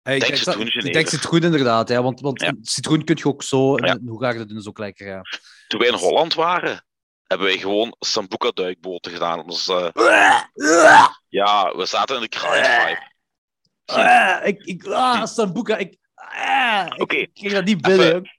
[0.01, 2.53] Hey, ik denk citroen dat- ik denk citroen inderdaad, ja, want, want Ja.
[2.61, 3.93] citroen kun je ook zo, en Ja.
[3.93, 5.21] in Hoegaarde doen ook lekker, ja.
[5.67, 6.85] Toen wij in Holland waren,
[7.23, 9.47] hebben wij gewoon Sambuca duikboten gedaan.
[9.47, 9.87] Dus, eh,
[11.27, 13.11] ja, we zaten in de grind vibe.
[13.85, 18.05] Ah, ik, ik, ah, Sambuca, ik, ah, ik, Oké, ik kreeg dat niet binnen.
[18.07, 18.37] even-.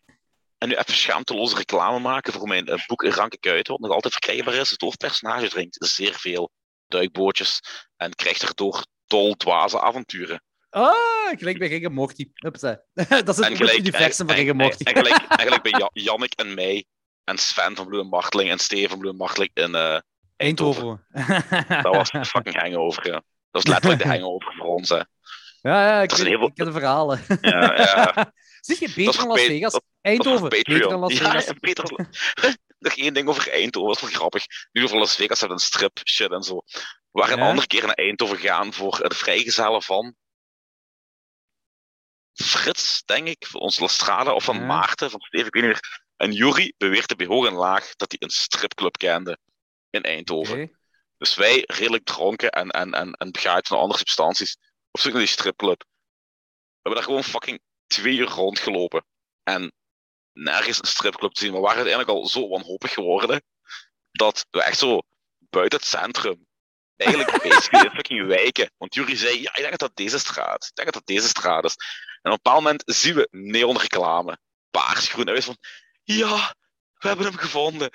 [0.61, 4.13] En nu even schaamteloze reclame maken voor mijn eh, boek Ranke Kuiten, wat nog altijd
[4.13, 4.71] verkrijgbaar is.
[4.71, 6.51] Het hoofdpersonage drinkt zeer veel
[6.89, 7.61] duikbootjes
[7.97, 10.43] en krijgt erdoor dol dwaze avonturen.
[10.71, 10.93] Ah,
[11.39, 12.31] gelijk bij Rick Morty.
[12.35, 12.81] Hupsa.
[13.25, 14.83] dat is het universum van Rick Morty.
[14.85, 16.85] en gelijk, gelijk bij Ja- Jannik en mij
[17.25, 19.99] en Sven van Bloem en Marteling en Steven van Bloem Marteling in eh,
[20.37, 21.07] Eindhoven.
[21.11, 21.83] Eindhoven.
[21.83, 23.13] Dat was een fucking hangover, ja.
[23.13, 24.97] Dat was letterlijk de hangover voor ons, hè.
[25.63, 27.21] Ja, ja, ik, een heel- ik ken de verhalen.
[27.41, 28.33] Ja, ja.
[28.61, 29.73] Zie je beter dan Las Vegas?
[29.73, 31.01] dat- Eindhoven, Dat beter dan.
[31.01, 31.53] Las Ja, Vegas.
[31.61, 31.85] Peter...
[32.79, 34.45] Nog één ding over Eindhoven, dat is wel grappig.
[34.73, 36.63] Nu over Las Vegas hebben een strip shit en zo.
[36.67, 37.43] We waren Ja?
[37.43, 40.15] een andere keer naar Eindhoven gegaan voor de vrijgezellen van
[42.33, 44.65] Frits, denk ik, voor onze Lastrade, of van Ja.
[44.65, 46.03] Maarten, van Steven, ik weet niet meer.
[46.17, 49.39] En Jury beweerde bij hoog en laag dat hij een stripclub kende
[49.91, 50.79] in Eindhoven.
[51.19, 54.57] Dus wij, redelijk dronken en, en, en, en begaaid van andere substanties,
[54.91, 55.79] op zoek naar die stripclub.
[55.81, 57.61] We hebben daar gewoon fucking
[57.91, 59.05] twee uur rondgelopen.
[59.43, 59.73] En
[60.33, 61.53] nergens een stripclub te zien.
[61.53, 63.43] We waren uiteindelijk al zo wanhopig geworden,
[64.11, 65.01] dat we echt zo
[65.39, 66.47] buiten het centrum,
[66.97, 68.71] eigenlijk basically in fucking wijken.
[68.77, 71.29] Want Jury zei, ja, ik denk dat dat deze straat, ik denk dat dat deze
[71.29, 71.75] straat is.
[72.23, 74.39] En op een bepaald moment zien we neonreclame,
[74.71, 75.27] paars, groen.
[75.27, 75.59] En wij van,
[76.03, 76.55] ja,
[76.95, 77.91] we hebben hem gevonden.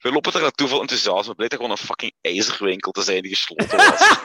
[0.00, 1.34] We lopen er naartoe vol enthousiasme.
[1.34, 4.00] Blijkt dat gewoon een fucking ijzerwinkel te zijn die gesloten was.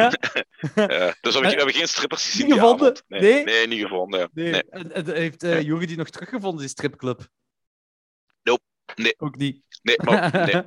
[0.74, 2.46] Eh, dus we hebben, geen strippers gezien.
[2.46, 3.02] Niet die gevonden?
[3.08, 3.44] Nee, Nee?
[3.44, 4.20] nee, niet gevonden.
[4.20, 4.28] ja.
[4.32, 4.50] nee.
[4.50, 4.64] Nee.
[4.70, 7.28] En, en heeft eh Jury die nog teruggevonden, die stripclub?
[8.42, 8.62] Nope.
[8.94, 9.14] Nee.
[9.18, 9.62] Ook niet.
[9.82, 10.62] Nee, maar, nee.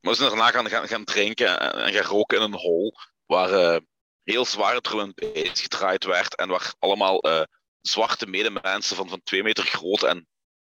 [0.00, 2.94] Maar we zijn daarna gaan, gaan, gaan drinken en, en gaan roken in een hol
[3.26, 3.80] waar eh,
[4.22, 7.42] heel zware drum gedraaid werd en waar allemaal eh,
[7.80, 10.26] zwarte medemensen van, van twee meter groot en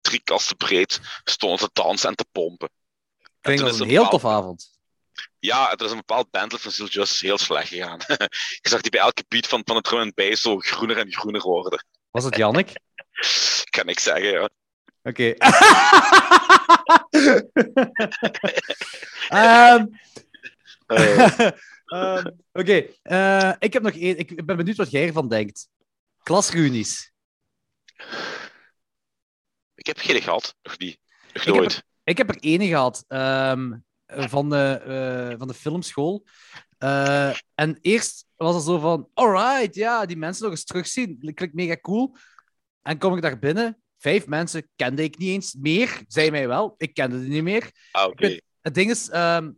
[0.08, 2.70] drie kasten breed stonden te dansen en te pompen.
[3.42, 4.76] Ik dat is een een heel bepaald- tof avond.
[5.38, 7.98] Ja, er is een bepaald bandlid van Steel Justice heel slecht gegaan.
[8.62, 11.12] Je zag die bij elke beat van, van de drum en bass zo groener en
[11.12, 11.84] groener worden.
[12.10, 12.72] Was het Jannik?
[13.76, 14.48] Kan ik zeggen, ja.
[15.02, 15.34] Oké.
[19.28, 19.86] Ehm,
[20.86, 21.50] Eh,
[21.86, 24.18] ehm, Oké, eh, ik heb nog één.
[24.18, 25.68] Ik ben benieuwd wat jij ervan denkt.
[26.22, 27.12] Klasreunies.
[29.88, 30.98] Ik heb geen gehad, nog niet.
[31.32, 31.84] Nog heb nooit.
[32.04, 36.24] Ik heb er ene gehad ehm, van, de, eh, van de filmschool.
[36.78, 41.18] Eh, en eerst was het zo van: alright, ja, die mensen nog eens terugzien.
[41.18, 42.16] Klinkt mega cool.
[42.82, 43.82] En kom ik daar binnen.
[43.98, 46.02] Vijf mensen kende ik niet eens meer.
[46.06, 46.74] Zij mij wel.
[46.76, 47.70] Ik kende die niet meer.
[47.90, 48.38] Ah, oké.
[48.60, 49.50] Het ding is, ehm,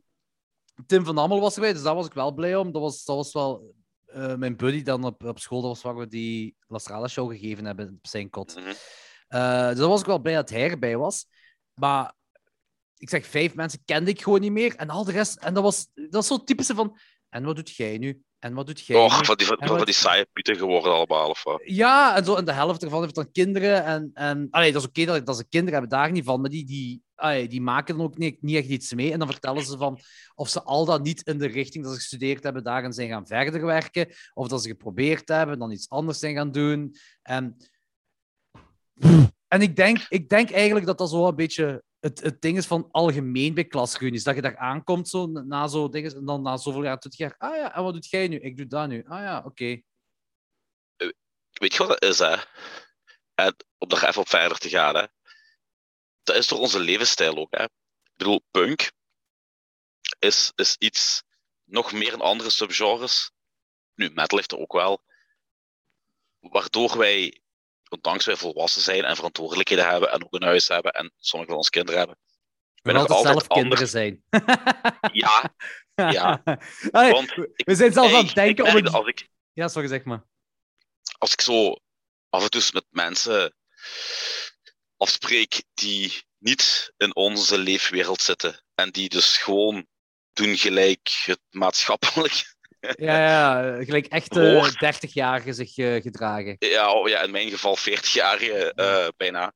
[0.87, 2.73] Tim van Ammel was erbij, dus daar was ik wel blij om.
[2.73, 3.75] Dat was, dat was wel
[4.07, 5.61] eh, mijn buddy dan op, op school.
[5.61, 8.57] Dat was waar we die La Strada show gegeven hebben op zijn kot.
[8.57, 8.73] Mhm.
[9.31, 11.27] Eh, dus daar was ik wel blij dat hij erbij was.
[11.75, 12.13] Maar
[12.97, 14.77] ik zeg, vijf mensen kende ik gewoon niet meer.
[14.77, 16.99] En al de rest, en dat was, dat was zo typische van.
[17.29, 18.23] En wat doet jij nu?
[18.39, 19.03] En wat doet jij nu?
[19.05, 21.61] Och, van die, van, wat- die saaie pieten geworden allemaal, of wat?
[21.65, 23.85] Ja, en, zo, en de helft ervan heeft dan kinderen.
[23.85, 26.41] En, en, allee, dat is oké dat, dat ze kinderen hebben, daar niet van.
[26.41, 29.13] Maar die, die, allee, die maken dan ook niet, niet echt iets mee.
[29.13, 29.99] En dan vertellen ze van
[30.35, 33.27] of ze al dat niet in de richting dat ze gestudeerd hebben, daarin zijn gaan
[33.27, 34.09] verder werken.
[34.35, 36.95] Of dat ze geprobeerd hebben, dan iets anders zijn gaan doen.
[37.23, 37.57] En,
[39.49, 42.67] en ik, denk, ik denk eigenlijk dat dat zo een beetje het, het ding is
[42.67, 44.25] van algemeen bij klasreunies.
[44.25, 47.35] Dat je daar aankomt zo, na zo dingen, en dan na zoveel jaar, 20 jaar.
[47.39, 48.37] Ah ja, en wat doet jij nu?
[48.37, 49.05] Ik doe dat nu.
[49.07, 49.83] Ah ja, oké.
[51.51, 52.37] Weet je wat dat is, hè?
[53.35, 55.07] En om daar even op verder te gaan, hè?
[56.23, 57.65] Dat is toch onze levensstijl ook, hè?
[57.65, 58.91] Ik bedoel, punk
[60.19, 61.23] is, is iets
[61.65, 63.33] nog meer in andere subgenres.
[63.95, 65.03] Nu, metal heeft er ook wel.
[66.41, 67.41] Waardoor wij,
[67.91, 71.61] ondanks wij volwassen zijn en verantwoordelijkheden hebben en ook een huis hebben en sommige van
[71.61, 72.19] ons kinderen hebben,
[72.83, 74.23] We nog altijd zelf kinderen zijn.
[75.13, 75.55] Ja,
[75.95, 76.43] Ja.
[76.91, 78.93] Allee, want ik, we zijn zelfs aan het denken om het...
[78.93, 80.25] als ik Ja, sorry, zeg maar.
[81.19, 81.77] als ik zo
[82.29, 83.55] af en toe met mensen
[84.97, 89.87] afspreek die niet in onze leefwereld zitten en die dus gewoon
[90.33, 94.71] doen gelijk het maatschappelijk Ja, ja, gelijk echt eh Hoor.
[94.71, 96.57] 30-jarigen zich eh, gedragen.
[96.59, 99.53] Ja, oh, ja, in mijn geval 40 jaar eh, bijna.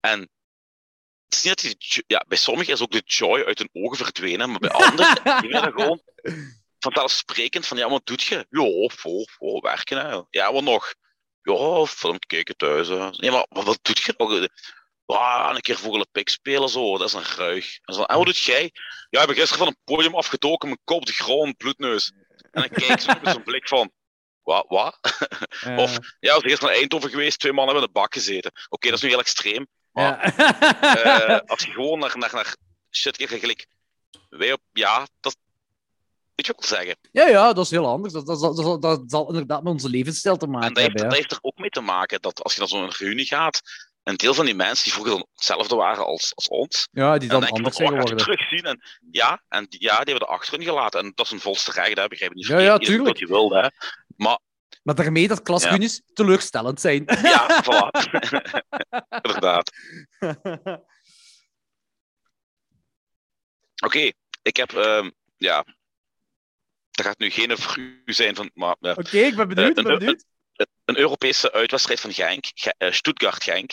[0.00, 3.58] En het is niet dat die, jo- ja, bij sommigen is ook de joy uit
[3.58, 6.02] hun ogen verdwenen, maar bij anderen die werden gewoon
[6.78, 8.46] vanzelfsprekend van, ja, wat doet je?
[8.50, 10.20] Ja, voor, voor werken, hè.
[10.30, 10.94] Ja, wat nog?
[11.42, 12.88] Ja, film kijken thuis.
[12.88, 13.10] Hè.
[13.10, 14.46] Nee, maar wat, wat doet je nog?
[15.06, 17.78] Ja, een keer Vogel Pik spelen, zo, dat is een ruig.
[17.82, 18.72] En, zo, en wat doet jij?
[19.10, 22.12] Ja, ik ben gisteren van een podium afgetoken, mijn kop op de grond, bloedneus.
[22.56, 23.90] En dan kijk ze met zo'n blik van,
[24.42, 24.98] wat, wat?
[25.60, 25.76] Ja.
[25.76, 28.52] Of- Ja, zijn gisteren naar Eindhoven geweest, twee mannen hebben in de bak gezeten.
[28.68, 29.66] Oké, dat is nu heel extreem.
[29.92, 30.20] ja.
[30.96, 32.56] Eh, als je gewoon naar, naar, naar
[32.90, 33.66] shit kijkt, gelijk,
[34.28, 35.36] wij op, ja, dat,
[36.34, 36.96] weet je wat ik wil zeggen?
[37.12, 38.12] ja, ja, dat is heel anders.
[38.12, 41.08] Dat, dat, dat, dat, zal inderdaad met onze levensstijl te maken En dat heeft, hebben.
[41.10, 43.60] dat heeft er ook mee te maken dat als je naar zo'n reunie gaat,
[44.06, 47.28] een deel van die mensen die vroeger dan hetzelfde waren als, als ons, Ja, die
[47.28, 48.24] dan je anders zijn oh, je geworden.
[48.24, 48.62] terugzien.
[48.64, 48.80] En,
[49.10, 51.00] ja, en die, ja, die hebben de achterin gelaten.
[51.00, 53.08] En dat is een volste recht, hè, begrijp je niet Ja, ja, tuurlijk.
[53.08, 53.58] wat hij wilde.
[53.60, 53.68] Hè.
[54.16, 54.38] Maar
[54.82, 57.04] Maar daarmee dat klasrunies teleurstellend zijn.
[57.22, 57.88] ja, voilà.
[59.22, 59.72] Inderdaad.
[63.84, 64.10] Oké,
[64.42, 65.64] ik heb, ehm, ja,
[66.90, 67.56] dat gaat nu geen
[68.04, 68.90] u zijn van, maar ja.
[68.90, 69.78] Oké, ik ben benieuwd.
[69.78, 70.24] ik ben Eh, benieuwd.
[70.84, 73.72] een Europese uitwedstrijd van Genk, Ge- eh, Stuttgart-Genk.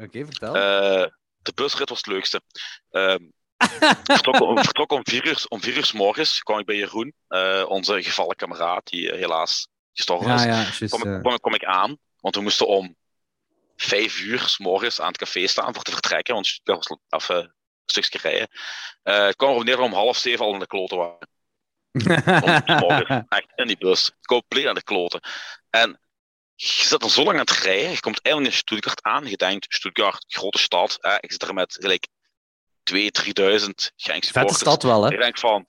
[0.00, 0.54] Oké, vertel.
[0.54, 1.06] Eh,
[1.42, 2.42] de busrit was het leukste.
[2.90, 3.28] Ehm
[4.12, 7.14] vertrok, om, vertrok om vier uur, om vier uur 's morgens, kwam ik bij Jeroen,
[7.28, 10.42] eh, onze gevallen kameraad, die eh, helaas gestorven is.
[10.44, 10.64] ja.
[10.88, 12.96] Kom ik, kom, ik- kom ik aan, want we moesten om
[13.76, 17.36] vijf uur 's morgens aan het café staan voor te vertrekken, want dat was even
[17.44, 17.52] een
[17.86, 18.48] stukje rijden.
[19.28, 21.28] Ik kwam erop neer we om half zeven al in de kloten waren.
[22.84, 23.24] Om.
[23.28, 24.10] Echt in die bus.
[24.22, 25.20] Compleet aan de kloten.
[25.70, 26.00] En
[26.62, 27.90] je zit dan zo lang aan het rijden.
[27.90, 29.26] Je komt eindelijk in Stuttgart aan.
[29.26, 30.98] Je denkt, Stuttgart, grote stad.
[31.00, 31.16] Hè?
[31.20, 32.06] Ik zit er met gelijk
[32.92, 32.96] 2.000,
[33.60, 35.12] 3.000 Genk stad wel, hè?
[35.12, 35.66] Ik denk van,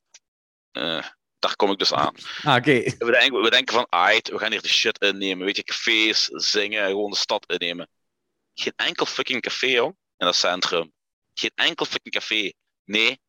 [0.71, 1.05] eh,
[1.39, 2.15] daar kom ik dus aan.
[2.43, 2.81] Ah, oké.
[2.97, 5.45] We denken, we denken van, aight, we gaan hier de shit innemen.
[5.45, 7.89] Weet je, cafés, zingen, gewoon de stad innemen.
[8.53, 10.93] Geen enkel fucking café, jong, in dat centrum.
[11.33, 12.51] Geen enkel fucking café.
[12.85, 13.21] Nee.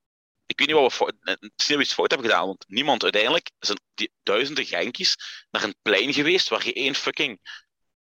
[0.53, 3.03] Ik weet niet wat we is niet dat we iets fout hebben gedaan, want niemand
[3.03, 5.17] uiteindelijk zijn die duizenden Genkies
[5.51, 7.41] naar een plein geweest waar je één fucking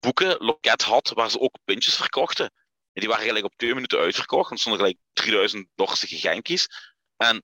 [0.01, 2.45] boekenloket had, waar ze ook pintjes verkochten.
[2.93, 6.67] En die waren gelijk op twee minuten uitverkocht, want stonden gelijk 3000 dorstige Genkies.
[7.17, 7.43] En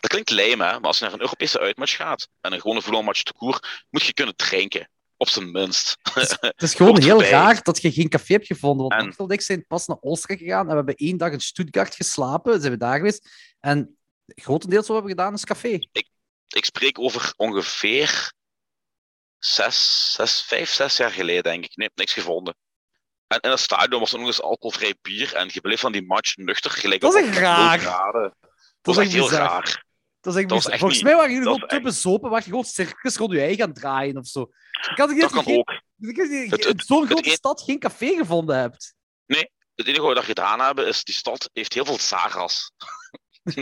[0.00, 0.72] dat klinkt lijm, hè?
[0.72, 4.04] maar als je naar een Europese uitmatch gaat en een gewone voetbalmatch te koer, moet
[4.04, 4.90] je kunnen drinken.
[5.18, 5.96] Op zijn minst.
[6.40, 8.88] Het is gewoon heel raar dat je geen café hebt gevonden.
[8.88, 11.40] Want Axel en ik zijn pas naar Oostenrijk gegaan en we hebben één dag in
[11.40, 12.60] Stuttgart geslapen.
[12.60, 13.28] Zijn we daar geweest.
[13.60, 15.78] En grotendeels wat we hebben gedaan is café.
[16.48, 18.32] ik spreek over ongeveer
[19.38, 21.76] zes, zes, vijf, zes jaar geleden, denk ik.
[21.76, 22.56] Nee, niks gevonden.
[23.26, 26.06] En in het stadion was er nog eens alcoholvrij bier en je bleef van die
[26.06, 27.82] match nuchter gelijk Dat is op 0 raar.
[27.82, 29.40] Dat is is echt echt heel bizar.
[29.40, 29.86] raar.
[30.20, 30.72] Dat is echt Dat was bizar.
[30.72, 33.62] echt Volgens mij waren jullie gewoon te bezopen, waar je gewoon circus rond je eigen
[33.62, 34.40] aan het draaien of zo.
[34.90, 35.44] Ik had Dat kan ook.
[35.44, 38.94] geen- je in zo'n grote stad geen café gevonden hebt.
[39.74, 42.72] Het enige wat we gedaan hebben, is die stad heeft heel veel Zara's.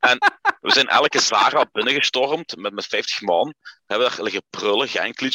[0.00, 0.18] en
[0.60, 3.54] we zijn elke Zara binnengestormd met, met 50 man.
[3.86, 4.88] Hebben daar liggen prullen,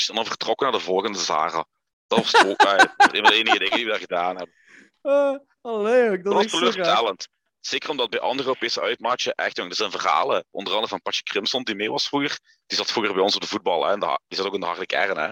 [0.10, 1.66] en dan vertrokken naar de volgende Zara.
[2.08, 4.56] Dat was ook eh, een van de enige dingen die we daar gedaan hebben.
[5.04, 7.28] Uh, allee, dat, Dat is was teleurstellend.
[7.62, 10.46] Zeker omdat bij andere Europese uitmatchen, echt jong, er zijn verhalen.
[10.50, 12.40] Onder andere van Patje Crimson, die mee was vroeger.
[12.68, 13.86] Die zat vroeger bij ons op de voetbal.
[13.86, 15.18] Hè, en die zat ook in de harde kern.
[15.18, 15.32] Hè.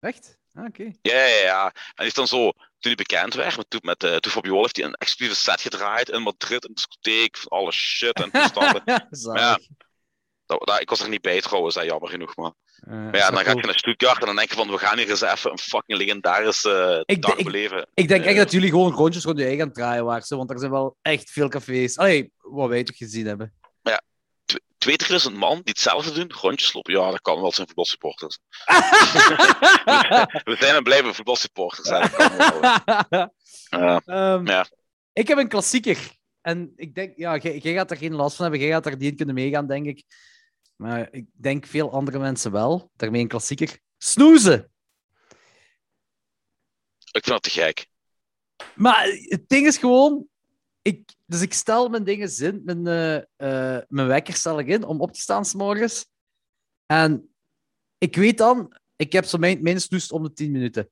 [0.00, 0.38] Echt?
[0.54, 0.82] Ah, oké.
[1.02, 1.64] Ja, ja, ja.
[1.66, 4.62] En die is dan zo, toen hij bekend werd, met, met, met uh, Toef Jool
[4.62, 8.82] heeft hij een exclusieve set gedraaid in Madrid, een discotheek, van alle shit en toestanden.
[9.34, 9.58] Ja,
[10.46, 12.36] dat, dat, ik was er niet bij trouwens, hè, jammer genoeg.
[12.36, 14.70] Maar, Eh, maar is ja, dan ga je naar Stuttgart en dan denk je van,
[14.70, 17.86] we gaan hier eens even een fucking legendarische Ik dag beleven.
[17.94, 20.36] Ik denk echt Eh, dat jullie gewoon rondjes rond je eigen aan het draaien waren.
[20.36, 21.98] Want er zijn wel echt veel cafés.
[21.98, 23.54] Allee, wat wij toch gezien hebben.
[24.78, 28.38] 2000 man die hetzelfde doen, rondjes lopen, ja, dat kan wel zijn voetbalsupporters.
[30.44, 31.88] We zijn en blijven voetbalsupporters.
[31.88, 31.98] Hè.
[31.98, 32.36] Dat kan
[33.08, 33.28] wel.
[33.70, 34.02] Ja.
[34.04, 34.66] Ehm, Ja.
[35.12, 35.98] Ik heb een klassieker.
[36.40, 38.62] En ik denk, ja, jij jij gaat er geen last van hebben.
[38.62, 40.04] Jij gaat er niet in kunnen meegaan, denk ik.
[40.80, 42.90] Maar ik denk veel andere mensen wel.
[42.96, 43.78] Daarmee een klassieker.
[43.98, 44.72] Snoezen.
[47.12, 47.88] Ik vind dat te gek.
[48.74, 50.26] Maar het ding is gewoon...
[50.82, 52.62] Ik, dus ik stel mijn dingen zin.
[52.64, 52.86] Mijn,
[53.36, 56.06] eh, mijn wekker stel ik in om op te staan s'morgens.
[56.86, 57.34] En
[57.98, 58.76] ik weet dan...
[58.96, 60.90] Ik heb zo mijn, mijn snoes om de 10 minuten.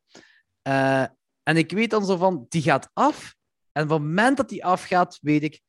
[0.62, 1.06] Eh,
[1.42, 2.46] en ik weet dan zo van...
[2.48, 3.34] Die gaat af.
[3.72, 5.60] En op het moment dat die afgaat, weet ik...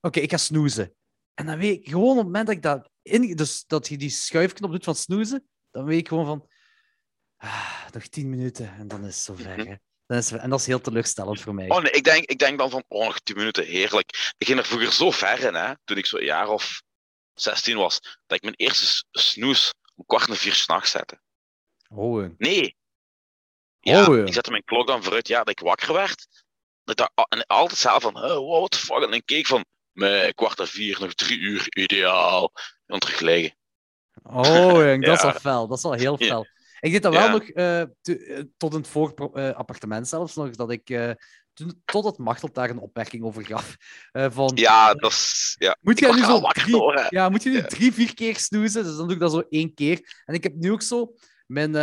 [0.00, 0.94] Oké, ik ga snoezen.
[1.34, 2.90] En dan weet ik gewoon op het moment dat ik dat...
[3.08, 6.48] In, dus dat je die schuifknop doet van snoezen, dan weet ik gewoon van...
[7.36, 9.58] Ah, nog 10 minuten en dan is het zover.
[9.58, 9.68] Mhm.
[9.68, 9.74] hè.
[10.06, 11.68] Dan is en dat is heel teleurstellend voor mij.
[11.68, 14.34] Oh nee, ik denk, ik denk dan van, oh, nog 10 minuten, heerlijk.
[14.38, 16.82] Ik ging er vroeger zo ver in, hè, toen ik zo'n jaar of
[17.34, 21.20] 16 was, dat ik mijn eerste snoes om kwart na vier s'nachts zette.
[21.88, 22.28] Oh.
[22.38, 22.76] Nee.
[23.80, 26.26] Ja, Oh, ik zette mijn klok dan vooruit, ja, dat ik wakker werd.
[26.84, 29.64] Dat ik ah, en altijd zelf van, oh, what the fuck, en ik keek van,
[29.92, 32.52] nee, kwart na vier, nog drie uur, ideaal.
[32.88, 33.56] Dan terug liggen.
[34.22, 34.44] oh
[34.86, 35.68] jong, dat is wel fel.
[35.68, 36.26] Dat is wel heel Ja.
[36.26, 36.46] fel.
[36.80, 37.30] Ik deed dat wel Ja.
[37.30, 41.16] nog eh, te- eh, tot in het vorige eh, appartement zelfs nog, dat ik...
[41.54, 43.76] toen, totdat Machtel daar een opmerking over gaf.
[44.12, 45.76] van, Ja, dat is, ja.
[45.80, 47.66] Moet jij nu zo drie, door, ja, moet je nu Ja.
[47.66, 48.84] drie, vier keer snoezen?
[48.84, 50.22] Dus dan doe ik dat zo één keer.
[50.24, 51.14] En ik heb nu ook zo
[51.46, 51.74] mijn,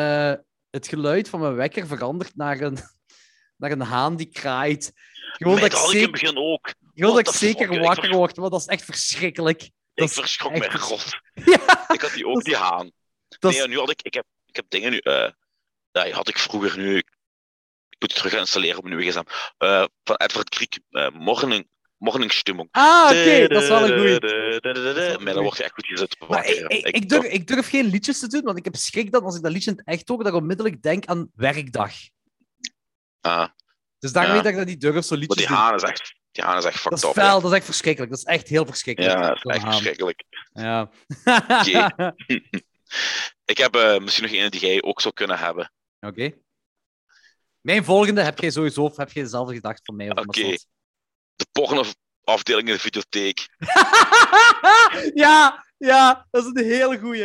[0.70, 2.78] het geluid van mijn wekker veranderd naar een,
[3.58, 4.92] naar een haan die kraait.
[5.34, 6.68] Gewoon dat ik, zeker, het begin ook.
[6.94, 9.70] gewoon What dat ik fuck, zeker wakker word, want dat is echt verschrikkelijk.
[9.96, 11.20] Dat Ik verschrok echt god.
[11.46, 12.92] Ja, Ik had die ook, die haan.
[13.40, 15.32] dat Nee, nu had ik, ik heb, ik heb dingen nu, eh
[15.92, 17.06] ja, die had ik vroeger nu, ik
[18.00, 19.24] moet het terug installeren op mijn nieuwe gsm,
[19.58, 21.68] eh, van Edward Griek, eh morning,
[21.98, 22.68] morningstimmung.
[22.72, 25.20] ah, oké, dat is wel een goeie.
[25.24, 26.18] Maar dan word je echt goed gezet.
[26.28, 29.12] Maar ik, ik, ik, durf, ik durf geen liedjes te doen, want ik heb schrik
[29.12, 31.92] dat als ik dat liedje in het echt hoor, dat ik onmiddellijk denk aan werkdag.
[33.22, 33.48] Ah,
[34.00, 34.42] Dus daarom Ja.
[34.42, 35.62] weet ik dat ik niet durf, zo maar liedjes die te doen.
[35.62, 37.42] haan is echt, die haan is echt Dat fucked is fel, hè.
[37.42, 38.12] dat is echt verschrikkelijk.
[38.12, 39.14] Dat is echt heel verschrikkelijk.
[39.14, 40.24] Ja, dat is echt verschrikkelijk.
[40.54, 40.90] Ja.
[43.46, 45.72] Ik heb eh, misschien nog een die jij ook zou kunnen hebben.
[46.00, 46.32] Oké.
[47.62, 50.12] Mijn volgende heb jij sowieso, of heb je dezelfde gedacht van mij?
[50.12, 50.26] Of Oké.
[50.26, 50.58] Marcel?
[51.36, 53.48] De porno-afdeling in de videotheek.
[55.24, 57.24] ja, ja, dat is een hele goeie.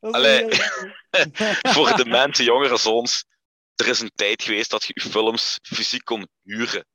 [0.00, 0.42] Dat is Allee.
[0.42, 1.74] een hele goeie.
[1.74, 3.24] Voor de mensen, jonger als ons,
[3.74, 6.86] er is een tijd geweest dat je je films fysiek kon huren.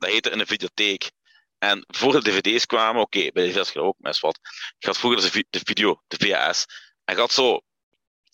[0.00, 1.10] Dat heette in een videotheek.
[1.58, 4.38] En voor de dvd's kwamen, oké, bij de dvd's ook best wat.
[4.78, 6.64] Je had vroeger de, de video, de VHS.
[7.04, 7.60] En je had zo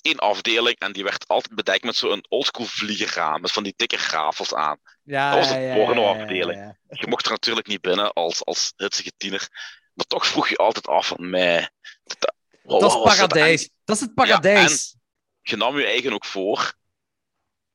[0.01, 3.41] één afdeling en die werd altijd bedekt met zo'n oldschool vliegerraam.
[3.41, 4.79] Met van die dikke grafels aan.
[5.03, 6.61] Ja, Dat was de ja, porno-afdeling.
[6.61, 6.79] ja.
[6.89, 9.49] Je mocht er natuurlijk niet binnen als, als hitsige tiener.
[9.95, 11.71] Maar toch vroeg je altijd af van mij.
[12.05, 13.03] Dat, is dat?
[13.03, 13.71] paradijs.
[13.85, 14.97] Dat is het paradijs.
[15.43, 16.75] je nam je eigen ook voor.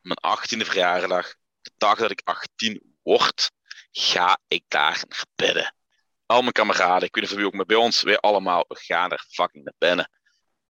[0.01, 3.51] Mijn 18e verjaardag, de dag dat ik 18 word,
[3.91, 5.75] ga ik daar naar binnen.
[6.25, 9.11] Al mijn kameraden, ik weet niet of wie ook, maar bij ons, wij allemaal, gaan
[9.11, 10.09] er fucking naar binnen.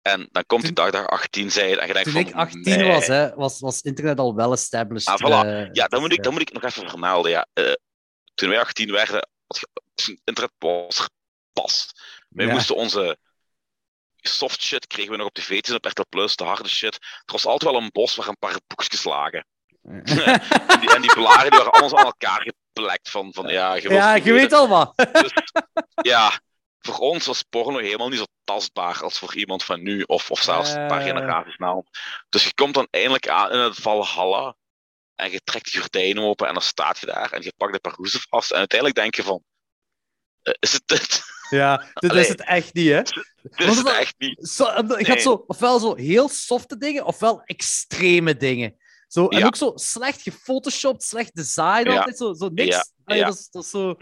[0.01, 2.27] En dan komt die dag dat je 18 bent en je denkt Toen van...
[2.31, 2.87] ik 18 nee.
[2.91, 5.07] was, hè, was, was internet al wel established.
[5.07, 5.47] Ah, voilà.
[5.47, 7.31] eh, Ja, dat moet, ik, eh, dat moet ik nog even vermelden.
[7.31, 7.47] Ja.
[7.53, 7.73] Eh,
[8.33, 9.29] toen wij 18 werden,
[10.23, 11.09] internet was
[11.53, 11.91] pas.
[12.29, 12.51] Wij Ja.
[12.53, 13.17] moesten onze
[14.15, 16.93] soft shit kregen we nog op tv's en op RTL Plus, de harde shit.
[16.95, 19.45] Er was altijd wel een bos waar een paar boekjes lagen.
[20.67, 23.89] En die, en die blaren die waren allemaal aan elkaar geplekt van, van ja, je,
[23.89, 24.93] ja, je weet al wat.
[25.21, 25.31] Dus,
[26.01, 26.39] ja,
[26.79, 30.41] voor ons was porno helemaal niet zo tastbaar als voor iemand van nu, of, of
[30.41, 31.05] zelfs een paar Eh.
[31.07, 31.83] generaties na.
[32.29, 34.55] Dus je komt dan eindelijk aan in het Valhalla
[35.15, 37.79] en je trekt die gordijnen open en dan staat je daar en je pakt de
[37.79, 39.43] paar hoezen vast en uiteindelijk denk je van,
[40.41, 41.21] eh, is het dit?
[41.49, 42.23] Ja, dit Allee.
[42.23, 43.01] is het echt niet, hè.
[43.01, 44.49] dit Want is het- het echt niet.
[44.49, 45.05] Zo, je Nee.
[45.05, 48.75] gaat zo, ofwel zo heel softe dingen, ofwel extreme dingen.
[49.07, 49.45] Zo, en Ja.
[49.45, 51.97] ook zo slecht gefotoshopt, slecht design, Ja.
[51.97, 52.91] altijd zo, zo niks.
[53.05, 53.23] Allee.
[53.23, 53.95] Dat, is, dat, is zo,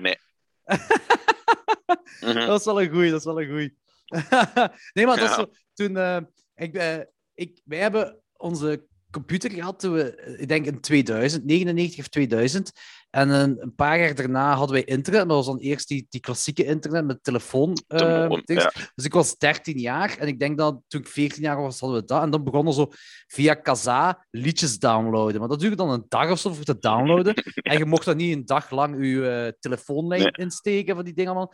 [2.22, 2.46] Mhm.
[2.48, 3.78] dat is wel een goeie, dat is wel een goeie.
[4.94, 5.98] nee, maar dat is zo, toen...
[5.98, 6.18] eh,
[6.56, 6.98] ik, eh,
[7.34, 12.08] ik, wij hebben onze computer gehad toen we, eh, ik denk in 2000, 99 of
[12.08, 12.72] 2000.
[13.16, 16.20] En een, paar jaar daarna hadden wij internet, maar dat was dan eerst die, die
[16.22, 17.78] klassieke internet met telefoon.
[17.88, 18.72] eh, ja.
[18.96, 22.00] Dus ik was 13 jaar en ik denk dat toen ik 14 jaar was, hadden
[22.00, 22.22] we dat.
[22.22, 22.92] En dan begonnen zo
[23.28, 25.40] via Kazaa liedjes downloaden.
[25.40, 27.34] Maar dat duurde dan een dag of zo voor te downloaden.
[27.56, 30.32] en je mocht dan niet een dag lang je eh, telefoonlijn Nee.
[30.32, 31.54] insteken van die dingen allemaal.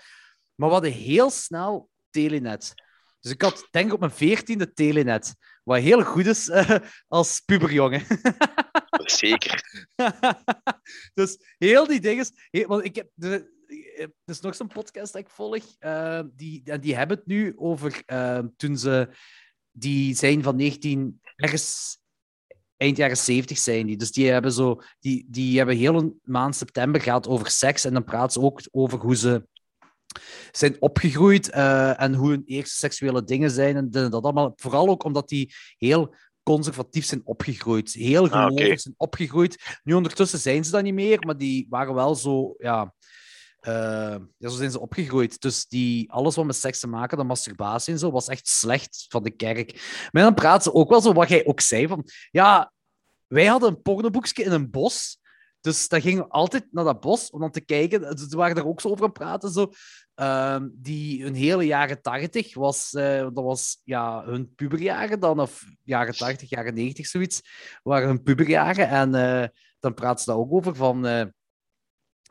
[0.55, 2.73] Maar we hadden heel snel Telenet.
[3.19, 5.35] Dus ik had, denk ik, op mijn veertiende Telenet.
[5.63, 6.75] Wat heel goed is eh,
[7.07, 8.01] als puberjongen.
[9.10, 9.86] Zeker.
[11.14, 12.26] dus heel die dingen.
[12.68, 13.10] want ik heb.
[13.18, 13.49] Er
[13.95, 15.64] er is nog zo'n podcast dat ik volg.
[15.80, 19.10] eh, die, en die hebben het nu over eh, toen ze.
[19.72, 21.22] Die zijn van 19.
[21.36, 21.98] Ergens
[22.78, 23.98] eind jaren 70 zijn die.
[23.98, 24.82] Dus die hebben zo.
[24.99, 27.86] Die, die hebben heel een maand september gehad over seks.
[27.86, 29.48] En dan praten ze ook over hoe ze
[30.52, 34.53] zijn opgegroeid eh, en hoe hun eerste seksuele dingen zijn en dat allemaal.
[34.56, 37.93] Vooral ook omdat die heel conservatief zijn opgegroeid.
[37.93, 39.80] Heel Ah, gelovig zijn opgegroeid.
[39.84, 42.93] Nu ondertussen zijn ze dat niet meer, maar die waren wel zo, ja...
[43.59, 45.41] eh, ja, zo zijn ze opgegroeid.
[45.41, 49.05] Dus die, alles wat met seks te maken, de masturbatie en zo, was echt slecht
[49.09, 49.72] van de kerk.
[50.11, 52.07] Maar dan praten ze ook wel zo, wat jij ook zei, van...
[52.31, 52.72] Ja,
[53.27, 55.19] wij hadden een pornoboekje in een bos.
[55.61, 58.18] Dus dan gingen we altijd naar dat bos om dan te kijken.
[58.18, 59.51] Ze waren er ook zo over aan het praten.
[59.51, 59.72] Zo.
[60.22, 65.64] Ehm, die hun hele jaren tachtig was, eh, dat was ja, hun puberjaren dan, of
[65.84, 67.41] jaren tachtig, jaren negentig, zoiets,
[67.84, 68.88] waren hun puberjaren.
[68.88, 69.48] En eh,
[69.80, 71.06] dan praten ze daar ook over van.
[71.06, 71.26] eh,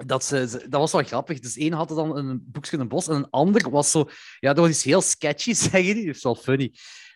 [0.06, 1.40] dat, ze, dat was wel grappig.
[1.40, 4.08] Dus één had dan een boekje in een bos en een ander was zo...
[4.38, 6.06] Ja, dat was iets heel sketchy, zeggen die.
[6.06, 6.74] Dat is wel funny.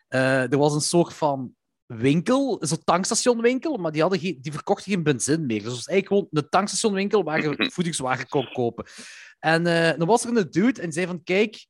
[0.08, 1.54] Er was een soort van
[1.86, 5.62] winkel, zo'n tankstationwinkel, maar die, hadden geen, die verkochten geen benzine meer.
[5.62, 8.86] Dus het was eigenlijk gewoon een tankstationwinkel waar je voedingswagen kon kopen.
[9.38, 11.66] En eh, dan was er een dude en die zei van, kijk...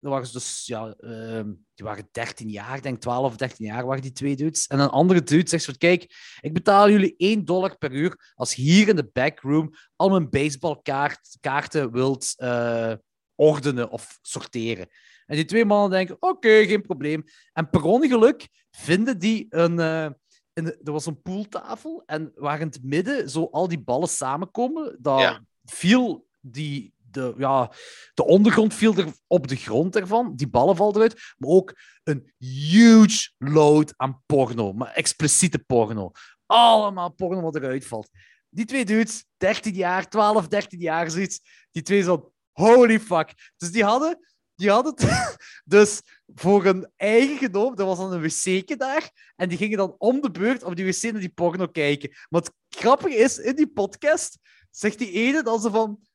[0.00, 3.86] Dat waren ze dus, ja, ehm, die waren 13 jaar, denk 12 of 13 jaar
[3.86, 4.66] waren die twee dudes.
[4.66, 6.02] En een andere dude zegt van, kijk,
[6.40, 11.92] ik betaal jullie 1 dollar per uur als hier in de backroom al mijn baseballkaarten
[11.92, 12.92] wilt eh,
[13.34, 14.88] ordenen of sorteren.
[15.26, 17.24] En die twee mannen denken, oké, geen probleem.
[17.52, 19.78] En per ongeluk vinden die een...
[19.80, 20.08] eh,
[20.52, 24.08] in de- er was een pooltafel en waar in het midden zo al die ballen
[24.08, 25.44] samenkomen, dat Ja.
[25.64, 26.96] viel die...
[27.10, 27.72] De, ja,
[28.14, 30.36] de ondergrond viel er op de grond ervan.
[30.36, 31.34] Die ballen vallen eruit.
[31.38, 31.74] Maar ook
[32.04, 34.72] een huge load aan porno.
[34.72, 36.10] Maar expliciete porno.
[36.46, 38.08] Allemaal porno wat eruit valt.
[38.48, 41.40] Die twee dudes, 13 jaar, 12, 13 jaar, zoiets.
[41.70, 43.52] Die twee zo, holy fuck.
[43.56, 44.18] Dus die hadden,
[44.58, 46.02] die hadden het dus
[46.34, 47.78] voor een eigen genomen.
[47.78, 49.32] Er was dan een wc'tje daar.
[49.36, 52.10] En die gingen dan om de beurt op die wc naar die porno kijken.
[52.28, 54.38] Maar het grappige is, in die podcast
[54.70, 56.06] zegt die ene dan zo van...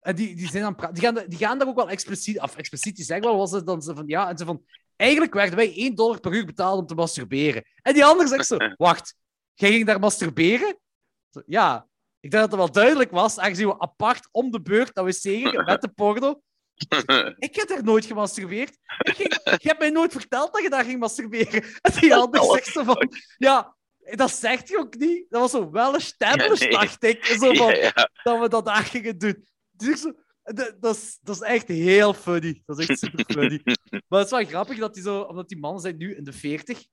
[0.00, 2.40] En die, die, zijn dan pra- die, gaan, die gaan daar ook wel expliciet...
[2.40, 4.06] Of expliciet, die zeggen wel, was het dan zo van...
[4.06, 4.64] Ja, en ze van...
[4.96, 7.64] Eigenlijk werden wij 1 dollar per uur betaald om te masturberen.
[7.82, 8.56] En die ander zegt zo...
[8.76, 9.14] Wacht,
[9.54, 10.78] jij ging daar masturberen?
[11.46, 11.88] Ja,
[12.20, 15.20] ik denk dat het wel duidelijk was, aangezien we apart om de beurt naar wc
[15.20, 16.42] gingen met de porno.
[17.38, 18.78] Ik heb daar nooit gemasturbeerd.
[18.98, 21.64] Ik ging, je hebt mij nooit verteld dat je daar ging masturberen.
[21.80, 23.12] En die ander zegt zo van...
[23.36, 23.76] Ja,
[24.10, 25.26] dat zegt je ook niet.
[25.28, 26.78] Dat was zo wel established, Ja, nee.
[26.78, 27.24] dacht ik.
[27.24, 28.10] Zo van, ja, ja.
[28.22, 29.46] dat we dat daar gingen doen.
[29.70, 30.12] Dus ik zo,
[30.42, 32.62] dat, dat, is, dat is echt heel funny.
[32.66, 33.60] Dat is echt super funny.
[34.08, 36.32] maar het is wel grappig dat die zo, omdat die mannen zijn nu in de
[36.32, 36.86] 40,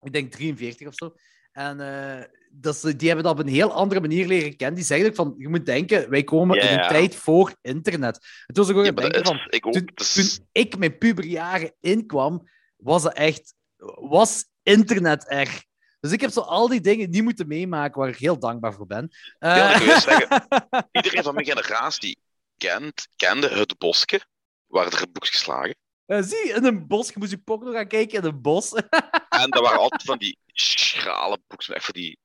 [0.00, 1.14] ik denk 43 of zo.
[1.52, 4.76] En eh, dat die hebben dat op een heel andere manier leren kennen.
[4.76, 8.26] Die zeggen ook van, je moet denken, wij komen in een tijd voor internet.
[8.46, 9.72] Het was ook Ja, denken van, ik ook.
[9.72, 13.54] toen, dat is- toen ik mijn puberjaren inkwam, was het echt,
[14.00, 15.64] was internet er.
[16.00, 18.86] Dus ik heb zo al die dingen niet moeten meemaken waar ik heel dankbaar voor
[18.86, 19.08] ben.
[19.38, 20.46] Eh, Ja, zeggen.
[20.90, 22.18] Iedereen van mijn generatie
[22.56, 24.20] kent, kende het bosje
[24.66, 25.76] waar er boekjes geslagen.
[26.06, 28.72] Eh, zie, in een bos, je moest je porno gaan kijken in een bos.
[29.42, 31.74] En dat waren altijd van die schrale boekjes.
[31.74, 32.18] Echt voor die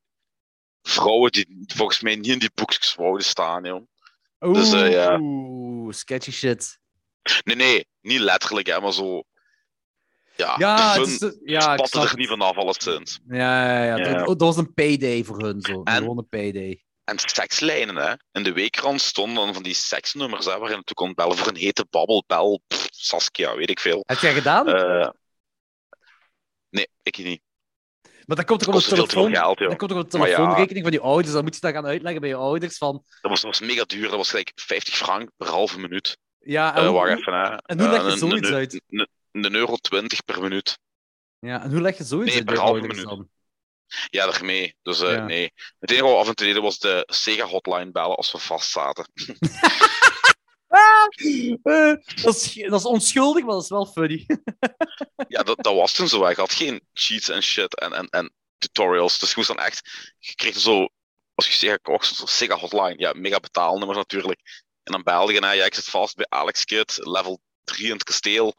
[0.82, 3.84] vrouwen die volgens mij niet in die boekjes wouden staan, joh.
[4.54, 5.18] Dus, eh, ja.
[5.22, 6.80] Oeh, sketchy shit.
[7.44, 9.24] Nee, nee, niet letterlijk, hè, maar zo.
[10.36, 12.18] Ja, Ja, de het fun is, eh, ja ik spatte snap er het.
[12.18, 13.20] niet vanaf, alleszins.
[13.28, 13.98] Ja, ja, ja.
[13.98, 14.18] Ja.
[14.18, 15.82] Dat, dat was een payday voor hun, zo.
[15.84, 16.84] En- Gewoon een payday.
[17.08, 18.14] En sekslijnen, hè.
[18.32, 21.48] In de weekrand stonden dan van die seksnummers, hè, waarin je toe kon bellen voor
[21.48, 24.04] een hete babbel, bel, pff, Saskia, weet ik veel.
[24.06, 24.68] Heb jij gedaan?
[24.68, 25.10] Eh,
[26.70, 27.42] nee, ik niet.
[28.26, 29.36] maar dat komt toch op de telefoon...
[29.36, 29.58] geld.
[29.58, 30.36] Dat komt toch op de Maar ja.
[30.36, 31.34] telefoonrekening van die ouders.
[31.34, 32.78] Dan moet je dat gaan uitleggen bij je ouders.
[32.78, 36.18] Van, Dat was, dat was mega duur, dat was gelijk 50 frank per halve minuut.
[36.40, 37.56] ja, en Eh hoe- wacht even, hè.
[37.56, 38.82] en hoe leg je Eh, zoiets een- uit?
[38.88, 40.78] Een, een euro 20 per minuut.
[41.40, 43.18] ja, en hoe leg je zoiets Nee, uit per bij je halve ouders minuut.
[43.18, 43.30] dan?
[44.10, 44.76] Ja, daarmee.
[44.82, 45.26] Dus eh, Ja.
[45.26, 45.52] nee.
[45.80, 48.72] Het enige wat we af en toe deden was de Sega-hotline bellen als we vast
[48.72, 49.10] zaten.
[50.68, 51.94] Eh,
[52.24, 54.26] dat, is, dat is onschuldig, maar dat is wel funny.
[55.28, 56.30] Ja, dat, dat was toen zo.
[56.30, 59.20] Je had geen cheats en shit en, en, en tutorials.
[59.20, 59.90] Dus je moest dan echt...
[60.20, 60.88] Je kreeg zo...
[61.36, 62.94] Als je Sega kocht, zo'n Sega-hotline.
[62.98, 64.66] Ja, mega betaalnummers natuurlijk.
[64.84, 65.56] En dan belde je naar...
[65.56, 68.56] Ja, ik zit vast bij Alex Kid, level 3 in het kasteel.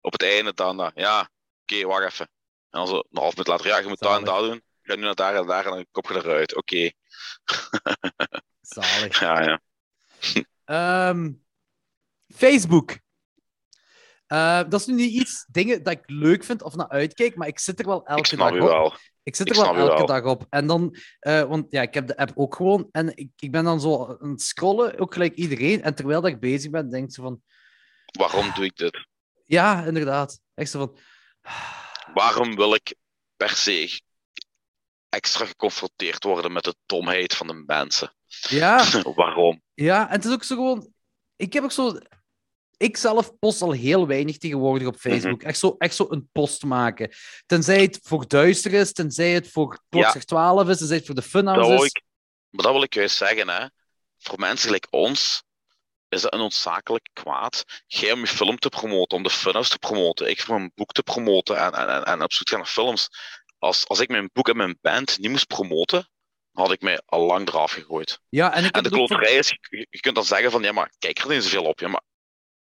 [0.00, 0.80] Op het einde dan...
[0.82, 1.30] eh, ja,
[1.62, 2.28] oké, wacht even.
[2.72, 3.66] En dan zo een half minuut later...
[3.66, 4.62] Ja, je moet daar en daar doen.
[4.82, 6.56] Ga nu naar daar en daar en dan kop je eruit.
[6.56, 6.90] Oké.
[8.60, 9.20] Zalig.
[9.20, 9.60] Ja, ja.
[10.64, 11.30] Ehm,
[12.34, 12.98] Facebook.
[14.26, 17.48] Eh, dat is nu niet iets dingen dat ik leuk vind of naar uitkijk, maar
[17.48, 18.58] ik zit er wel elke dag op.
[18.58, 18.94] wel.
[19.22, 20.06] Ik zit Ik er wel elke wel.
[20.06, 20.46] dag op.
[20.50, 22.88] En dan, eh, want ja, ik heb de app ook gewoon.
[22.92, 25.82] En ik, ik ben dan zo aan het scrollen, ook gelijk iedereen.
[25.82, 27.42] En terwijl dat ik bezig ben, denk ik zo van,
[28.18, 29.06] Waarom doe ik dit?
[29.46, 30.40] ja, inderdaad.
[30.54, 30.98] Echt zo van,
[32.14, 32.94] Waarom wil ik
[33.36, 34.00] per se
[35.08, 38.14] extra geconfronteerd worden met de domheid van de mensen?
[38.48, 38.84] ja,
[39.14, 39.62] Waarom?
[39.74, 40.08] ja.
[40.08, 40.92] En het is ook zo gewoon,
[41.36, 41.98] ik heb ook zo,
[42.76, 45.42] ik zelf post al heel weinig tegenwoordig op Facebook.
[45.42, 47.10] echt, zo, echt zo een post maken.
[47.46, 51.22] Tenzij het voor duister is, tenzij het voor klokslag 12 is, tenzij het voor de
[51.22, 51.88] funhouse wil is.
[51.88, 52.02] ik,
[52.50, 53.66] maar dat wil ik juist zeggen, hè.
[54.18, 55.42] Voor mensen gelijk ons
[56.12, 57.64] is het een noodzakelijk kwaad.
[57.86, 60.92] Jij om je film te promoten, om de funhouse te promoten, ik voor mijn boek
[60.92, 63.08] te promoten en, en, en, en op zoek gaan naar films.
[63.58, 66.10] Als, als ik mijn boek en mijn band niet moest promoten,
[66.52, 68.20] had ik mij al lang eraf gegooid.
[68.28, 70.92] Ja, en ik En de kloterij is, je, je kunt dan zeggen van, ja, maar
[70.98, 71.80] kijk er niet zoveel op.
[71.80, 72.02] Ja, maar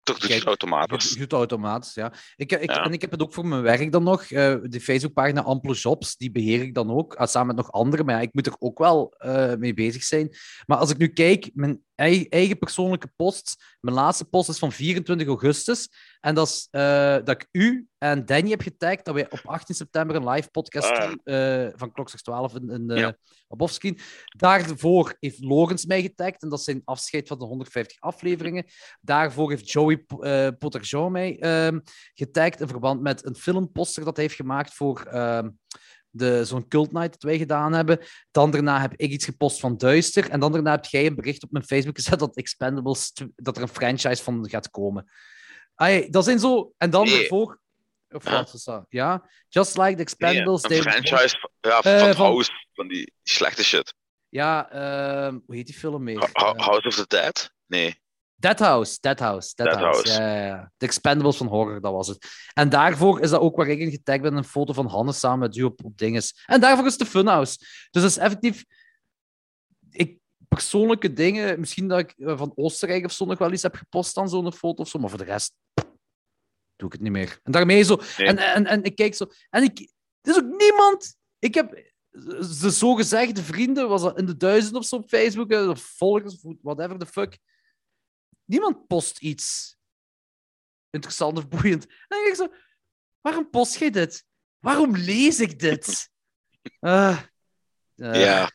[0.04, 1.10] toch doe je Kijk, het automatisch.
[1.10, 2.14] Je doet het automatisch, ja.
[2.36, 2.84] Ik, ik, Ja.
[2.84, 4.24] En ik heb het ook voor mijn werk dan nog.
[4.24, 8.06] eh, de Facebookpagina Ample Jobs, die beheer ik dan ook, ah, samen met nog anderen.
[8.06, 10.36] Maar ja, ik moet er ook wel eh, mee bezig zijn.
[10.66, 13.56] Maar als ik nu kijk, mijn eigen, eigen persoonlijke posts.
[13.82, 15.90] Mijn laatste post is van 24 augustus.
[16.20, 19.76] En dat is eh, dat ik u en Danny heb getagd dat wij op 18
[19.76, 21.12] september een live podcast Ah.
[21.24, 23.16] eh, van Klokslag 12 in, in, eh, Ja.
[23.48, 24.00] op offscreen.
[24.38, 28.66] Daarvoor heeft Logans mij getagd en dat is zijn afscheid van de 150 afleveringen.
[29.02, 31.80] Daarvoor heeft Joey uh, Potterjean mij ehm,
[32.14, 35.50] getagd in verband met een filmposter dat hij heeft gemaakt voor ehm,
[36.10, 38.00] de, zo'n cult night dat wij gedaan hebben.
[38.32, 40.30] Dan daarna heb ik iets gepost van Duister.
[40.30, 43.62] En dan daarna heb jij een bericht op mijn Facebook gezet dat Expendables, dat er
[43.62, 45.12] een franchise van gaat komen.
[45.76, 46.74] Ai, dat zijn zo...
[46.78, 47.22] En dan Nee.
[47.22, 47.60] ervoor...
[48.12, 48.34] Of Huh?
[48.34, 48.86] wat was dat?
[48.90, 49.30] Ja?
[49.48, 50.64] Just like the Nee, Expendables.
[50.64, 53.94] een they- franchise ja, Eh, van van- House, van die, slechte shit.
[54.30, 56.20] Ja, ehm, hoe heet die film meer?
[56.34, 57.52] Eh, House of the Dead?
[57.66, 58.02] Nee.
[58.40, 60.10] Dead House, Dead House, Dead, Dead House.
[60.10, 60.22] House.
[60.22, 60.72] Ja, ja, ja.
[60.78, 62.28] De Expendables van horror, dat was het.
[62.54, 65.40] En daarvoor is dat ook waar ik in getagd ben, een foto van Hanne samen
[65.40, 66.44] met u op, op dinges.
[66.46, 67.58] En daarvoor is de Funhouse.
[67.92, 68.66] Dus dat is effectief...
[69.90, 70.18] Ik,
[70.48, 74.16] persoonlijke dingen, misschien dat ik eh, van Oostenrijk of zo nog wel iets heb gepost
[74.16, 75.54] dan zo'n foto of zo, maar voor de rest
[76.76, 77.40] doe ik het niet meer.
[77.44, 78.00] En daarmee zo...
[78.18, 78.28] Nee.
[78.28, 79.26] En, en, en ik kijk zo...
[79.50, 79.80] En ik...
[80.22, 81.18] Er is ook niemand...
[81.40, 85.70] Ik heb de zogezegde vrienden, was dat in de duizend of zo op Facebook, eh,
[85.70, 87.38] of volgers, of whatever the fuck.
[88.50, 89.78] Niemand post iets
[90.90, 91.86] interessant of boeiend.
[91.88, 92.48] En dan denk ik zo,
[93.22, 94.26] waarom post jij dit?
[94.60, 96.10] Waarom lees ik dit?
[96.80, 97.20] Ah,
[97.96, 98.52] eh, Ja.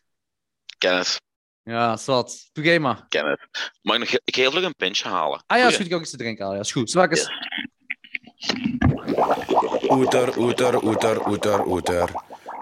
[0.79, 1.21] Ken het.
[1.62, 2.49] Ja, zwart.
[2.53, 3.07] Doe jij maar.
[3.09, 3.71] Ken het.
[3.83, 5.45] Mag ik nog ik ga heel vlug een pintje halen?
[5.47, 5.73] Ah ja, Goeie.
[5.75, 6.59] schuut ik ook eens te drinken halen.
[6.59, 6.91] Ja, is goed.
[6.91, 7.31] Zwak eens.
[9.91, 12.11] Oeter, oeter, oeter, oeter, oeter.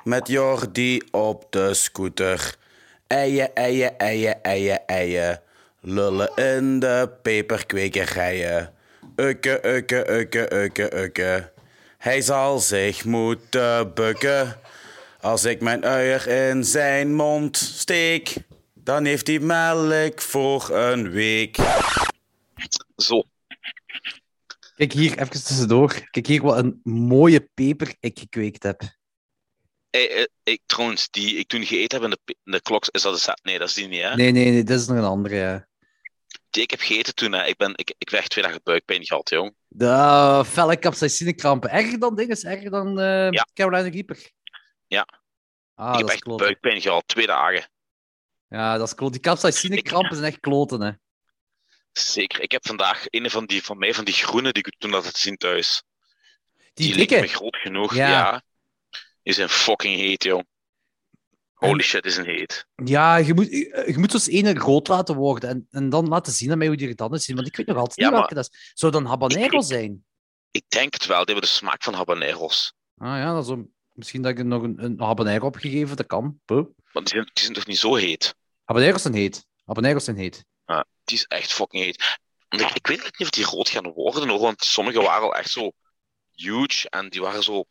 [0.04, 2.56] Met Jordi op de scooter.
[3.06, 5.42] Eien, eien, eien, eien, eien.
[5.84, 8.74] Lullen in de peperkwekerijen.
[9.16, 11.52] Ukke, ukke, ukke, ukke, ukke.
[11.98, 14.56] Hij zal zich moeten bukken.
[15.20, 18.34] Als ik mijn uier in zijn mond steek,
[18.74, 21.56] dan heeft hij melk voor een week.
[22.96, 23.22] Zo.
[24.76, 26.09] Kijk hier, even tussendoor.
[26.10, 28.82] Kijk hier wat een mooie peper ik gekweekt heb.
[29.90, 33.02] Hey, eh, ik, trouwens, die ik toen gegeten heb in de, in de klok, is
[33.02, 34.14] dat de Nee, dat is die niet, hè?
[34.14, 35.36] Nee, nee, nee, dit is nog een andere.
[35.36, 35.70] Ja.
[36.52, 37.44] Die ik heb gegeten toen, hè.
[37.46, 39.54] Ik, ben, ik, ik werd twee dagen buikpijn gehad, jong.
[39.68, 41.70] De felle capsaicinekrampen.
[41.70, 43.46] Erger dan dingen, erger dan eh, Ja.
[43.54, 44.30] Carolina Reaper.
[44.86, 45.08] Ja.
[45.74, 46.46] Ah, ik heb is echt kloten.
[46.46, 47.70] buikpijn gehad, twee dagen.
[48.48, 49.14] Ja, dat is kloten.
[49.20, 50.90] Die capsaicinekrampen zijn echt kloten, hè.
[51.92, 52.40] Zeker.
[52.40, 55.16] Ik heb vandaag een van, die, van mij van die groene die ik toen had
[55.16, 55.82] zien thuis.
[56.74, 57.26] Die, Die, dikke.
[57.28, 57.94] groot genoeg.
[57.94, 58.08] Ja.
[58.08, 58.42] Ja.
[59.22, 60.46] Die zijn fucking heet, jong.
[61.68, 62.66] Holy shit, die zijn heet.
[62.84, 66.51] Ja, je moet, je moet zo'n ene groot laten worden en, en dan laten zien
[66.51, 67.34] aan mij hoe die er dan uitzien.
[67.36, 68.72] Want ik weet nog altijd Ja, niet maar- welke dat is.
[68.74, 70.05] Zou dat een habanero Ik- zijn?
[70.51, 71.16] Ik denk het wel.
[71.24, 72.74] Die hebben de smaak van habaneros.
[72.97, 75.97] Ah ja, dat is een- misschien dat ik nog een, een habanero heb gegeven.
[75.97, 76.40] Dat kan.
[76.44, 76.64] Puh.
[76.93, 78.34] Maar die zijn, die zijn toch niet zo heet?
[78.64, 79.47] Habaneros zijn heet.
[79.64, 80.44] Habaneros zijn heet.
[81.05, 82.18] Die is echt fucking heet.
[82.48, 85.51] Ik, ik weet niet of die rood gaan worden, hoor, want sommige waren al echt
[85.51, 85.72] zo
[86.32, 87.64] huge en die waren zo niet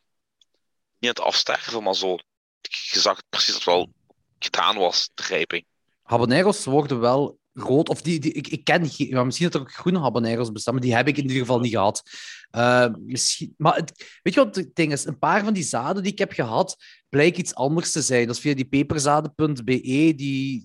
[1.00, 2.18] aan het afsterven, maar zo.
[2.68, 3.92] Je zag precies het wel
[4.38, 5.64] gedaan was, de.
[6.02, 7.88] Habaneros worden wel rood.
[7.88, 8.88] Of die, die, ik, ik ken.
[8.96, 11.60] Ja, misschien dat er ook groene habaneros bestaan, maar die heb ik in ieder geval
[11.60, 12.02] niet gehad.
[12.50, 15.04] Eh, misschien, maar het, weet je wat het ding is?
[15.04, 16.76] Een paar van die zaden die ik heb gehad,
[17.08, 18.26] blijkt iets anders te zijn.
[18.26, 20.12] Dat is via die peperzaden.be.
[20.16, 20.64] Die,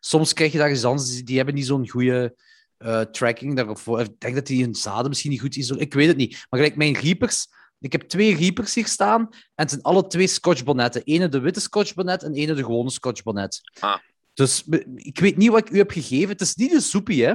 [0.00, 2.36] soms krijg je daar eens die hebben niet zo'n goede
[2.76, 4.00] eh, tracking daarvoor.
[4.00, 5.70] Ik denk dat die hun zaden misschien niet goed is.
[5.70, 6.30] Ik weet het niet.
[6.30, 7.46] Maar gelijk mijn reapers...
[7.82, 9.28] Ik heb twee reapers hier staan.
[9.30, 11.02] En het zijn alle twee Scotch bonnetten.
[11.04, 13.60] Ene de witte Scotch bonnet en ene de gewone Scotch bonnet.
[13.80, 13.96] Ah.
[14.34, 16.28] Dus be- ik weet niet wat ik u heb gegeven.
[16.28, 17.34] Het is niet de soepie, hè?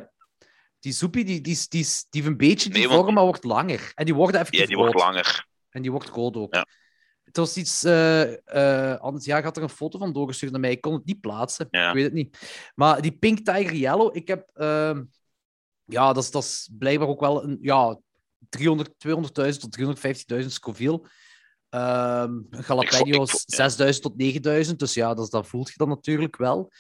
[0.79, 3.23] Die soepie die, die, die, die, die heeft een beetje die Nee, want- vorm, maar
[3.23, 3.91] wordt langer.
[3.95, 5.45] En die worden even Ja, die wordt langer.
[5.69, 6.53] En die wordt rood ook.
[6.55, 6.65] Ja.
[7.23, 9.25] Het was iets eh, eh, anders.
[9.25, 10.71] Ja, ik had er een foto van doorgestuurd naar mij.
[10.71, 11.67] Ik kon het niet plaatsen.
[11.69, 11.87] Ja.
[11.87, 12.37] Ik weet het niet.
[12.75, 14.49] Maar die Pink Tiger Yellow, ik heb...
[14.53, 15.03] ehm,
[15.85, 17.57] ja, dat is, dat is blijkbaar ook wel een...
[17.61, 17.99] Ja,
[18.49, 19.77] 300, 200.000 tot
[20.41, 21.01] 350.000 Scoville.
[22.81, 23.05] Ik vo-
[23.93, 24.13] 6.000 tot
[24.69, 24.75] 9.000.
[24.75, 26.71] Dus ja, dat, dat voelt je dan natuurlijk wel.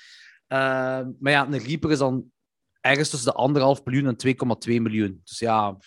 [0.47, 2.31] Ehm, maar ja, een Reaper is dan
[2.81, 4.35] ergens tussen de 1,5 miljoen en
[4.69, 5.21] 2,2 miljoen.
[5.23, 5.77] Dus ja...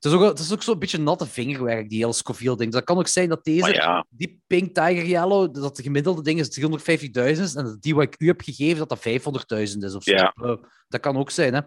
[0.00, 2.72] Het is ook, het is ook zo'n beetje natte vingerwerk, die hele Scoville-ding.
[2.72, 6.38] Dat kan ook zijn dat deze ja, die Pink Tiger Yellow, dat de gemiddelde ding
[6.40, 8.98] is 350.000 en dat die wat ik u heb gegeven, dat dat
[9.68, 10.12] 500.000 is of zo.
[10.12, 10.34] Ja.
[10.42, 10.56] Eh,
[10.88, 11.60] dat kan ook zijn, hè.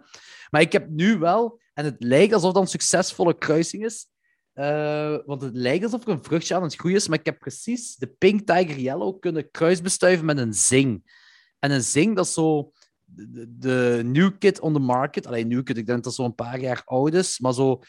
[0.49, 4.08] Maar ik heb nu wel, en het lijkt alsof dat een succesvolle kruising is,
[4.54, 7.40] eh, want het lijkt alsof er een vruchtje aan het groeien is, maar ik heb
[7.40, 11.22] precies de Pink Tiger Yellow kunnen kruisbestuiven met een zing.
[11.60, 12.72] En een zing, dat is zo
[13.06, 15.28] de, de- new kid on the market.
[15.28, 17.82] Alleen new kid, ik denk dat dat zo een paar jaar oud is, maar zo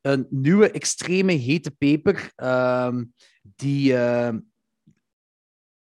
[0.00, 3.04] een nieuwe extreme hete peper ehm,
[3.42, 4.38] die, ehm,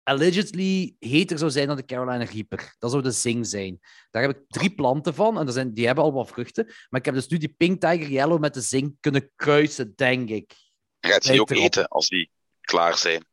[0.07, 2.75] allegedly heter zou zijn dan de Carolina Reaper.
[2.79, 3.79] Dat zou de zing zijn.
[4.11, 6.65] Daar heb ik drie planten van en zijn, die hebben al wat vruchten.
[6.65, 10.29] Maar ik heb dus nu die Pink Tiger Yellow met de zing kunnen kruisen, denk
[10.29, 10.53] ik.
[10.99, 11.63] Je gaat die ook erop.
[11.63, 12.31] eten als die
[12.61, 13.25] klaar zijn.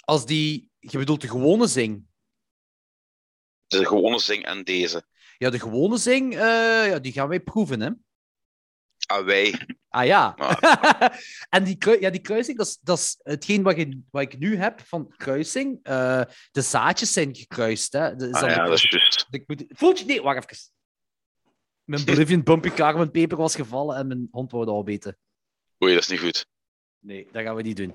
[0.00, 2.06] Als die, je bedoelt de gewone zing.
[3.66, 5.04] De gewone zing en deze.
[5.38, 7.90] Ja, de gewone zing, eh, ja, die gaan wij proeven, hè.
[9.10, 9.66] Ah, wij.
[9.88, 10.34] Ah ja.
[11.48, 14.56] En die, ja, die kruising, dat is, dat is hetgeen wat, je, wat ik nu
[14.56, 15.78] heb van kruising.
[15.82, 17.92] Eh, de zaadjes zijn gekruist.
[17.92, 18.16] Hè.
[18.16, 19.28] De, is Ah, dan ja, dat is juist.
[19.46, 20.04] moet, voelt je...
[20.04, 20.64] Nee, wacht even.
[21.84, 25.18] Mijn Bolivian Bumpy Carmen peper was gevallen en mijn hond wou dat al beten.
[25.84, 26.46] Oei, dat is niet goed.
[26.98, 27.94] Nee, dat gaan we niet doen.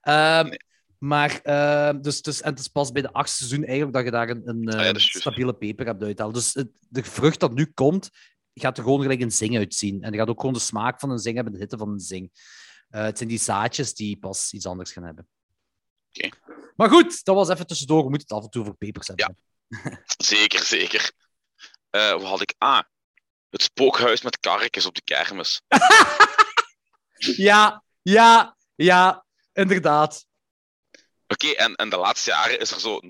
[0.00, 0.58] Ehm, Nee.
[0.98, 4.10] Maar, ehm, dus, dus, en het is pas bij de achtste seizoen eigenlijk dat je
[4.10, 6.34] daar een, een Ah ja, eh, dat stabiele peper hebt uitgehaald.
[6.34, 8.10] Dus het, de vrucht dat nu komt,
[8.54, 10.02] gaat er gewoon gelijk een zing uitzien.
[10.02, 12.00] En je gaat ook gewoon de smaak van een zing hebben, de hitte van een
[12.00, 12.30] zing.
[12.88, 15.28] Eh, het zijn die zaadjes die pas iets anders gaan hebben.
[16.12, 16.28] Oké.
[16.76, 18.02] Maar goed, dat was even tussendoor.
[18.02, 19.36] We moeten het af en toe over pepers hebben.
[20.32, 21.12] Zeker, zeker.
[21.90, 22.54] Eh, wat had ik?
[22.58, 22.82] Ah,
[23.50, 25.62] het spookhuis met karretjes op de kermis.
[27.36, 30.26] Ja, ja, ja, inderdaad.
[31.32, 33.08] Oké, en, en de laatste jaren is er zo 0,01%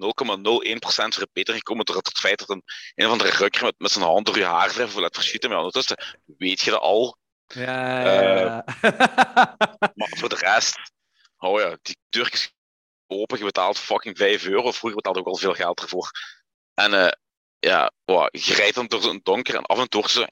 [1.09, 2.63] verbetering gekomen door het feit dat een,
[2.95, 5.49] een of andere rukker met, met zijn hand door je haar of laat verschieten.
[5.49, 6.05] Maar ondertussen
[6.39, 7.17] weet je dat al.
[7.47, 8.65] Ja, ja, ja.
[9.95, 10.77] Maar voor de rest,
[11.39, 12.53] oh ja, die deur is
[13.07, 14.73] open, je betaalt fucking 5 euro.
[14.73, 16.11] Vroeger betaalde ik al veel geld ervoor.
[16.75, 17.13] En eh,
[17.59, 20.25] ja, wow, je rijdt dan door zo'n donker en af en toe zo...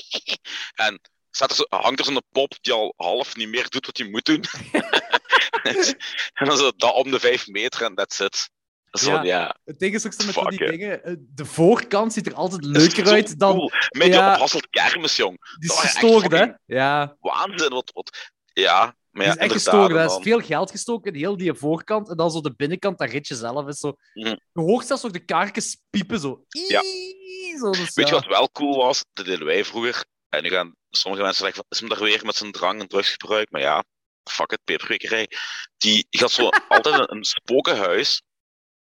[0.86, 1.00] en
[1.30, 4.08] staat er zo, hangt er zo'n pop die al half niet meer doet wat hij
[4.08, 4.44] moet doen.
[6.38, 8.50] en dan zo dat om de 5 meter en that's it.
[8.90, 9.16] Dat Ja.
[9.16, 11.04] van, ja, Het ding is ook zo met van die dingen.
[11.04, 13.56] eh, De voorkant ziet er altijd leuker zo uit dan.
[13.56, 13.70] cool.
[13.88, 14.32] Die Ja.
[14.32, 15.56] op Hasselt kermis, jong.
[15.58, 16.46] Die is gestoord, hè?
[16.66, 17.16] Ja.
[17.20, 18.30] Waanzin, wat, wat...
[18.52, 19.90] Ja, maar Die ja, is echt inderdaad, gestoord.
[19.90, 22.08] en Er is veel geld gestoken in heel die voorkant.
[22.10, 23.96] En dan zo de binnenkant, dat ritje zelf is zo.
[24.14, 24.28] Mhm.
[24.28, 26.44] Je hoort zelfs nog de karkens piepen zo.
[26.48, 26.80] Ja.
[27.58, 29.04] Zo dus, Weet je wat wel cool was?
[29.12, 30.04] Dat deden wij vroeger.
[30.28, 32.88] En nu gaan sommige mensen zeggen: van, is hem daar weer met zijn drang en
[32.88, 33.50] drugsgebruik?
[33.50, 33.84] Maar ja,
[34.24, 35.30] fuck het, peperkwekerij.
[35.76, 38.22] Die gaat zo altijd een, een spokenhuis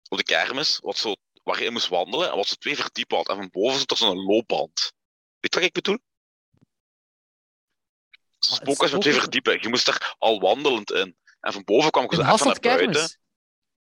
[0.09, 3.17] op de kermis, wat zo, waar je in moest wandelen en wat zo twee verdiepen
[3.17, 3.29] had.
[3.29, 4.93] En van boven zit er zo'n loopband.
[5.39, 5.97] Weet je wat ik bedoel?
[8.39, 9.61] Spookhuis met twee verdiepen.
[9.61, 11.17] Je moest er al wandelend in.
[11.39, 12.91] En van boven kwam ik zo even naar Hasselt buiten.
[12.91, 13.17] kermis.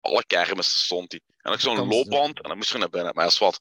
[0.01, 1.23] Alle kermissen stond die.
[1.27, 3.15] En dan had zo'n loopband en dan moest je naar binnen.
[3.15, 3.61] Maar dat is wat.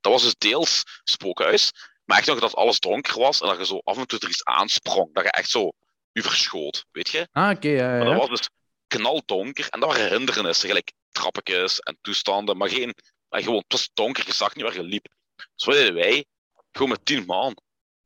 [0.00, 1.72] Dat was dus deels spookhuis.
[2.04, 4.28] Maar echt nog dat alles donker was en dat je zo af en toe er
[4.28, 5.14] iets aansprong.
[5.14, 5.72] Dat je echt zo
[6.16, 7.28] u verschoot, weet je?
[7.32, 8.50] Ah, oké, ja, ja, Maar dat was dus
[8.86, 12.56] knaldonker en dat waren hindernissen, gelijk trappetjes en toestanden.
[12.56, 12.94] Maar geen,
[13.28, 15.08] maar gewoon, het was donker, je zag niet waar je liep.
[15.36, 16.24] Dus wat deden wij?
[16.72, 17.56] Gewoon met tien man.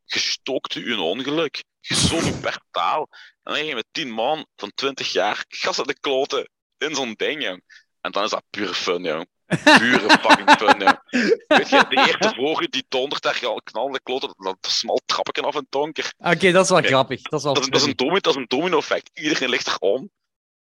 [0.05, 1.65] Gestookte u een ongeluk.
[1.89, 1.95] U
[2.41, 3.09] per taal.
[3.11, 6.95] En dan ging je met tien man van 20 jaar gas aan de kloten in
[6.95, 7.63] zo'n ding, jong.
[8.01, 9.29] En dan is dat pure fun, jong.
[9.79, 10.99] Pure fucking jong.
[11.47, 15.43] Weet je, de eerste u die dondert daar al knalde kloten, dat, dat smal trappetje
[15.43, 16.13] af in het donker.
[16.19, 17.23] Oké, dat is wel grappig.
[17.23, 19.11] Dat is wel Dat is, dat is een domino, dat is een domino-effect.
[19.13, 20.11] Iedereen ligt erom.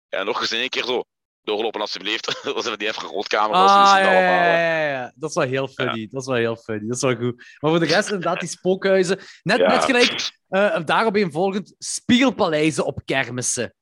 [0.09, 1.03] En nog eens een keer zo
[1.43, 2.39] doorlopen, alsjeblieft.
[2.43, 3.55] Dat zijn die even roodkamer.
[3.55, 4.21] Ah, ja, allemaal.
[4.21, 5.11] ja, ja, ja.
[5.15, 6.07] Dat is wel heel funny.
[6.11, 6.87] Dat is wel heel funny.
[6.87, 7.35] Dat is wel goed.
[7.35, 9.19] Maar voor de rest, inderdaad, die spookhuizen.
[9.43, 13.73] Net, net gelijk eh daarop een volgend spiegelpaleizen op kermissen.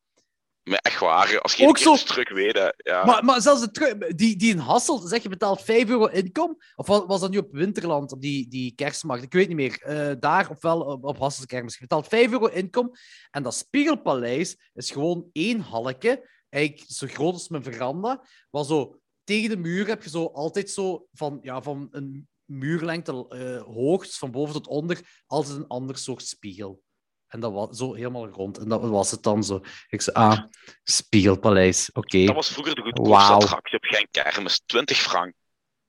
[0.67, 2.69] Maar echt waar, als je Ook zo- terug weet, hè.
[2.77, 3.05] ja.
[3.05, 6.57] Maar, maar zelfs de die, die in Hasselt, zeg je betaalt 5 euro inkom?
[6.75, 9.23] Of wa- was dat nu op Winterland, op die, die kerstmarkt?
[9.23, 9.81] Ik weet niet meer.
[9.81, 11.73] Eh, daar ofwel op, op Hasselt kermis.
[11.73, 12.91] Je betaalt 5 euro inkom.
[13.31, 16.29] En dat spiegelpaleis is gewoon één halkje.
[16.49, 18.25] Eigenlijk zo groot als mijn veranda.
[18.49, 23.25] Maar zo tegen de muur heb je zo altijd zo van, ja, van een muurlengte
[23.29, 26.81] eh hoog, van boven tot onder, altijd een ander soort spiegel.
[27.27, 28.57] En dat was zo helemaal rond.
[28.57, 29.61] En dat was het dan zo.
[29.89, 30.39] Ik zei, ah,
[30.83, 32.25] spiegelpaleis, oké.
[32.25, 33.35] Dat was vroeger de goedkoopste Wauw.
[33.39, 34.61] attractie op geen kermis.
[34.65, 35.33] 20 frank.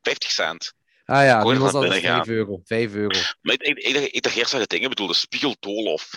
[0.02, 0.72] 50 cent.
[1.04, 2.28] Ah ja, nu was dat binnen 5 gaan.
[2.28, 2.60] euro.
[2.64, 3.18] 5 euro.
[3.40, 5.14] Maar ik, ik, ik, dacht- ik dacht eerst dat je dingen bedoelde.
[5.14, 6.10] Spiegeldolof.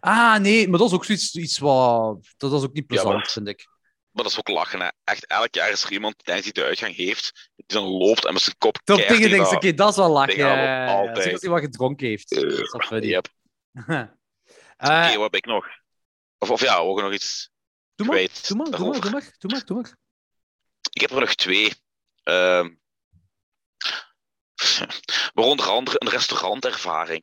[0.00, 2.18] Ah, nee, maar dat is ook zoiets iets wat...
[2.36, 3.66] Dat is ook niet Ja, maar plezant, dat- vind ik.
[4.10, 4.88] Maar dat is ook lachen, hè.
[5.04, 7.50] Echt, elk jaar is er iemand die denkt die de uitgang heeft.
[7.56, 9.88] Die dan loopt en met zijn kop Dat keihard dingen tegen denk oké, dat- dat
[9.90, 10.46] is wel lachen.
[10.46, 11.16] Aan, altijd.
[11.16, 12.32] Zeker als hij wat gedronken heeft.
[12.32, 13.08] Eh, Dat is.
[13.08, 13.28] Yep.
[14.80, 15.66] Eh, Oké, wat heb ik nog?
[16.38, 17.50] Of, of ja, gaan nog iets
[17.94, 19.96] doe, maar, kwijt doe, maar, doe, maar, doe maar, doe maar, doe maar.
[20.92, 21.72] Ik heb er nog twee.
[22.22, 22.68] Ehm
[25.34, 27.22] waaronder andere een restaurantervaring.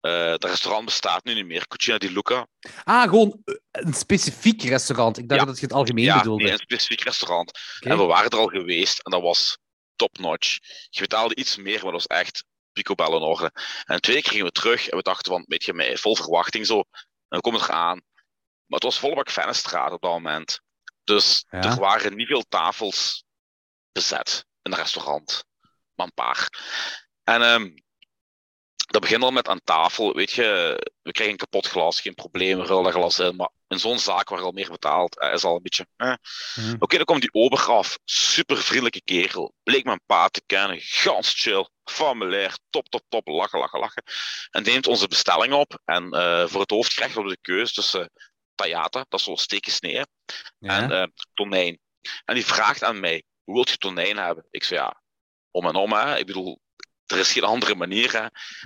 [0.00, 1.68] Eh dat restaurant bestaat nu niet meer.
[1.68, 2.46] Cucina di Luca.
[2.84, 5.18] Ah, gewoon eh, een specifiek restaurant.
[5.18, 5.46] Ik dacht Ja.
[5.46, 6.42] dat je het algemeen ja, bedoelde.
[6.42, 7.58] nee, een specifiek restaurant.
[7.80, 9.58] En we waren er al geweest en dat was
[9.96, 10.58] top-notch.
[10.90, 13.50] Je betaalde iets meer, maar dat was echt picobello in orde.
[13.84, 16.66] En de tweede keer gingen we terug en we dachten van, weet je, vol verwachting
[16.66, 16.78] zo.
[16.78, 16.84] En
[17.28, 18.02] we komen eraan.
[18.66, 20.60] Maar het was bak Vennestraat op dat moment.
[21.04, 21.60] Dus Ja.
[21.62, 23.24] er waren niet veel tafels
[23.92, 25.44] bezet in een restaurant.
[25.94, 26.48] Maar een paar.
[27.24, 27.70] En ehm,
[28.92, 30.14] dat begint al met aan tafel.
[30.14, 30.44] Weet je,
[31.02, 33.36] we krijgen een kapot glas, geen probleem, we rullen dat glas in.
[33.36, 35.86] Maar in zo'n zaak waar al meer betaald eh, is al een beetje.
[35.96, 36.14] eh.
[36.54, 36.76] Mhm.
[36.78, 37.98] Oké, dan komt die ober af.
[38.04, 39.54] Super vriendelijke kerel.
[39.62, 40.78] Bleek mijn pa te kennen.
[40.80, 41.68] Gans chill.
[41.84, 42.56] Familiair.
[42.70, 43.26] Top, top, top.
[43.28, 44.02] Lachen, lachen, lachen.
[44.50, 45.80] En neemt onze bestelling op.
[45.84, 48.10] En eh, voor het hoofdgerecht hadden we de keus tussen
[48.54, 50.04] tajata, dat is zo'n steekje snee, Ja.
[50.58, 51.80] en eh, tonijn.
[52.24, 54.46] En die vraagt aan mij, hoe wilt je tonijn hebben?
[54.50, 55.02] Ik zei, ja,
[55.50, 56.18] om en om, hè.
[56.18, 56.60] Ik bedoel,
[57.12, 58.18] er is geen andere manier, hè.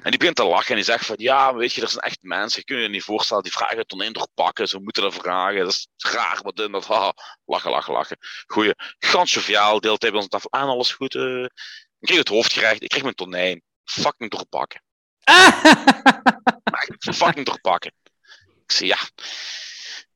[0.03, 2.19] En die begint te lachen en die zegt van, ja, weet je, er zijn echt
[2.21, 5.69] mensen, je kunt je niet voorstellen, die vragen tonijn doorpakken, ze moeten dat vragen, dat
[5.73, 7.13] is raar, wat dit, dat, haha.
[7.45, 8.17] Lachen, lachen, lachen.
[8.47, 11.15] Goeie, gans joviaal, deelt hij bij ons tafel aan, alles goed.
[11.15, 11.43] eh.
[12.01, 13.63] Ik kreeg het hoofdgerecht, ik kreeg mijn tonijn.
[13.85, 14.83] Fucking doorpakken.
[16.71, 17.93] Maar fucking doorpakken.
[18.67, 18.99] Ik zei, ja.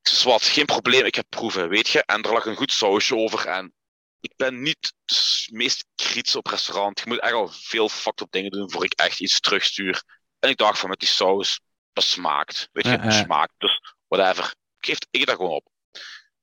[0.02, 2.02] Ik zei, wat, geen probleem, ik heb proeven, weet je.
[2.04, 3.46] En er lag een goed sausje over.
[3.46, 3.74] En
[4.20, 7.00] ik ben niet s- meest kritisch op restaurant.
[7.00, 10.02] Je moet echt al veel fucked up dingen doen voor ik echt iets terugstuur.
[10.38, 11.60] En ik dacht van, met die saus,
[11.92, 12.68] dat smaakt.
[12.72, 13.22] Weet je, dat ja.
[13.22, 13.52] smaakt.
[13.58, 14.44] Dus, whatever.
[14.78, 15.68] Ik geef ik dat gewoon op.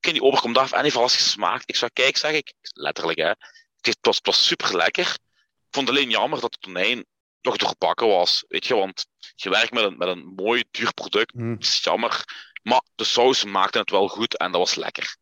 [0.00, 1.68] Ik die ober komt en heeft alles gesmaakt.
[1.68, 2.52] Ik zei, kijk, zeg ik.
[2.60, 3.32] Letterlijk, hè.
[3.80, 5.06] Het was, het was super lekker.
[5.06, 7.06] Ik vond alleen jammer dat de tonijn
[7.40, 8.44] nog doorbakken was.
[8.48, 11.32] Weet je, want je werkt met een, met een mooi, duur product.
[11.58, 12.24] Dat is jammer.
[12.62, 15.16] Maar de saus maakte het wel goed en dat was lekker.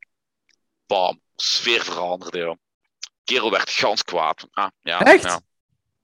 [0.87, 2.57] Bam, sfeer veranderde, joh.
[3.25, 4.47] Kerel werd gans kwaad.
[4.51, 5.23] Ah, ja, Echt?
[5.23, 5.41] Ja.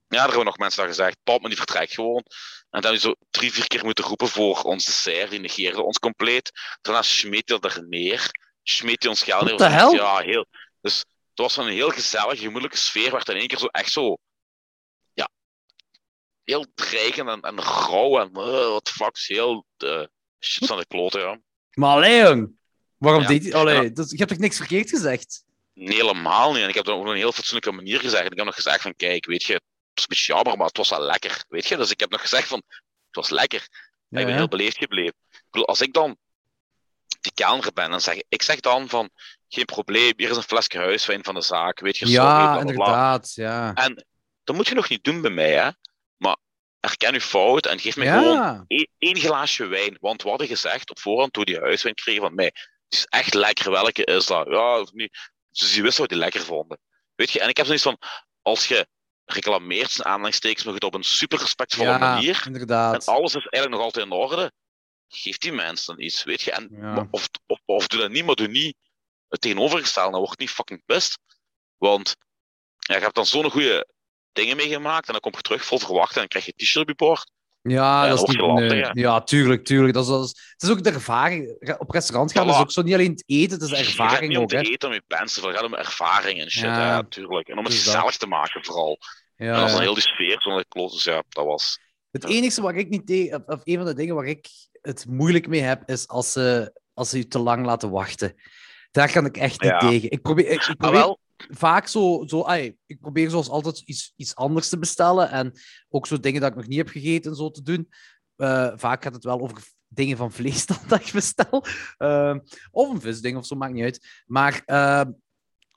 [0.09, 1.17] ja, er hebben nog mensen dat gezegd.
[1.23, 2.25] Pap, die vertrekt gewoon.
[2.71, 5.31] En dan zo drie, vier keer moeten roepen voor ons dessert.
[5.31, 6.53] Die negeerde ons compleet.
[6.81, 8.31] Daarna smeet hij er neer.
[8.63, 9.71] Smeet hij ons geld neer.
[9.71, 9.91] Hell?
[9.91, 10.47] Ja, heel.
[10.81, 13.13] Dus het was van een heel gezellige, gemoedelijke sfeer.
[13.13, 14.17] Werd in één keer zo echt zo.
[15.13, 15.29] Ja.
[16.45, 18.19] Heel dreigend en, en rauw.
[18.21, 19.19] En uh, wat fuck.
[19.19, 19.67] Heel.
[19.77, 20.05] eh
[20.45, 21.41] shit aan de kloten, ja.
[21.73, 22.61] Maar allee, jong.
[23.03, 23.29] Waarom Ja.
[23.29, 23.55] deed hij...
[23.55, 23.89] Allee, Ja.
[23.89, 25.45] dat, je hebt toch niks verkeerd gezegd?
[25.75, 26.63] Nee, helemaal niet.
[26.63, 28.25] En ik heb dat op een heel fatsoenlijke manier gezegd.
[28.25, 29.63] En ik heb nog gezegd van, kijk, weet je, het
[29.95, 31.45] is een beetje jammer, maar het was wel lekker.
[31.49, 32.63] Weet je, dus ik heb nog gezegd van,
[33.07, 33.67] het was lekker.
[34.09, 35.15] Maar ik ben Ja, heel beleefd gebleven.
[35.31, 36.17] Ik bedoel, als ik dan
[37.21, 39.11] die kelner ben, dan zeg ik, zeg dan van,
[39.49, 42.61] geen probleem, hier is een flesje huiswijn van de zaak, weet je, Ja, bla.
[42.61, 43.33] inderdaad.
[43.35, 43.75] Ja.
[43.75, 44.07] En
[44.45, 45.71] dat moet je nog niet doen bij mij, hè.
[46.17, 46.37] Maar
[46.81, 48.65] erken je fout en geef mij gewoon Ja.
[48.67, 49.97] één, één glaasje wijn.
[50.01, 52.53] Want we hadden gezegd op voorhand toen die huiswijn kregen van mij,
[52.93, 54.47] is echt lekker, welke is dat?
[54.49, 55.31] Ja, of niet.
[55.51, 56.79] Dus die wisten wat die lekker vonden.
[57.15, 57.99] Weet je, en ik heb zoiets van,
[58.43, 58.87] als je
[59.25, 63.07] reclameert zijn aanhalingstekens, maar het op een super respectvolle Ja, manier, en inderdaad.
[63.07, 64.53] alles is eigenlijk nog altijd in orde,
[65.09, 66.53] geef die mensen dan iets, weet je.
[66.53, 67.09] En, Ja.
[67.11, 68.77] of, of, of doe dat niet, maar doe niet
[69.29, 71.19] het tegenovergestelde, dan word je niet fucking pist.
[71.77, 72.17] Want
[72.79, 73.89] ja, je hebt dan zo'n goede
[74.33, 76.89] dingen meegemaakt en dan kom je terug vol verwachten en dan krijg je t-shirt op
[76.89, 77.31] je bord.
[77.63, 78.37] Ja, dat is niet...
[78.37, 78.91] je nee.
[78.93, 79.95] Ja, tuurlijk, tuurlijk.
[79.95, 81.57] Dat is, dat is- het is ook de ervaring.
[81.79, 84.01] Op restaurant gaan is ook zo niet alleen het eten, het is de Het gaat
[84.07, 84.63] ervaring niet om te hè.
[84.63, 86.95] eten, om je pensen, het gaat om ervaring en shit, Ja.
[86.95, 87.49] natuurlijk.
[87.49, 87.95] En om het Dus dat.
[87.95, 88.99] gezellig te maken vooral.
[89.37, 91.79] En Ja, dat is dan heel die sfeer, zo'n kloot, dus ja, dat was...
[92.11, 94.47] Het enige waar ik niet tegen, of, een van de dingen waar ik
[94.83, 98.35] het moeilijk mee heb, is als ze, als ze je te lang laten wachten.
[98.91, 99.79] Daar kan ik echt niet Ja.
[99.79, 100.11] tegen.
[100.11, 101.19] Ik probeer, ik, Maar probeer wel,
[101.51, 102.49] vaak zo, zo
[102.87, 105.53] ik probeer zoals altijd iets, iets anders te bestellen en
[105.89, 107.89] ook zo dingen dat ik nog niet heb gegeten en zo te doen.
[108.37, 111.65] Eh, vaak gaat het wel over dingen van vlees dat ik bestel.
[111.97, 112.37] Eh,
[112.71, 114.23] of een visding of zo, maakt niet uit.
[114.27, 115.05] Maar, eh,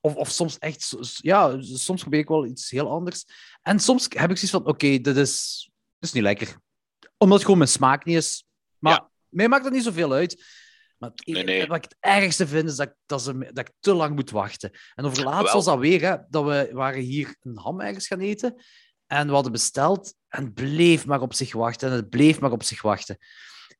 [0.02, 3.26] of, of soms echt, ja, soms probeer ik wel iets heel anders.
[3.62, 5.64] En soms heb ik zoiets van, oké, dit, is,
[6.00, 6.58] dit is niet lekker.
[7.18, 8.46] Omdat het gewoon mijn smaak niet is.
[8.80, 9.10] Maar Ja.
[9.30, 10.44] mij maakt dat niet zoveel uit.
[10.98, 11.68] Maar het, Nee, nee.
[11.68, 14.30] wat ik het ergste vind, is dat, ik- dat, ze, dat ik te lang moet
[14.32, 14.72] wachten.
[14.96, 18.20] En over laatst was dat weer, hè, dat we waren hier een ham ergens gaan
[18.20, 18.64] eten.
[19.08, 21.90] En we hadden besteld en het bleef maar op zich wachten.
[21.90, 23.18] En het bleef maar op zich wachten.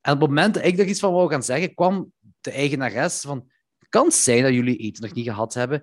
[0.02, 2.12] En op het moment dat ik er iets van wou gaan zeggen, kwam
[2.42, 3.52] de eigenares van...
[3.90, 5.80] Kan zijn dat jullie eten nog niet gehad hebben?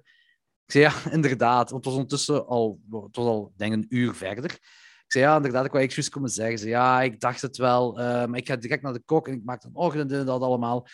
[0.66, 1.70] Ik zei, ja, inderdaad.
[1.70, 4.58] Want het was ondertussen al, het was al denk ik, een uur verder.
[5.12, 6.58] Zei, ja, inderdaad, ik wou komen zeggen.
[6.58, 9.34] Ze, ja, ik dacht het wel, eh, maar ik ga direct naar de kok en
[9.34, 10.86] ik maak dan ochtend en dat allemaal.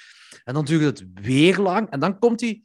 [0.44, 1.90] En dan duurde het weer lang.
[1.90, 2.62] En dan komt hij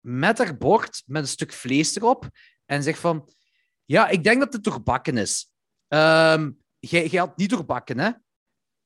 [0.00, 2.28] met haar bord, met een stuk vlees erop,
[2.64, 3.30] en zegt van,
[3.84, 5.50] ja, ik denk dat het doorbakken is.
[5.88, 6.50] Ehm
[6.80, 8.10] jij, jij had niet doorbakken, hè?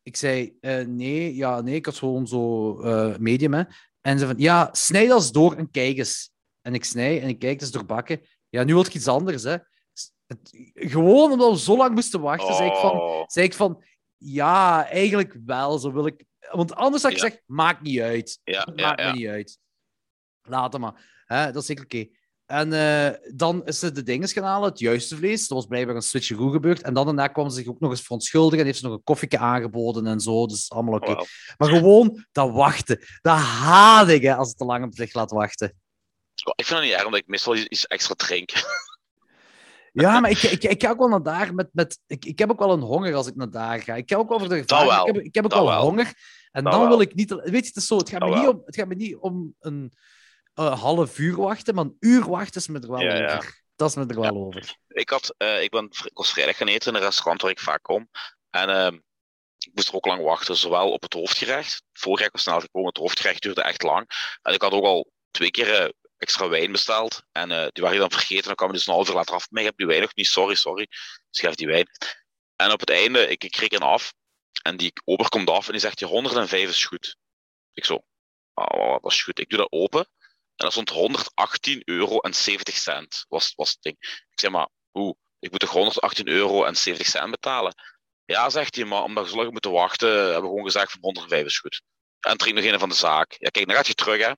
[0.03, 3.62] Ik zei, eh, nee, ja, nee, ik had gewoon zo eh, medium, hè.
[4.01, 6.31] En ze van, ja, snijd dat eens door en kijk eens.
[6.61, 8.20] En ik snij en ik kijk, het is doorbakken.
[8.49, 9.57] Ja, nu wil ik iets anders, hè.
[10.39, 13.85] Het- gewoon omdat we zo lang moesten wachten, zei ik van, Oh, zei ik van,
[14.17, 16.25] ja, eigenlijk wel, zo wil ik...
[16.51, 17.25] Want anders had ik Ja.
[17.25, 18.41] gezegd, maakt niet uit.
[18.45, 19.11] ja, ja, maakt ja.
[19.13, 19.59] me niet uit.
[20.43, 21.25] Laat het maar.
[21.25, 22.07] Hè, dat is zeker oké.
[22.47, 25.49] En eh, dan is ze de dinges gaan halen, het juiste vlees.
[25.49, 26.83] Dat was blijkbaar een switcheroo gebeurd.
[26.83, 29.03] En dan daarna kwam ze zich ook nog eens verontschuldigen en heeft ze nog een
[29.05, 30.47] koffieke aangeboden en zo.
[30.47, 31.15] Dus allemaal oké.
[31.59, 32.99] Maar gewoon dat wachten.
[33.21, 35.69] Dat haat ik, hè, als het te lang op zich laat wachten.
[36.55, 38.51] Ik vind het niet erg, omdat ik meestal iets extra drink.
[39.93, 41.69] Ja, maar ik, ik, ik ga ook wel naar daar met...
[41.73, 43.94] met ik, ik heb ook wel een honger als ik naar daar ga.
[43.94, 45.01] Ik ga ook wel voor de gevaar.
[45.01, 45.81] Ik heb, ik heb ook wel, wel.
[45.82, 46.12] honger.
[46.51, 46.90] En Dat dan wel.
[46.90, 47.31] wil ik niet...
[47.31, 47.97] Weet je, het is zo.
[47.97, 49.93] Het gaat, Dat me niet om, het gaat me niet om een
[50.55, 53.36] eh, half uur wachten, maar een uur wachten is me er wel Ja, ja.
[53.36, 53.62] over.
[53.77, 54.77] Dat is me er wel over.
[54.89, 57.60] Ik, had, eh, ik, ben, ik was vrijdag gaan eten in een restaurant waar ik
[57.60, 58.09] vaak kom.
[58.51, 58.94] En ehm,
[59.59, 61.73] ik moest er ook lang wachten, zowel op het hoofdgerecht.
[61.74, 64.06] Het voorgerecht was snel gekomen, het hoofdgerecht duurde echt lang.
[64.43, 65.89] En ik had ook al twee keer eh,
[66.23, 67.23] extra wijn besteld.
[67.32, 68.44] En eh, die waren je dan vergeten.
[68.44, 69.51] Dan kwam je dus een half uur later af.
[69.51, 70.89] Maar ik heb die wijn nog niet, sorry, sorry.
[71.31, 71.89] Schrijf die wijn.
[72.57, 74.12] En op het einde, ik, ik kreeg een af.
[74.62, 77.16] En die ober komt af en die zegt, je 105 is goed.
[77.73, 78.05] Ik zo,
[78.55, 79.39] oh, dat is goed.
[79.39, 80.01] Ik doe dat open.
[80.01, 83.97] En dat stond 118 euro en 70 cent, was, was het ding.
[84.31, 85.16] Ik zeg maar, hoe?
[85.39, 87.74] Ik moet toch 118 euro en 70 cent betalen?
[88.24, 91.01] Ja, zegt hij, maar omdat we zo lang moeten wachten, hebben we gewoon gezegd van
[91.01, 91.82] 105 is goed.
[92.20, 93.36] En trek nog een van de zaak.
[93.39, 94.32] Ja, kijk, dan gaat je terug, hè.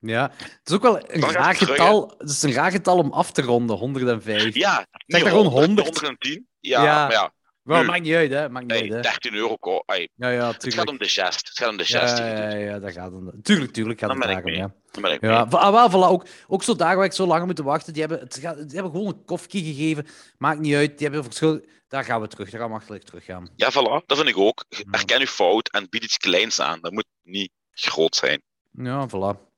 [0.00, 0.30] Ja.
[0.36, 2.14] Het is ook wel een raar getal.
[2.18, 4.54] Het is een raar getal om af te ronden, 105.
[4.54, 5.94] Ja, Zeg gewoon 100, 100.
[6.00, 6.46] 110.
[6.60, 7.02] Ja, Ja.
[7.02, 7.32] maar ja,
[7.62, 8.48] Wel, maakt niet uit, hè.
[8.48, 9.00] Maakt niet uit, hè.
[9.00, 9.82] 13 euro.
[9.86, 11.48] hey, Ja, ja, het gaat om de gest.
[11.48, 12.18] Het gaat om de Ja, gest.
[12.18, 13.44] ja, ja, daar gaat het.
[13.44, 14.74] Tuurlijk, tuurlijk gaat Dan het daarom, ja.
[14.90, 17.46] Dan ben ik Ja, ah, wel, voilà, ook, ook zo daar waar ik zo lang
[17.46, 20.06] moet wachten, die hebben, het gaat, die hebben gewoon een koffie gegeven.
[20.38, 21.60] Maakt niet uit, die hebben verschil.
[21.88, 23.50] Daar gaan we terug, daar gaan we makkelijk terug gaan.
[23.56, 24.06] Ja, voilà.
[24.06, 24.64] Dat vind ik ook.
[24.90, 26.78] Herken je fout en bied iets kleins aan.
[26.80, 28.42] Dat moet niet groot zijn.
[28.70, 29.49] Ja, voilà.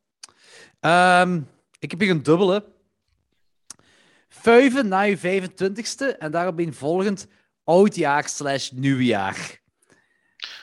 [0.83, 1.41] Ehm,
[1.79, 2.73] ik heb hier een dubbele.
[4.29, 7.27] Vijven na je 25ste en daarop een volgend
[7.65, 9.61] oudjaar slash nieuwjaar.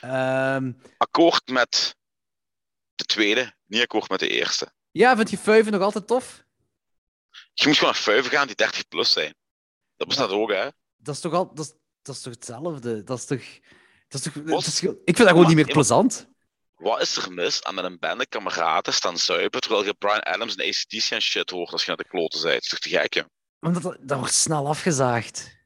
[0.00, 1.96] Ehm, Akkoord met
[2.94, 4.72] de tweede, niet akkoord met de eerste.
[4.90, 6.44] ja, vind je vijven nog altijd tof?
[7.52, 9.34] Je moet gewoon naar vijven gaan die 30 plus zijn.
[9.96, 10.68] Dat bestaat ook, hè?
[10.96, 11.72] Dat is toch al, dat is,
[12.02, 13.04] dat is toch hetzelfde?
[13.04, 13.42] Dat is toch.
[14.08, 16.28] Dat is toch dat is ik vind dat gewoon niet meer Ja, plezant.
[16.80, 20.54] Wat is er mis aan met een bende kameraden staan zuipen terwijl je Brian Adams
[20.54, 22.52] en ACDC en shit hoort als je naar de kloten bent?
[22.54, 23.24] Dat is toch te gek?
[23.58, 25.58] Want dat, dat wordt snel afgezaagd.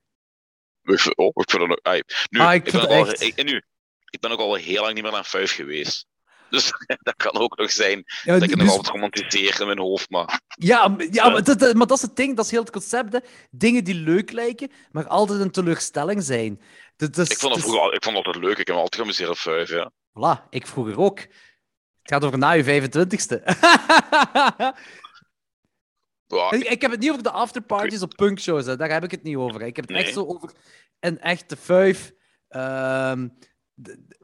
[0.83, 1.79] Ik oh, ik vind het nog...
[1.83, 3.63] ai, nu, Ah, ik ben al, ik, en nu,
[4.11, 6.07] ik ben ook al heel lang niet meer naar vijf geweest.
[6.51, 6.73] Dus
[7.03, 9.79] dat kan ook nog zijn Ja, dat ik het dus- nog altijd romantiseer in mijn
[9.79, 10.41] hoofd, maar...
[10.47, 13.13] Ja, ja maar, dat, dat- maar dat is het ding, dat is heel het concept.
[13.13, 13.19] Hè.
[13.51, 16.61] Dingen die leuk lijken, maar altijd een teleurstelling zijn.
[16.97, 18.59] Dat, dat Ik vond, het dat vroeger, ik vond het altijd leuk.
[18.59, 19.91] Ik heb me altijd geamuseerd op vijf, ja.
[20.19, 21.19] Voilà, ik vroeger ook.
[21.19, 23.43] Het gaat over na je 25ste.
[26.27, 28.77] Ja, ik, ik heb het niet over de afterparties op punkshows, hè.
[28.77, 29.61] daar heb ik het niet over.
[29.61, 29.67] hè.
[29.67, 30.51] Ik heb het echt zo over
[31.01, 32.13] een echte vijf.
[32.49, 33.29] ehm,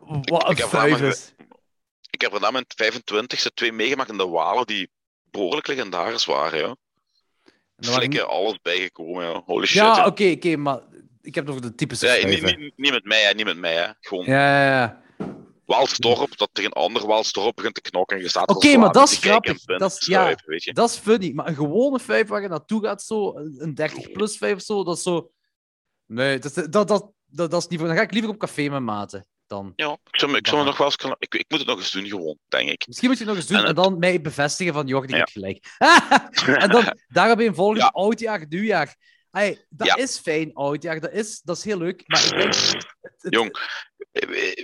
[0.04, 1.34] wat een vijf is.
[2.10, 4.90] Ik heb er na mijn 25e twee meegemaakt in de Walen die
[5.24, 6.76] behoorlijk legendarisch waren, ja.
[7.76, 9.42] Waren alles bijgekomen, ja.
[9.46, 9.76] Holy shit.
[9.76, 10.80] Ja, oké, oké, maar
[11.22, 12.60] ik heb het over de typische Ja, niet, vijven.
[12.60, 13.34] niet, niet met mij, hè.
[13.34, 13.88] Niet met mij, hè.
[14.00, 15.02] Gewoon Ja, ja, ja.
[15.76, 19.10] Waalsdorp, dat tegen een ander Waalsdorp begint te knokken en je staat Oké, maar dat
[19.10, 19.64] is grappig.
[19.64, 20.34] Dat is- ja.
[20.72, 24.54] Dat is funny, maar een gewone vijf waar je naartoe gaat, zo, een 30-plus vijf
[24.54, 25.30] of zo, dat is zo...
[26.06, 27.88] Nee, dat, dat, dat, dat, dat is niet voor...
[27.88, 29.72] Dan ga ik liever op café met maten, dan.
[29.76, 31.14] Ja, ik zou, ik zou nog wel eens.
[31.18, 32.86] Ik, ik moet het nog eens doen, gewoon, denk ik.
[32.86, 35.20] Misschien moet je het nog eens doen En en, dan mij bevestigen van, Jordi, Ja.
[35.20, 35.66] ik heb gelijk.
[36.62, 37.88] en dan daarop een volgende Ja.
[37.88, 38.96] oudjaar, nieuwjaar.
[39.30, 39.96] Hey, dat Ja.
[39.96, 42.54] is fijn, oudjaar, dat is, dat is heel leuk, maar ik denk...
[42.54, 43.56] het- het- Jong,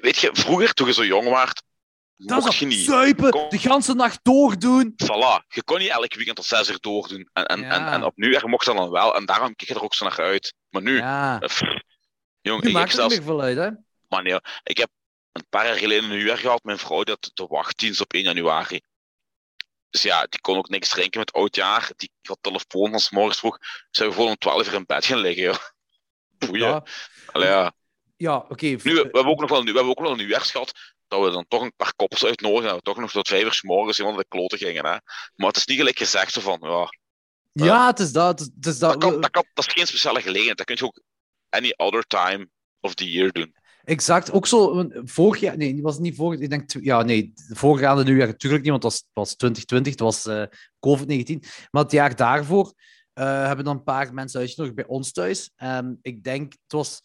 [0.01, 1.53] weet je, vroeger, toen je zo jong was,
[2.17, 2.85] dat mocht je niet.
[2.87, 3.49] zuipen, Kom.
[3.49, 4.95] de ganse nacht doordoen.
[5.05, 7.29] Voilà, je kon niet elk weekend tot zes uur doordoen.
[7.33, 7.71] En, en, Ja.
[7.87, 9.95] en, en op nu er mocht dat dan wel, en daarom kijk je er ook
[9.95, 10.55] zo naar uit.
[10.71, 11.61] Maar nu, Ja, eh, pff,
[12.41, 13.69] jong, nu ik, maakt zelfs, veel uit, hè.
[14.09, 14.89] man, ja, ik heb
[15.33, 18.23] een paar jaar geleden een nieuwjaar gehad, mijn vrouw die had de wachtdienst op 1
[18.23, 18.81] januari.
[19.91, 21.91] Dus ja, die kon ook niks drinken met oudjaar.
[21.97, 23.59] Die had telefoon van 's morgens vroeg.
[23.91, 25.57] Zijn we gewoon om 12 uur in bed gaan liggen, joh.
[26.39, 26.67] Boeien.
[26.69, 26.83] Ja,
[27.33, 27.73] Allee, ja.
[28.17, 28.67] Ja oké.
[28.67, 30.73] Nu, we hebben ook nog wel, nu, we hebben ook wel een nieuwjaars gehad
[31.09, 33.53] dat we dan toch een paar koppels uitnodigen en we toch nog tot vijf uur
[33.53, 34.85] 's morgens iemand de kloten gingen.
[34.85, 34.97] Hè.
[35.35, 36.89] Maar het is niet gelijk gezegd zo van, ja,
[37.53, 38.39] Ja, het is dat.
[38.39, 39.01] Het is- dat.
[39.01, 40.57] dat, kan, dat, kan, dat is geen speciale gelegenheid.
[40.57, 41.01] Dat kun je ook
[41.49, 42.49] any other time
[42.81, 43.55] of the year doen.
[43.85, 44.33] Exact.
[44.33, 48.27] Ook zo, vorig jaar, nee, was het niet vorig ik denk, ja, nee, voorgaande nieuwjaar
[48.27, 50.43] natuurlijk niet, want het was, was 2020, het was eh,
[50.81, 51.49] COVID-19.
[51.71, 52.73] Maar het jaar daarvoor
[53.13, 55.51] eh, hebben dan een paar mensen uitgenodigd bij ons thuis.
[55.57, 57.01] En ik denk, het was,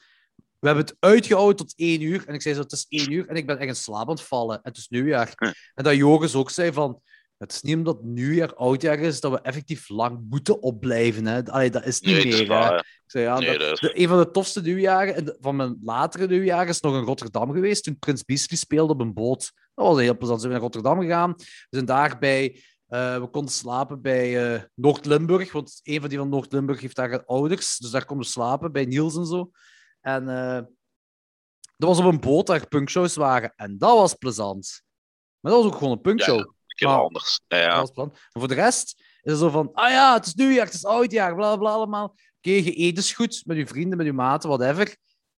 [0.62, 2.24] we hebben het uitgehouden tot één uur.
[2.28, 4.14] En ik zei zo, het is één uur en ik ben echt in slaap aan
[4.16, 4.56] het vallen.
[4.56, 5.34] En het is nieuwjaar.
[5.74, 7.02] En dat Joris ook zei van,
[7.38, 11.26] het is niet omdat nieuwjaar oudjaar is, dat we effectief lang moeten opblijven.
[11.26, 11.46] Hè.
[11.46, 12.48] Allee, dat is niet Nee, dat is meer.
[12.48, 12.78] waar.
[12.80, 16.28] Ik zei, ja, Nee, dat- is- de, een van de tofste nieuwjaren van mijn latere
[16.28, 17.84] nieuwjaren is nog in Rotterdam geweest.
[17.84, 19.52] Toen Prins Beasley speelde op een boot.
[19.76, 20.40] Dat was heel plezant.
[20.42, 21.34] Zijn we naar Rotterdam gegaan.
[21.38, 22.64] We zijn daarbij.
[22.88, 25.52] eh we konden slapen bij eh, Noord-Limburg.
[25.52, 27.78] Want een van die van Noord-Limburg heeft daar ouders.
[27.78, 29.52] Dus daar konden we slapen bij Niels en zo.
[30.02, 30.62] En eh,
[31.78, 33.54] dat was op een boot daar punkshows waren.
[33.56, 34.82] En dat was plezant.
[35.40, 36.38] Maar dat was ook gewoon een punkshow.
[36.38, 37.42] Ja, een keer Maar- anders.
[37.48, 38.08] Ja, Dat was.
[38.08, 40.86] Maar voor de rest, is het zo van, ah ja, het is nieuwjaar, het is
[40.86, 42.06] oudjaar, bla bla allemaal.
[42.38, 44.98] Oké, je eet dus goed met je vrienden, met je maten, whatever.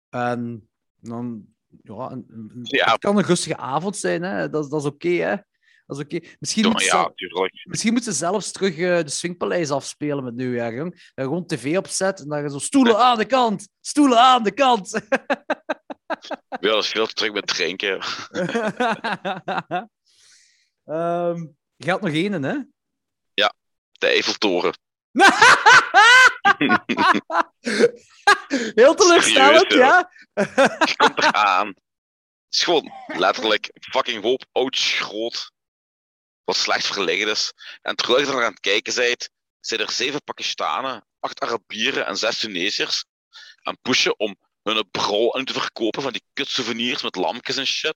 [0.10, 1.46] En dan,
[1.84, 2.92] ja, een, een- Ja.
[2.92, 4.50] het kan een rustige avond zijn, hè.
[4.50, 5.36] Dat, dat is oké, hè.
[5.92, 6.28] Dat is oké.
[6.40, 7.12] Misschien, Ja, ja,
[7.64, 11.12] misschien moeten ze zelfs terug eh, de Swingpaleis afspelen met nieuwjaar, jong.
[11.16, 15.02] Je gewoon tv opzet en dan zo stoelen aan de kant, stoelen aan de kant.
[16.60, 18.00] Ja, dat is veel te druk met drinken.
[20.86, 21.46] Ehm
[21.76, 22.58] je had nog één, hè?
[23.92, 24.74] De Eiffeltoren.
[28.76, 30.12] Heel teleurstellend, ja?
[30.34, 31.68] Je komt eraan.
[31.68, 31.80] Het
[32.50, 35.51] is gewoon letterlijk fucking hoop oud schroot.
[36.52, 37.54] Wat slecht verliggen is.
[37.82, 39.30] En terwijl je er aan het kijken bent,
[39.60, 43.06] zijn er zeven Pakistanen, acht Arabieren en zes Tunesiërs
[43.62, 47.66] aan het pushen om hun bro aan te verkopen van die kutsouvenirs met lampjes en
[47.66, 47.96] shit.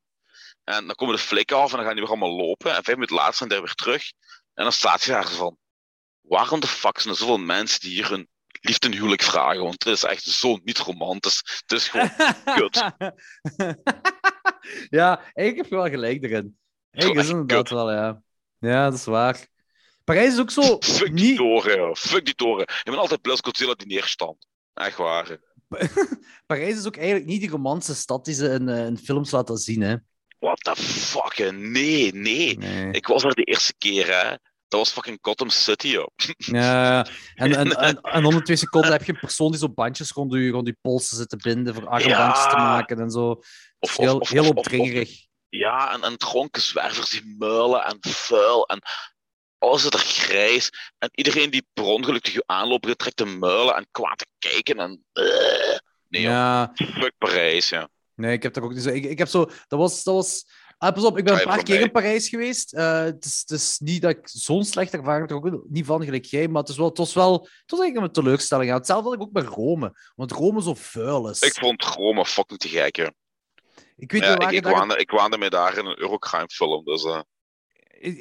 [0.63, 2.75] En dan komen de flikken af en dan gaan die weer allemaal lopen.
[2.75, 4.11] En vijf minuten later zijn die weer terug.
[4.53, 5.57] En dan staat je daar van...
[6.21, 8.29] Waarom de fuck zijn er zoveel mensen die hier hun
[8.61, 9.63] liefde en huwelijk vragen?
[9.63, 11.61] Want het is echt zo niet romantisch.
[11.67, 12.09] Het is gewoon...
[12.43, 12.75] kut.
[14.99, 16.57] ja, eigenlijk heb je wel gelijk erin.
[16.91, 17.69] Eigenlijk is inderdaad kut.
[17.69, 18.23] wel, ja.
[18.65, 19.47] Ja, dat is waar.
[20.03, 20.61] Parijs is ook zo...
[20.97, 21.95] Fuck die toren, joh.
[21.95, 22.65] Fuck die toren.
[22.67, 24.47] Je bent altijd plus Godzilla die neerstand.
[24.73, 25.37] Echt waar.
[26.45, 29.57] Parijs is ook eigenlijk niet die romantische stad die ze in, eh, in films laten
[29.57, 29.95] zien, hè.
[30.39, 32.57] What the fuck, nee, nee.
[32.57, 32.91] Nee.
[32.91, 34.29] Ik was er de eerste keer, hè.
[34.67, 36.07] Dat was fucking Gotham City, joh.
[36.37, 39.69] Ja, en, en, en, en om de twee seconden heb je een persoon die zo
[39.69, 43.41] bandjes rond je, rond je polsen zit te binden voor armbandjes te maken en zo.
[43.79, 45.24] Of, heel of, heel opdringerig.
[45.57, 48.81] Ja, en, en dronken zwervers die muilen en vuil en
[49.57, 50.69] alles is er grijs.
[50.97, 54.25] En iedereen die per ongeluk tegen je aanloopt, die trekt te muilen en kwaad te
[54.39, 55.03] kijken en...
[55.13, 55.77] eh.
[56.07, 56.31] Nee, joh.
[56.31, 57.89] Ja, Fuck Parijs, ja.
[58.15, 58.89] nee, ik heb daar ook niet zo...
[58.89, 59.45] Ik, ik heb zo...
[59.67, 60.03] Dat was...
[60.03, 60.45] Dat was
[60.77, 62.73] ah, pas op, ik ben een paar keer in Parijs geweest.
[62.73, 66.03] Eh, het, is, het is niet dat ik zo'n slecht ervaring er ook niet van,
[66.03, 67.33] gelijk jij, maar het, is wel, het was wel...
[67.33, 68.71] Het was eigenlijk een teleurstelling.
[68.71, 69.97] Hetzelfde had ik ook bij Rome.
[70.15, 71.39] Want Rome zo vuil is.
[71.39, 73.07] Ik vond Rome fucking te gek, joh.
[73.95, 77.03] Ik weet Ja, niet waar ik, ik, mij daar in een Eurocrime film, dus...
[77.03, 77.21] eh,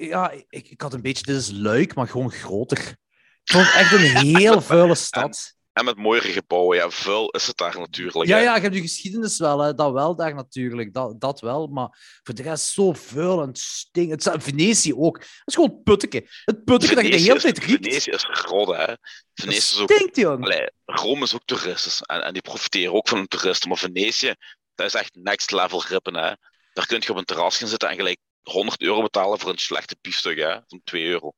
[0.08, 1.24] Ja, ik, ik had een beetje...
[1.24, 2.96] Dit is leuk, maar gewoon groter.
[3.44, 5.54] Het echt een heel vuile stad.
[5.74, 8.28] En met mooiere gebouwen, ja, vuil is het daar natuurlijk.
[8.28, 8.42] Ja, hè.
[8.42, 9.74] ja, je hebt die geschiedenis wel, hè.
[9.74, 11.66] dat wel daar natuurlijk, dat, dat wel.
[11.66, 14.10] Maar voor de rest zo vuil en stink.
[14.10, 15.18] Het Venetië ook.
[15.18, 16.28] Dat is gewoon het putteke.
[16.44, 17.84] Het putteke dat je de hele tijd riekt.
[17.84, 18.94] Venetië is rot, hè.
[19.34, 19.92] Venetië is ook...
[19.92, 20.44] stinkt, jong.
[20.44, 22.00] Allee, Rome is ook toeristisch.
[22.00, 23.68] En, en die profiteren ook van hun toeristen.
[23.68, 24.34] Maar Venetië,
[24.74, 26.32] dat is echt next level grippen, hè.
[26.72, 29.58] Daar kun je op een terras gaan zitten en gelijk 100 euro betalen voor een
[29.58, 30.58] slechte biefstuk, hè.
[30.66, 31.32] Van 2 euro.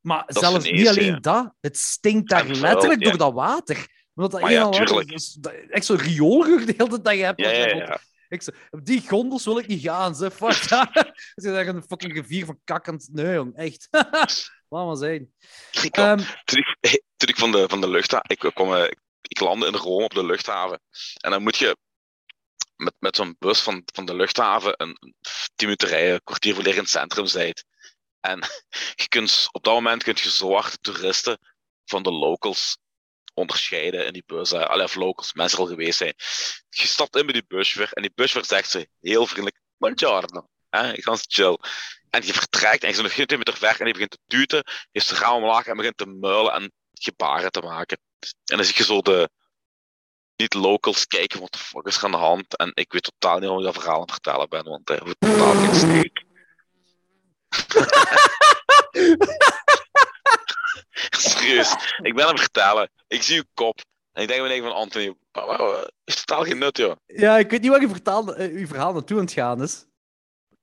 [0.00, 1.52] Maar zelfs niet alleen dat.
[1.60, 3.08] Het stinkt daar En letterlijk ja.
[3.08, 3.86] door dat water.
[4.14, 5.10] Omdat dat Maar ja, tuurlijk.
[5.10, 7.40] is- dat- echt zo'n rioolrucht de hele tijd dat je hebt.
[7.40, 8.00] Ja, ja, ja.
[8.28, 10.30] Ik op die gondels wil ik niet gaan, ze.
[10.30, 10.88] Fuck dat.
[11.34, 13.08] Ze zijn een fucking rivier van kakkend.
[13.12, 13.88] Nee, jong, echt.
[14.68, 15.32] Laat maar zijn.
[15.82, 18.30] Ik Ehm, toen, ik, toen ik van de, van de luchthaven...
[18.30, 18.74] Ik, kwam,
[19.22, 20.80] ik landde in Rome op de luchthaven.
[21.20, 21.76] En dan moet je
[22.78, 24.98] met, met zo'n bus van, van de luchthaven een,
[25.54, 27.54] tien minuten rijden, kwartier voor in het centrum zijn.
[28.20, 28.38] En
[29.02, 31.38] je kunt, op dat moment kun je zo toeristen
[31.84, 32.78] van de locals
[33.34, 34.50] onderscheiden in die bus.
[34.50, 34.68] hè.
[34.68, 36.14] Allee, of locals, mensen al geweest zijn.
[36.68, 40.48] Je stapt in bij die buschauffeur en die buschauffeur zegt ze heel vriendelijk, buongiorno.
[40.70, 41.58] Hè, ganz chill.
[42.10, 45.34] En je vertrekt en je twee meter ver en je begint te tuten, je raam
[45.34, 47.98] omlaag en begint te muilen en gebaren te maken.
[48.44, 49.30] En dan zie je zo de
[50.38, 52.56] niet-locals kijken, wat de fuck is er aan de hand?
[52.56, 55.16] En ik weet totaal niet hoe ik dat verhaal aan het vertellen ben, want heeft
[55.18, 56.24] totaal geen steek.
[61.10, 62.90] Serieus, ik ben aan het vertellen.
[63.06, 63.80] Ik zie uw kop.
[64.12, 65.14] En ik denk meteen van Anthony,
[66.04, 66.96] is totaal geen nut, joh.
[67.06, 69.86] Ja, ik weet niet waar je vertaal, eh, uw verhaal naartoe aan het gaan is.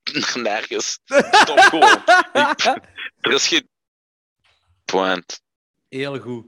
[0.36, 1.00] Nergens.
[1.42, 2.04] Stop gewoon.
[3.20, 3.70] Er is geen
[4.86, 5.42] point.
[5.90, 6.46] Heel goed.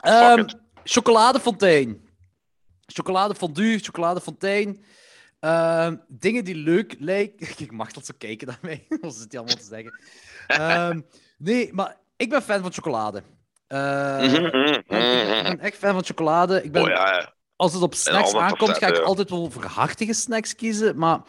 [0.00, 0.56] Ehm it.
[0.84, 2.08] Chocoladefontein.
[2.86, 4.84] Chocoladefondue, chocoladefontein.
[5.40, 7.48] Ehm, dingen die leuk lijken.
[7.64, 8.86] Ik mag dat zo kijken naar mij.
[9.00, 10.00] Wat zit hij allemaal te zeggen?
[10.46, 11.00] Ehm,
[11.38, 13.22] nee, maar ik ben fan van chocolade.
[13.66, 15.42] Eh, Mhm, mhm, ik, ben, ik mhm.
[15.42, 16.62] ben echt fan van chocolade.
[16.62, 17.34] Ik ben, Oh ja.
[17.56, 19.02] Als het op snacks aankomt, ga ik ja.
[19.02, 20.98] altijd wel voor hartige snacks kiezen.
[20.98, 21.20] Maar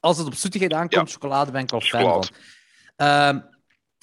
[0.00, 2.24] als het op zoetigheid aankomt, chocolade ben ik wel fan van.
[2.96, 3.40] Ehm,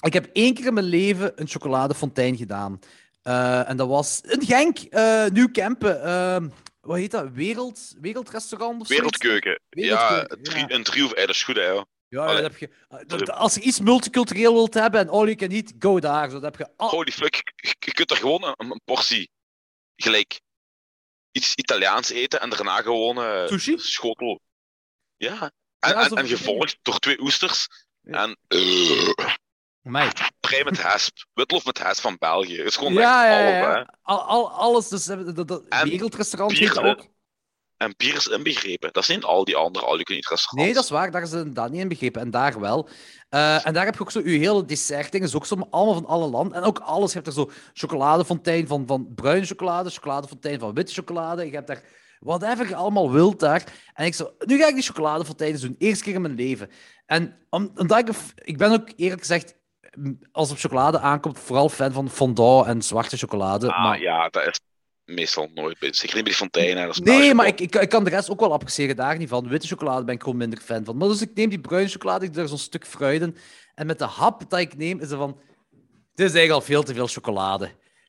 [0.00, 2.78] ik heb één keer in mijn leven een chocoladefontein gedaan.
[3.22, 6.02] Eh, en dat was in Genk, eh Nieuw Kempen.
[6.02, 6.48] ehm,
[6.80, 7.30] wat heet dat?
[7.32, 8.88] Wereld, wereldrestaurant of?
[8.88, 9.60] Wereldkeuken.
[9.68, 10.74] Ja, Wereldkeuken, drie, ja.
[10.74, 11.82] een drie of dat is goed, hè, joh.
[12.08, 12.42] Ja, Allee.
[12.42, 12.70] dat heb je.
[13.24, 16.28] eh, als je iets multicultureel wilt hebben en all you can eat, go daar.
[16.30, 17.34] Zo, dat heb je al- Holy fuck,
[17.78, 19.30] je, kunt er gewoon een, een portie
[19.96, 20.40] gelijk
[21.32, 23.78] iets Italiaans eten en daarna gewoon eh Sushi?
[23.78, 24.40] schotel.
[25.16, 25.50] Ja.
[25.78, 27.66] En, Ja, gevolgd door twee oesters.
[28.00, 28.22] Ja.
[28.22, 29.08] En eh,
[29.96, 30.10] Amai.
[30.40, 31.16] vrij met hesp.
[31.34, 32.56] Witlof met hesp van België.
[32.56, 33.94] Het is gewoon Ja, echt ja.
[34.02, 34.88] Al, al, alles.
[34.88, 37.06] Dus eh, dat, dat, En wereldrestaurant bier, dat ook.
[37.76, 38.92] En bier is inbegrepen.
[38.92, 40.64] Dat niet al die andere all-you-can-eat restaurants.
[40.64, 41.10] Nee, dat is waar.
[41.10, 42.20] Daar is inderdaad niet in begrepen.
[42.20, 42.88] En daar wel.
[43.28, 45.26] Eh, en daar heb je ook zo je hele dessertdingen.
[45.28, 46.56] is ook zo allemaal van alle landen.
[46.56, 47.08] En ook alles.
[47.08, 51.44] Je hebt er zo chocoladefontein van, van bruine chocolade, chocoladefontein van witte chocolade.
[51.46, 51.82] Je hebt daar
[52.20, 53.64] whatever je allemaal wilt daar.
[53.94, 55.74] En ik zo, nu ga ik die chocoladefonteinen doen.
[55.78, 56.70] Eerste keer in mijn leven.
[57.06, 59.54] En om- omdat ik, ik ben ook eerlijk gezegd,
[60.32, 63.72] als het op chocolade aankomt, vooral fan van fondant en zwarte chocolade.
[63.72, 64.00] Ah, maar...
[64.00, 64.60] ja, dat is
[65.04, 65.76] meestal nooit.
[65.78, 66.88] Zeker niet bij die fonteinen.
[66.88, 69.48] Is Nee, maar ik, ik, ik kan de rest ook wel appreciëren, daar niet van.
[69.48, 70.96] Witte chocolade ben ik gewoon minder fan van.
[70.96, 73.36] Maar dus ik neem die bruine chocolade, ik doe er zo'n stuk fruit in.
[73.74, 75.40] En met de hap dat ik neem, is er van...
[76.14, 77.64] Dit is eigenlijk al veel te veel chocolade.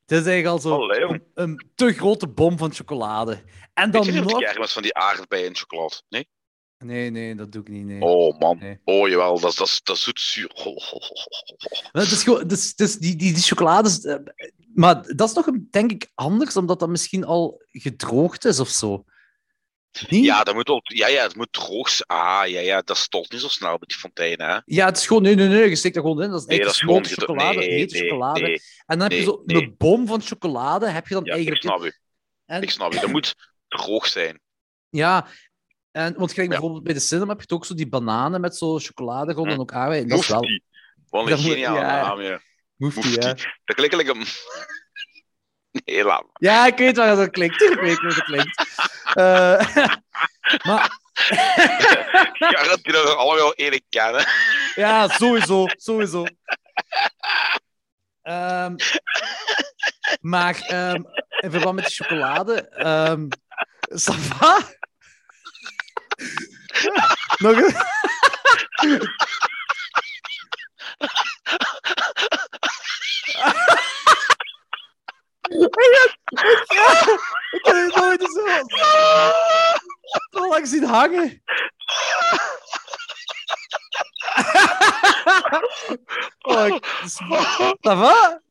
[0.05, 3.43] Het is eigenlijk al zo Allee, een, een te grote bom van chocolade.
[3.73, 4.71] En dan nog...
[4.71, 6.01] van die aardbeien in chocolade?
[6.09, 6.27] Nee?
[6.83, 8.01] Nee, nee, dat doe ik niet, nee.
[8.01, 8.57] Oh man.
[8.59, 8.79] Nee.
[8.83, 10.51] Oh jawel, dat is, dat dat is zoet zuur.
[10.53, 11.81] Ho, ho, ho, ho, ho.
[11.91, 12.39] Maar het is gewoon...
[12.39, 13.89] Het is, het is die, die, die chocolade...
[13.89, 14.15] is, eh,
[14.73, 18.69] maar dat is toch, een- denk ik, anders, omdat dat misschien al gedroogd is of
[18.69, 19.03] zo.
[20.09, 20.23] Niet?
[20.25, 22.07] Ja, dat moet wel, ja, ja, het moet droog zijn.
[22.19, 24.59] Ah, ja, ja, dat stolt niet zo snel met die fonteinen, hè?
[24.65, 25.21] Ja, het is gewoon...
[25.21, 26.29] Nee, nee, nee, je steekt er gewoon in.
[26.29, 27.05] Dat is Nee, dat is gewoon...
[27.05, 28.41] chocolade, nee, chocolade.
[28.41, 28.61] nee.
[28.85, 31.63] En dan heb je zo een bom van chocolade, heb je dan Ja, ik eigenlijk.
[31.63, 31.91] snap u.
[32.45, 32.99] En, Ik snap u.
[32.99, 33.35] Dat moet
[33.67, 34.41] droog zijn.
[34.89, 35.27] ja,
[35.91, 36.51] en, want kijk, Ja.
[36.51, 39.51] bijvoorbeeld bij de cinema heb je het ook zo die bananen met zo chocolade rond
[39.51, 40.07] en ook aardbeien.
[40.07, 40.45] Dat is wel.
[41.09, 42.01] Wat een geniale ja.
[42.01, 42.41] naam, ja.
[42.75, 43.33] moefti, ja.
[43.63, 44.25] Dat klinkt like een...
[45.85, 46.51] Nee, laat maar.
[46.53, 47.57] Ja, ik weet waar dat klinkt.
[47.57, 48.63] Tuurlijk weet ik hoe dat klinkt.
[49.13, 49.75] Eh,
[50.67, 50.99] maar
[52.53, 54.25] Ja, dat die er allemaal één kennen.
[54.75, 56.25] ja, sowieso, sowieso.
[58.21, 58.75] Ehm,
[60.21, 61.03] maar ehm,
[61.39, 63.27] in verband met de chocolade, ehm
[64.05, 64.57] ça va?
[67.37, 67.75] Nog een...
[77.51, 78.45] Ik heb het nooit zo,
[80.29, 81.43] zo lang zien hangen.
[86.41, 86.85] Oh, ik,
[87.81, 88.41] ça va?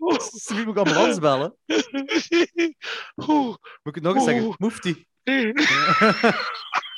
[0.44, 1.56] Ze moet ik ambulance bellen.
[3.14, 4.54] Moet ik het nog eens zeggen?
[4.58, 5.06] Moefti.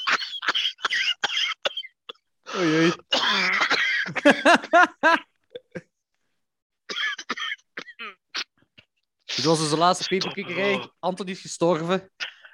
[2.57, 2.93] Oei, oei.
[9.35, 10.91] Dit was dus de laatste peperkikkerij.
[10.99, 12.11] Anthony is gestorven.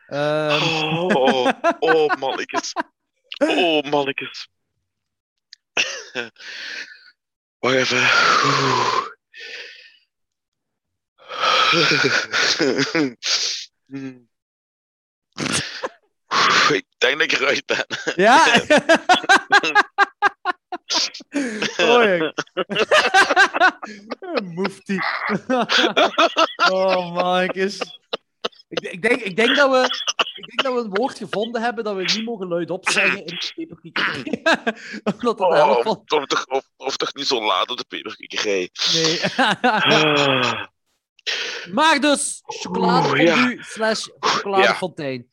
[0.07, 2.73] Ehm, Oh, oh, oh, mannetjes.
[3.39, 4.49] Oh, mannetjes.
[7.59, 8.03] Wacht even.
[16.73, 17.87] Ik denk dat ik eruit ben.
[18.25, 18.63] Ja?
[21.81, 22.33] Oei.
[24.55, 24.99] Moefti.
[26.71, 27.79] oh, mannetjes.
[28.69, 29.83] Ik, ik, denk, ik, denk dat we,
[30.35, 33.37] ik denk dat we een woord gevonden hebben dat we niet mogen luidop zeggen in
[33.39, 34.43] de peperkikkerij.
[35.03, 38.71] Omdat dat Oh, of, toch, of, of toch niet zo laat op de peperkikkerij.
[38.93, 39.21] Nee.
[39.37, 40.65] Ah.
[41.73, 45.29] maar dus, chocoladefondue slash chocoladefontein.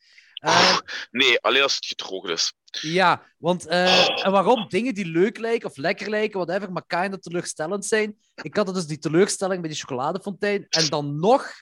[0.46, 0.78] Eh,
[1.10, 2.52] Nee, alleen als het gedroogd is.
[2.80, 7.16] ja, want eh, en waarom dingen die leuk lijken of lekker lijken, whatever, maar kinda
[7.16, 8.16] teleurstellend zijn.
[8.42, 10.66] Ik had dus die teleurstelling bij die chocoladefontein.
[10.68, 11.52] En dan nog,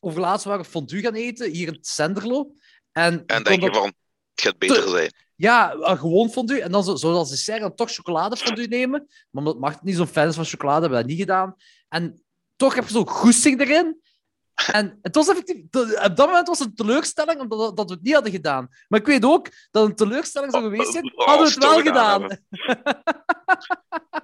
[0.00, 2.52] over laatst waren we fondue gaan eten, hier in Senderlo.
[2.92, 3.92] En, En denk je dat- van,
[4.34, 5.12] het gaat beter zijn.
[5.36, 6.60] Ja, eh, gewoon fondue.
[6.62, 9.06] En dan zo, zoals dessert dan toch chocoladefondue nemen.
[9.30, 11.54] Maar omdat Mart niet zo'n fan is van chocolade, hebben we dat niet gedaan.
[11.88, 12.24] En
[12.56, 14.00] toch heb je zo'n goesting erin.
[14.54, 15.56] En het was effectief...
[16.04, 18.68] Op dat moment was het een teleurstelling, omdat dat we het niet hadden gedaan.
[18.88, 21.62] Maar ik weet ook dat het een teleurstelling zou geweest zijn, Oh, hadden we het
[21.62, 22.28] we wel gedaan.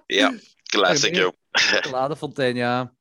[0.07, 1.32] Ja, classic, joh.
[2.55, 2.94] Ja.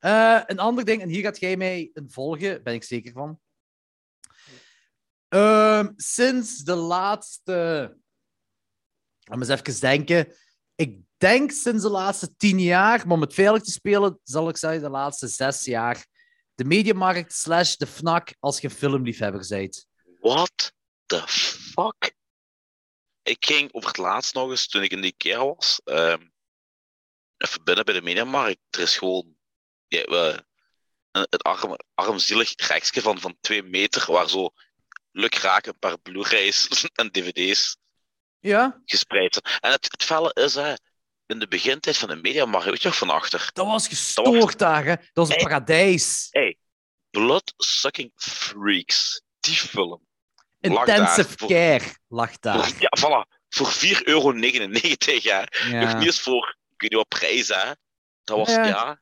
[0.00, 3.40] Eh, een ander ding, en hier gaat jij mij een volgen, ben ik zeker van.
[5.28, 7.52] Ehm, sinds de laatste.
[9.20, 10.34] Laat me eens even denken.
[10.74, 14.56] Ik denk sinds de laatste tien jaar, maar om het veilig te spelen, zal ik
[14.56, 16.06] zeggen de laatste zes jaar.
[16.54, 19.86] De mediamarkt slash de FNAC als je filmliefhebber bent.
[20.20, 20.72] What
[21.06, 22.14] the fuck?
[23.22, 26.22] Ik ging over het laatst nog eens, toen ik in de IKEA was, ehm,
[27.36, 28.60] even binnen bij de Mediamarkt.
[28.70, 29.36] Er is gewoon
[29.88, 30.44] ja,
[31.10, 34.50] het arm, armzielig rekje van, van twee meter, waar zo
[35.10, 36.68] lukraak een paar Blu-rays
[37.00, 37.76] en DVD's
[38.40, 39.60] Ja, gespreid zijn.
[39.60, 40.74] En het, het felle is, hè,
[41.26, 43.50] in de begintijd van de Mediamarkt, weet je nog van achter?
[43.52, 44.94] dat was gestoord daar, hè.
[44.96, 45.44] Dat was een Hey.
[45.44, 46.28] paradijs.
[47.10, 49.22] Blood-sucking freaks.
[49.40, 50.00] Die film.
[50.60, 52.68] lag daar Intensive voor- care lag daar.
[52.78, 53.38] Ja, voilà.
[53.48, 54.32] Voor 4,99 euro.
[55.20, 55.46] Ja.
[55.70, 55.80] Ja.
[55.80, 57.70] Nog niet eens voor, ik weet niet wat prijs, hè.
[58.24, 58.64] Dat was, Ja.
[58.66, 59.00] ja.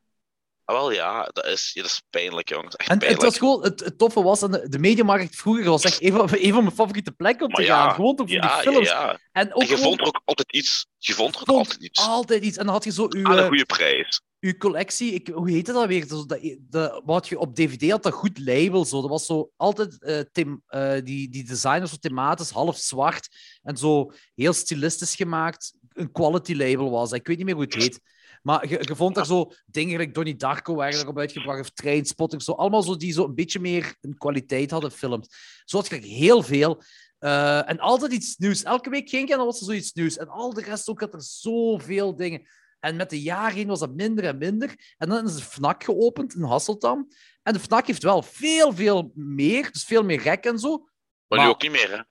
[0.65, 2.75] Ah, wel ja, dat is, ja, dat is pijnlijk, jongens.
[2.75, 5.83] Echt En het, was gewoon, het, het toffe was, en de, de mediamarkt vroeger was
[5.83, 7.93] echt een van, een van mijn favoriete plekken om Maar te ja, gaan.
[7.95, 8.87] Gewoon voor ja, die films.
[8.87, 9.19] Ja.
[9.31, 10.87] En ook En je gewoon vond er ook altijd iets.
[10.97, 11.99] Je vond er vond altijd iets.
[11.99, 12.57] altijd iets.
[12.57, 14.21] En dan had je zo uw, Aan een eh, goede prijs.
[14.39, 15.13] uw collectie.
[15.13, 16.07] Ik, hoe heette dat weer?
[16.07, 18.85] Dat, de, wat je op DVD had, dat goed label.
[18.85, 19.01] Zo.
[19.01, 23.27] Dat was zo altijd eh, them- eh, die, die design was zo thematisch, half zwart.
[23.61, 25.73] En zo heel stilistisch gemaakt.
[25.89, 27.19] Een quality label was dat.
[27.19, 27.99] Ik weet niet meer hoe het heet.
[28.43, 32.41] Maar je, je vond daar zo dingen gelijk Donnie Darko werden erop uitgebracht, of Trainspotting,
[32.41, 32.51] zo.
[32.51, 35.27] Allemaal zo die zo een beetje meer een kwaliteit hadden, films.
[35.65, 36.81] Zo had je heel veel.
[37.19, 38.63] Eh, en altijd iets nieuws.
[38.63, 40.17] Elke week ging ik en dan was er zoiets nieuws.
[40.17, 42.47] En al de rest ook had er zoveel dingen.
[42.79, 44.93] En met de jaren heen was dat minder en minder.
[44.97, 47.07] En dan is de FNAC geopend in Hasseltam.
[47.43, 49.71] En de FNAC heeft wel veel, veel meer.
[49.71, 50.77] Dus veel meer rek en zo.
[50.77, 50.87] Maar,
[51.27, 52.01] maar- nu ook niet meer, hè?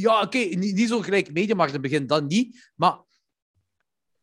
[0.00, 2.70] Ja, oké, niet, niet zo gelijk Mediamarkt in het begin, dan niet.
[2.74, 3.04] Maar...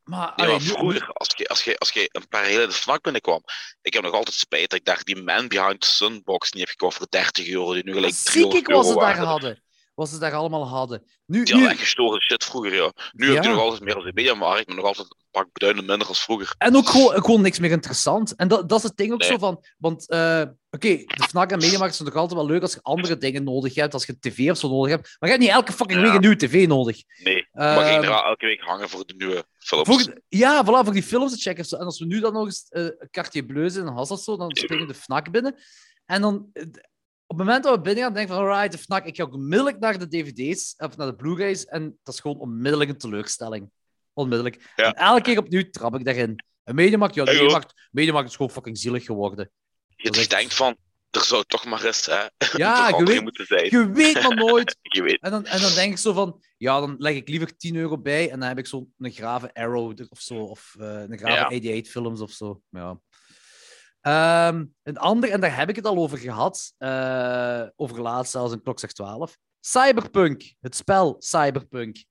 [0.03, 2.67] Maar, Nee, allee, maar nu- vroeger, als je, als, je, als je een paar hele
[2.67, 3.43] de FNAC binnenkwam,
[3.81, 6.69] ik heb nog altijd spijt dat ik daar die Man Behind the Sunbox niet heb
[6.69, 9.62] gekocht voor 30 euro, die nu gelijk Ziek 300 ik wat ze euro daar hadden.
[9.95, 11.03] Wat ze daar allemaal hadden.
[11.25, 11.79] Nu, Die nu, echt
[12.19, 12.91] shit vroeger, ja.
[13.11, 15.87] Nu heb je nog altijd meer als de mediamarkt, maar nog altijd een pak beduidend
[15.87, 16.55] minder als vroeger.
[16.57, 18.35] En ook gewoon, gewoon niks meer interessant.
[18.35, 19.29] En dat, dat is het ding ook Nee.
[19.29, 19.63] zo van.
[19.77, 23.17] Want, eh, oké, de Fnac en Mediamarkt zijn nog altijd wel leuk als je andere
[23.17, 23.93] dingen nodig hebt.
[23.93, 25.03] Als je tv of zo nodig hebt.
[25.19, 26.05] Maar je hebt niet elke fucking Ja.
[26.05, 26.97] week een nieuwe tv nodig.
[27.23, 29.87] Nee, maar ging Ehm, er elke week hangen voor de nieuwe films.
[29.87, 31.79] Voor, ja, voilà, voor die films te checken.
[31.79, 34.55] En als we nu dan nog eens eh Cartier Bleu zijn in Hasselt, zo, dan
[34.55, 35.55] springen we de FNAC binnen.
[36.05, 36.51] En dan,
[37.34, 39.23] op het moment dat we binnen gaan, denk ik van, alright, de FNAC, ik ga
[39.23, 42.97] ook onmiddellijk naar de dvd's, of naar de Blu-rays, en dat is gewoon onmiddellijk een
[42.97, 43.69] teleurstelling.
[44.14, 44.72] Onmiddellijk.
[44.76, 44.85] Ja.
[44.85, 46.43] En elke keer opnieuw trap ik daarin.
[46.64, 47.23] Een Mediamarkt, ja.
[47.23, 49.51] Mediamarkt, Mediamarkt is gewoon fucking zielig geworden.
[49.88, 50.76] Je echt- denkt van,
[51.10, 52.26] er zou toch maar eens hè,
[52.57, 53.65] Ja, je weet, moeten zijn.
[53.69, 54.77] je weet maar nooit.
[54.95, 55.22] Je weet.
[55.22, 57.97] En dan, en dan denk ik zo van, ja, dan leg ik liever 10 euro
[57.97, 61.34] bij en dan heb ik zo een grave Arrow of zo, of eh, een grave
[61.35, 61.43] Ja.
[61.45, 62.61] 88 films of zo.
[62.69, 62.99] Ja.
[64.03, 68.53] Ehm, een ander, en daar heb ik het al over gehad, eh, over laatst zelfs
[68.53, 69.38] in Klokzeg 12.
[69.59, 72.03] Cyberpunk, het spel Cyberpunk.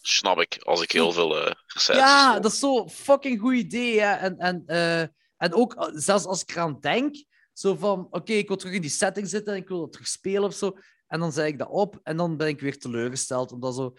[0.00, 2.40] Snap ik, als ik heel veel recensies Ja, hoor.
[2.40, 4.00] dat is zo'n fucking goed idee.
[4.00, 4.12] Hè?
[4.12, 5.00] En, en, eh,
[5.36, 8.90] en ook, zelfs als ik eraan denk, zo van, oké, ik wil terug in die
[8.90, 10.76] setting zitten en ik wil dat terug spelen of zo.
[11.06, 13.52] En dan zeg ik dat op en dan ben ik weer teleurgesteld.
[13.52, 13.94] Omdat zo...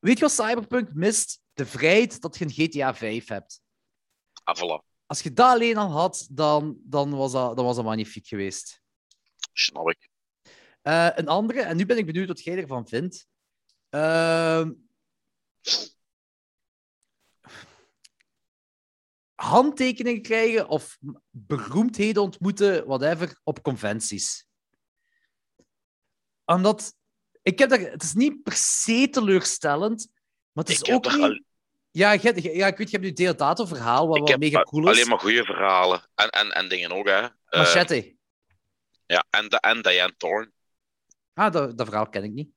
[0.00, 1.40] Weet je wat Cyberpunk mist?
[1.52, 3.60] De vrijheid dat je een GTA 5 hebt.
[4.44, 4.87] Ah, voilà.
[5.08, 8.82] Als je dat alleen al had, dan, dan, was, dat, dan was dat magnifiek geweest.
[9.52, 10.08] Snap ik.
[10.82, 13.26] Eh, een andere, en nu ben ik benieuwd wat jij ervan vindt.
[13.88, 14.72] Ehm,
[19.34, 20.98] handtekeningen krijgen of
[21.30, 24.46] beroemdheden ontmoeten, whatever, op conventies.
[26.44, 26.94] Omdat,
[27.42, 30.08] ik heb dat, het is niet per se teleurstellend,
[30.52, 31.22] maar het is Ik ook niet...
[31.22, 31.46] al-
[31.90, 34.88] Ja, ja, ik weet, je hebt nu Deodato-verhaal, wat heb mega cool is.
[34.90, 36.08] alleen maar goede verhalen.
[36.14, 37.18] En, en, en dingen ook, hè.
[37.22, 38.16] Eh, Machete.
[39.06, 40.52] ja, en, de, en Diane Thorne,
[41.34, 42.48] Ah, dat, dat verhaal ken ik niet.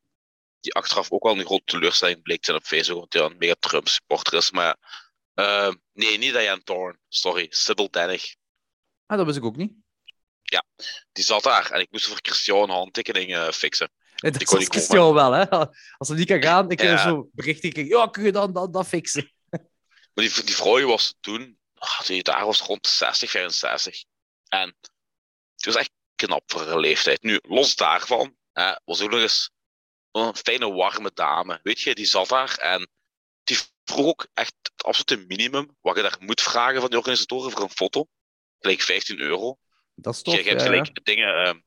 [0.59, 4.33] die achteraf ook wel een grote teleurstelling bleek zijn op Facebook, want een mega Trump-supporter
[4.37, 4.51] is.
[4.51, 4.77] Maar
[5.33, 6.97] eh, nee, niet Diane Thorne.
[7.07, 8.35] Sorry, Sybil Dennig.
[9.05, 9.73] Ah, dat wist ik ook niet.
[11.11, 13.35] Die zat daar en ik moest voor Christian een handtekening
[14.21, 14.67] Dat kon is.
[14.67, 15.49] Christian wel, hè.
[15.97, 16.97] Als hij niet kan gaan, ik Ja.
[16.97, 17.97] zo berichten krijgen.
[17.97, 19.31] Ja, kun je dan dat, dat fixen?
[20.13, 24.03] Maar die, die vrouw was toen, ah, die daar was rond de 60, 65.
[24.47, 24.75] En
[25.55, 27.23] die was echt knap voor haar leeftijd.
[27.23, 29.51] Nu, los daarvan, hè, was ook nog eens
[30.11, 31.59] een fijne, warme dame.
[31.63, 32.89] Weet je, die zat daar en
[33.43, 37.51] die vroeg ook echt het absolute minimum wat je daar moet vragen van de organisatoren
[37.51, 38.05] voor een foto.
[38.59, 39.57] Gelijk 15 euro.
[39.95, 40.35] Dat is je, toch...
[40.35, 41.59] je hebt ja, gelijk dingen, ehm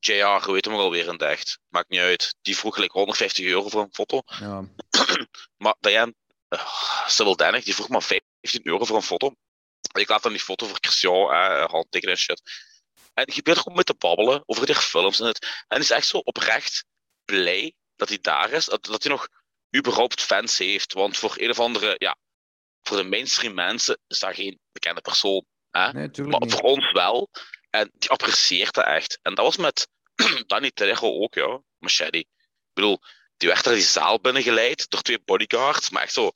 [0.00, 1.58] JR, hoe heet hem alweer in het echt.
[1.68, 2.34] Maakt niet uit.
[2.42, 4.22] Die vroeg gelijk 150 euro voor een foto.
[4.24, 4.64] ja.
[5.56, 6.14] Maar Diane,
[6.48, 8.30] uh, Sybil Dennig, die vroeg maar 15
[8.62, 9.34] euro voor een foto.
[9.92, 12.42] Ik laat dan die foto voor Christian, eh, handtekenen en shit.
[13.14, 15.64] En je er gewoon mee te babbelen over die films en het.
[15.68, 16.84] En is echt zo oprecht
[17.24, 18.64] blij dat hij daar is.
[18.64, 19.28] Dat, dat hij nog
[19.76, 20.92] überhaupt fans heeft.
[20.92, 22.16] Want voor een of andere, ja,
[22.82, 25.44] voor de mainstream mensen is dat geen bekende persoon.
[25.70, 25.92] Hè?
[25.92, 26.52] Nee, Maar niet.
[26.52, 27.28] voor ons wel.
[27.70, 29.18] En die apprecieert dat echt.
[29.22, 29.88] En dat was met
[30.46, 31.60] Danny Trejo ook, ja.
[31.78, 32.18] Machete.
[32.18, 32.26] Ik
[32.72, 32.98] bedoel,
[33.36, 35.90] die werd er die zaal binnengeleid door twee bodyguards.
[35.90, 36.30] Maar echt zo,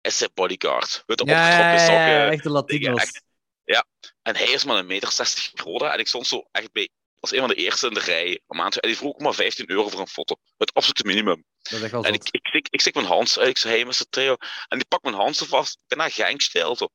[0.00, 1.02] is hij bodyguard?
[1.06, 2.10] Met de Ja, opgetrokken ja, sokken.
[2.24, 3.00] ja, echt de Latino's.
[3.02, 3.22] echt.
[3.64, 3.84] Ja.
[4.22, 5.82] En hij is maar een meter 60 groot.
[5.82, 6.88] En ik stond zo echt bij,
[7.20, 8.40] als een van de eerste in de rij.
[8.46, 10.36] Om aan te, en die vroeg ook maar 15 euro voor een foto.
[10.58, 11.44] Het absolute minimum.
[11.62, 13.48] Dat is echt wel En ik, ik, ik, ik stik mijn hand uit.
[13.48, 14.04] Ik zei, hey, Mr.
[14.10, 14.36] Theo.
[14.68, 15.78] En die pakt mijn hand zo vast.
[15.86, 16.76] Bijna gangstijl.
[16.76, 16.88] Zo.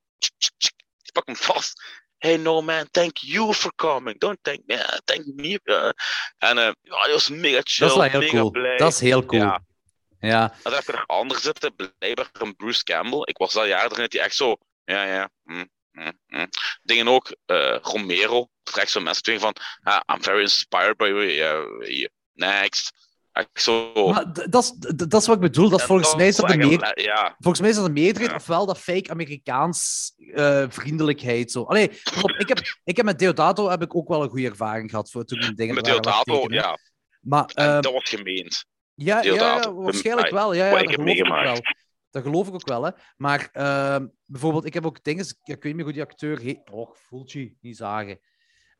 [1.01, 1.81] Die pakt hem vast.
[2.25, 4.17] Hey, no man, thank you for coming.
[4.17, 4.77] Don't thank me.
[5.05, 5.59] Thank me.
[5.63, 5.91] Uh,
[6.37, 7.87] en uh, ja, die was mega chill.
[7.87, 8.51] Dat is heel mega cool.
[8.51, 8.77] blij.
[8.77, 9.41] Dat is heel cool.
[9.41, 9.63] Ja.
[10.19, 10.51] Ja.
[10.51, 11.75] En dan heb je er ander zitten.
[11.75, 13.21] Blijkbaar een Bruce Campbell.
[13.21, 15.29] Ik was al jaren erin dat hij echt zo Ja, ja.
[15.43, 16.49] Mm, mm, mm.
[16.83, 18.47] Dingen ook, eh, Romero.
[18.63, 21.31] Trekt zo mensen tegen van, ah, I'm very inspired by you.
[21.31, 22.09] Yeah, yeah.
[22.33, 22.91] Next.
[23.35, 23.91] Echt zo.
[24.11, 25.69] Maar dat is- d- dat is wat ik bedoel.
[25.69, 26.81] Dat is volgens mij is dat de zeggen, meer...
[26.81, 28.37] eh, Ja, Volgens mij is dat de meerderheid, Ja.
[28.37, 31.51] ofwel dat fake Amerikaans eh, vriendelijkheid.
[31.51, 31.63] Zo.
[31.63, 31.89] Allee,
[32.37, 35.25] ik, heb, ik heb met Deodato heb ik ook wel een goede ervaring gehad voor
[35.25, 36.77] toen ik dingen met Deodato, ja.
[37.21, 38.65] Maar ehm, dat wordt gemeend.
[38.93, 40.53] ja, ja, waarschijnlijk wel.
[40.53, 41.35] Ja, ja, ik heb geloof ik ook wel.
[41.43, 41.75] meegemaakt.
[42.11, 42.91] Dat geloof ik ook wel, hè.
[43.17, 45.25] Maar ehm, bijvoorbeeld, ik heb ook dingen...
[45.25, 46.69] Ik weet niet meer hoe die acteur heet.
[46.71, 48.19] Och, Fulci, niet zagen.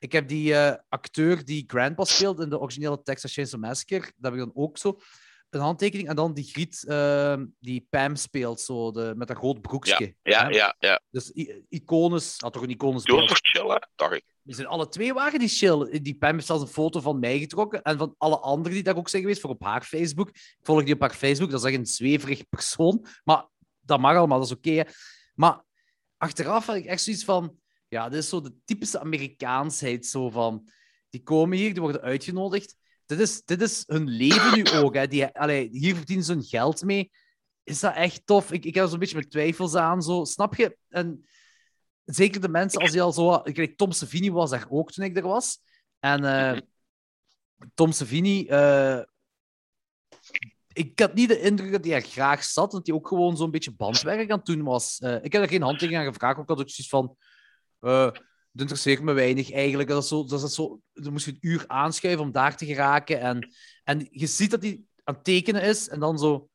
[0.06, 4.00] Ik heb die eh, acteur die Grandpa speelt in de originele Texas Chainsaw Massacre.
[4.00, 5.00] Dat heb ik dan ook zo.
[5.50, 6.10] Een handtekening.
[6.10, 10.16] En dan die Griet ehm, die Pam speelt, zo, de, met dat groot broekje.
[10.24, 11.02] Ja, ja, ja.
[11.10, 11.32] Dus
[11.70, 13.28] icones, had toch een Doe beeld.
[13.28, 14.24] voor chillen, dacht ik.
[14.42, 16.00] Die zijn alle twee waren die chill.
[16.02, 18.98] Die Pam heeft zelfs een foto van mij getrokken en van alle anderen die daar
[18.98, 20.30] ook zijn geweest, voor op haar Facebook.
[20.30, 23.06] Ik volg die op haar Facebook, dat is echt een zweverig persoon.
[23.24, 23.46] Maar
[23.80, 24.84] dat mag allemaal, dat is oké.
[25.36, 25.64] maar
[26.18, 27.60] achteraf had ik echt zoiets van,
[27.96, 30.70] ja, dit is zo de typische Amerikaansheid, zo van,
[31.10, 32.76] die komen hier, die worden uitgenodigd.
[33.06, 34.96] Dit is, dit is hun leven nu ook.
[34.96, 35.08] Hè.
[35.08, 37.12] Die, allee, hier verdienen ze hun geld mee.
[37.64, 38.52] Is dat echt tof?
[38.52, 40.02] Ik, ik heb er zo'n beetje met twijfels aan.
[40.02, 40.24] Zo.
[40.24, 40.78] Snap je?
[40.90, 41.26] En
[42.06, 43.42] zeker de mensen als die al zo...
[43.44, 45.60] Ik Tom Savini was daar ook toen ik er was.
[46.00, 46.60] En eh,
[47.74, 48.46] Tom Savini...
[48.48, 49.02] eh,
[50.74, 53.52] ik had niet de indruk dat hij er graag zat, dat hij ook gewoon zo'n
[53.52, 55.00] beetje bandwerk aan het doen was.
[55.00, 57.18] Eh, ik heb er geen handtekening aan gevraagd, ook had ik zoiets van...
[57.80, 58.12] eh
[58.56, 59.90] het interesseert me weinig eigenlijk.
[59.90, 62.66] Dat is zo, dat is zo, dan moest je een uur aanschuiven om daar te
[62.66, 63.20] geraken.
[63.20, 66.50] En, en je ziet dat hij aan het tekenen is en dan zo...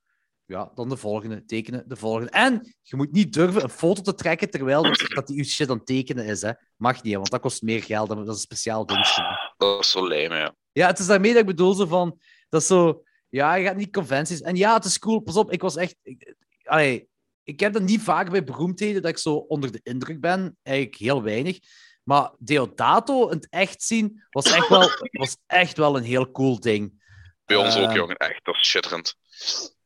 [0.44, 2.30] Ja, dan de volgende, tekenen, de volgende.
[2.30, 5.76] En je moet niet durven een foto te trekken terwijl dat, dat die shit aan
[5.76, 6.42] het tekenen is.
[6.42, 6.52] Hè.
[6.76, 8.08] Mag niet, want dat kost meer geld.
[8.08, 9.52] Dat is een speciaal dingetje.
[9.56, 10.54] Dat is zo lijm, ja.
[10.72, 12.20] Ja, het is daarmee dat ik bedoel zo van...
[12.48, 13.02] Dat is zo...
[13.28, 14.40] Ja, je gaat niet conventies.
[14.40, 15.20] En ja, het is cool.
[15.20, 15.96] Pas op, ik was echt...
[16.02, 17.09] Ik, allee,
[17.52, 20.56] ik heb dat niet vaak bij beroemdheden, dat ik zo onder de indruk ben.
[20.62, 21.58] Eigenlijk heel weinig.
[22.04, 26.60] Maar Deodato in het echt zien, was echt wel, was echt wel een heel cool
[26.60, 27.02] ding.
[27.44, 28.16] Bij ons ook, Eh, jongen.
[28.16, 29.14] Echt, dat is schitterend.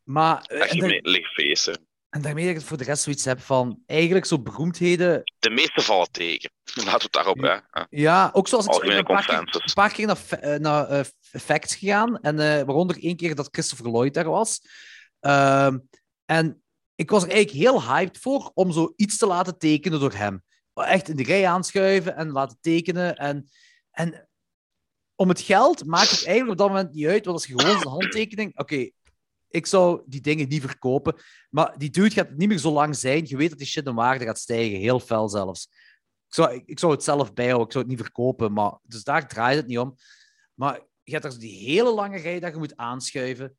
[0.03, 0.43] Maar...
[0.43, 1.87] eh, Echt een licht feesten.
[2.11, 3.83] en daarmee dat ik het voor de rest zoiets heb van...
[3.87, 5.23] Eigenlijk zo beroemdheden...
[5.39, 6.51] De meeste vallen tegen.
[6.75, 7.83] Laten we het daarop, hè.
[7.91, 8.31] Ja.
[8.33, 11.05] Ook zoals ik, een paar keer, een paar keer naar, eh, naar eh,
[11.41, 12.21] facts gegaan.
[12.21, 14.61] En eh, waaronder één keer dat Christopher Lloyd daar was.
[15.21, 15.79] Ehm,
[16.25, 16.63] en
[16.95, 20.43] ik was er eigenlijk heel hyped voor om zo iets te laten tekenen door hem.
[20.75, 23.17] Echt in de rij aanschuiven en laten tekenen.
[23.17, 23.49] En,
[23.91, 24.29] en
[25.15, 27.25] om het geld maakt het eigenlijk op dat moment niet uit.
[27.25, 28.59] Want als je gewoon zijn handtekening...
[28.59, 28.91] Oké,
[29.49, 31.17] ik zou die dingen niet verkopen.
[31.51, 33.27] Maar die dude gaat niet meer zo lang zijn.
[33.27, 34.79] Je weet dat die shit in waarde gaat stijgen.
[34.79, 35.65] Heel fel zelfs.
[36.27, 37.67] Ik zou, ik, zou het zelf bijhouden.
[37.67, 38.53] Ik zou het niet verkopen.
[38.53, 39.97] Maar, dus daar draait het niet om.
[40.55, 43.57] Maar je hebt zo die hele lange rij dat je moet aanschuiven.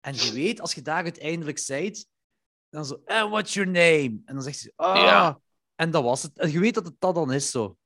[0.00, 2.06] En je weet, als je daar uiteindelijk zijt,
[2.70, 4.20] dan zo, eh, what's your name?
[4.24, 4.96] En dan zegt ze, ah.
[4.96, 5.40] Ja.
[5.74, 6.38] En dat was het.
[6.38, 7.76] En je weet dat het dat dan is zo.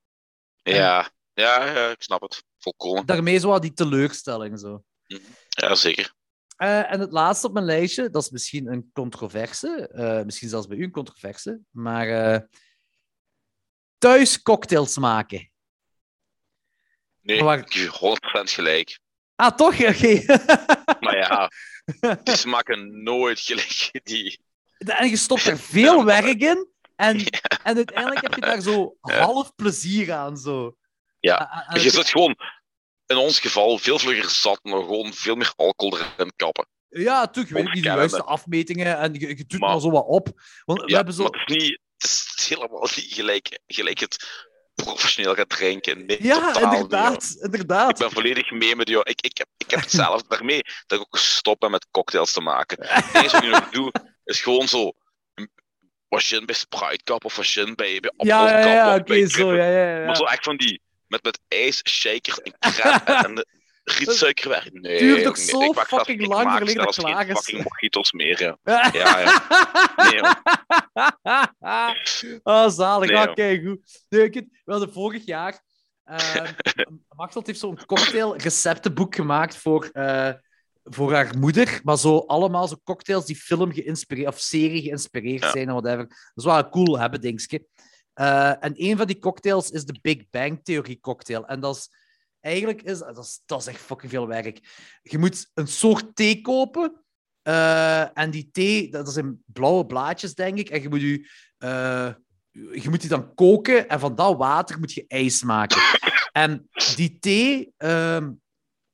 [0.63, 1.11] Ja.
[1.33, 2.43] Ja, ja, ik snap het.
[2.57, 3.05] Volkomen.
[3.05, 4.83] Daarmee zo wat die teleurstelling zo.
[5.49, 6.13] Ja, zeker.
[6.55, 10.67] Eh, en het laatste op mijn lijstje, dat is misschien een controverse, eh, misschien zelfs
[10.67, 12.39] bij u een controverse, maar eh,
[13.97, 15.51] thuis cocktails maken.
[17.21, 18.99] Nee, Maar- ik geef je 100% gelijk.
[19.35, 19.73] Ah, toch?
[19.91, 20.23] Oké.
[20.99, 21.49] Maar ja,
[22.23, 24.41] die smaken nooit gelijk die.
[24.89, 27.17] En je stopt er veel werk in, en,
[27.63, 30.37] en uiteindelijk heb je daar zo half plezier aan.
[30.37, 30.75] Zo.
[31.19, 31.35] Ja.
[31.67, 32.35] Ah, Je zit gewoon,
[33.05, 36.67] in ons geval, veel vlugger zat, maar gewoon veel meer alcohol erin kappen.
[36.89, 37.47] Ja, natuurlijk.
[37.57, 40.27] Je weet niet de juiste afmetingen en je, je doet Maar- maar zo wat op.
[40.65, 41.23] Want we Ja, hebben zo...
[41.23, 44.45] maar het is, niet, het is helemaal niet gelijk, gelijk het
[44.75, 46.05] professioneel gaan drinken.
[46.05, 47.31] Nee, Ja, totaal inderdaad.
[47.33, 47.43] joh.
[47.43, 47.89] inderdaad.
[47.89, 49.03] Ik ben volledig mee met jou.
[49.09, 52.41] Ik, ik, heb, ik heb hetzelfde daarmee dat ik ook gestopt ben met cocktails te
[52.41, 52.77] maken.
[52.87, 53.91] Het enige wat ik nu nog doe,
[54.23, 54.91] is gewoon zo
[55.33, 55.51] een-
[56.07, 59.55] wat gin bij Sprite Cup of wat gin bij, bij Ja, ja, ja, oké, zo,
[59.55, 60.05] ja, ja, ja.
[60.05, 63.45] Maar zo echt van die, met, met ijs, shakers en crème en de
[63.83, 64.73] rietsuikerwerk.
[64.73, 67.39] Nee, Duurt toch nee, zo ik fucking ik lang het zelfs klaar geen is.
[67.39, 68.57] fucking mojitos meer, ja.
[68.93, 69.41] Ja, Ja,
[69.95, 70.21] Nee,
[72.43, 73.09] oh, zalig.
[73.09, 74.05] Nee, ah, kijk goed.
[74.09, 75.61] Nee, ik, we hadden vorig jaar...
[77.15, 80.29] Machteld heeft zo'n cocktail-receptenboek gemaakt voor, eh,
[80.83, 81.79] voor haar moeder.
[81.83, 84.27] Maar zo allemaal zo cocktails die film geïnspireerd...
[84.27, 86.07] Of serie geïnspireerd zijn en whatever.
[86.07, 87.65] Dat is wel een cool hebben, dingetje.
[88.13, 91.47] Eh, en een van die cocktails is de Big Bang Theorie cocktail.
[91.47, 91.89] En dat is...
[92.39, 93.41] Eigenlijk is dat, is...
[93.45, 94.59] dat is echt fucking veel werk.
[95.01, 97.03] Je moet een soort thee kopen...
[97.41, 100.69] Eh, en die thee, dat zijn blauwe blaadjes, denk ik.
[100.69, 102.13] En je moet, je, eh,
[102.51, 103.89] je moet die dan koken.
[103.89, 105.81] En van dat water moet je ijs maken.
[106.31, 108.31] En die thee, ehm,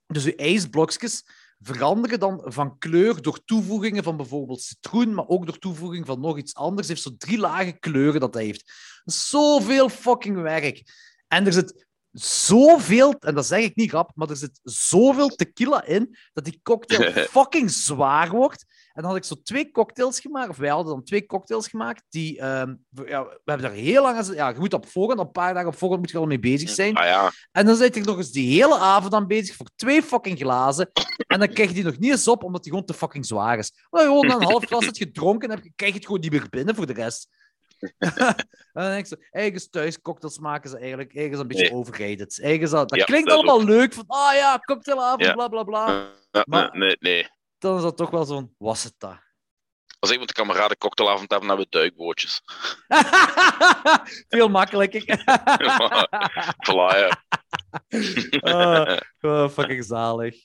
[0.07, 1.23] dus je ijsblokjes,
[1.59, 6.37] veranderen dan van kleur door toevoegingen van bijvoorbeeld citroen, maar ook door toevoeging van nog
[6.37, 6.87] iets anders.
[6.87, 8.73] Het heeft zo drie lagen kleuren dat hij heeft.
[9.05, 10.83] Zoveel fucking werk.
[11.27, 15.85] En er zit zoveel, en dat zeg ik niet grap, maar er zit zoveel tequila
[15.85, 18.65] in dat die cocktail fucking zwaar wordt.
[18.99, 22.03] En dan had ik zo twee cocktails gemaakt, of wij hadden dan twee cocktails gemaakt,
[22.09, 25.19] die, ehm, we- ja, we hebben daar heel lang aan, ja, je moet op voorhand,
[25.19, 26.95] een paar dagen op voorhand moet je al mee bezig zijn.
[26.95, 30.03] Ah ja, En dan zit ik nog eens die hele avond aan bezig voor twee
[30.03, 30.89] fucking glazen.
[31.27, 33.57] En dan krijg je die nog niet eens op, omdat die gewoon te fucking zwaar
[33.57, 33.71] is.
[33.89, 36.31] Maar gewoon na een half glas hebt gedronken, heb je, krijg je het gewoon niet
[36.31, 37.27] meer binnen voor de rest.
[37.97, 38.35] en
[38.73, 41.73] dan denk ik zo, eigen thuis cocktails maken ze eigenlijk ergens een beetje Nee.
[41.73, 42.39] overrated.
[42.39, 45.33] Ergens dat, dat Ja, klinkt dat allemaal leuk, van ah ja, cocktailavond, Ja.
[45.33, 46.07] bla bla bla.
[46.45, 47.27] Maar- nee, nee.
[47.59, 49.17] Dan is dat toch wel zo'n, was het dat?
[49.99, 52.41] Als ik met de kameraden cocktailavond heb, dan hebben we duikbootjes.
[54.35, 55.23] Veel makkelijker.
[58.39, 60.35] Ah, oh, fucking zalig.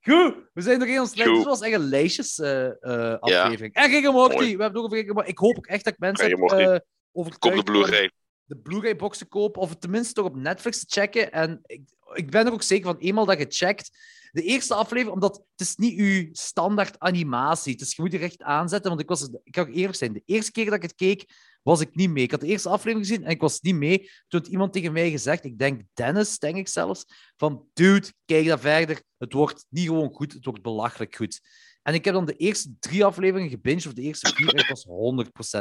[0.00, 1.30] Goed, we zijn nog in ons lijst.
[1.30, 1.38] Goed.
[1.38, 3.74] Dit was echt een eh, eh, aflevering.
[3.74, 4.56] En Rick en Morty, Mooi.
[4.56, 5.28] we hebben nog over Rick.
[5.28, 6.78] Ik hoop ook echt dat ik mensen Rick heb eh,
[7.12, 8.10] overtuigd de Blu-ray.
[8.44, 11.32] de Blu-ray-box te kopen, of het tenminste toch op Netflix te checken.
[11.32, 11.82] En ik,
[12.12, 13.90] ik ben er ook zeker van, eenmaal dat je checkt,
[14.30, 17.76] de eerste aflevering, omdat het is niet uw standaard animatie.
[17.76, 20.52] Dus je moet er echt aanzetten, want ik was, ik kan eerlijk zijn, de eerste
[20.52, 21.24] keer dat ik het keek,
[21.62, 22.22] was ik niet mee.
[22.24, 23.98] Ik had de eerste aflevering gezien en ik was niet mee.
[24.28, 27.04] Toen had iemand tegen mij gezegd, ik denk Dennis, denk ik zelfs,
[27.36, 29.02] van dude, kijk dan verder.
[29.18, 31.40] Het wordt niet gewoon goed, het wordt belachelijk goed.
[31.82, 34.68] En ik heb dan de eerste drie afleveringen gebinged, of de eerste vier, en ik
[34.68, 34.86] was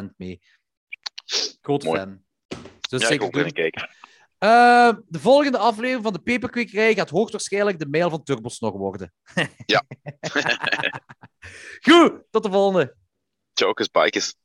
[0.04, 0.42] 100% mee.
[1.62, 2.00] Groot Mooi.
[2.00, 2.24] fan.
[2.90, 3.90] Dus Ja, ik ook kijken.
[4.40, 9.14] Eh, de volgende aflevering van de Peperkwekerij gaat hoogstwaarschijnlijk de mail van Turbosnog worden.
[9.66, 9.84] Ja.
[11.88, 12.96] Goed, tot de volgende.
[13.54, 14.36] Ciao, bikers.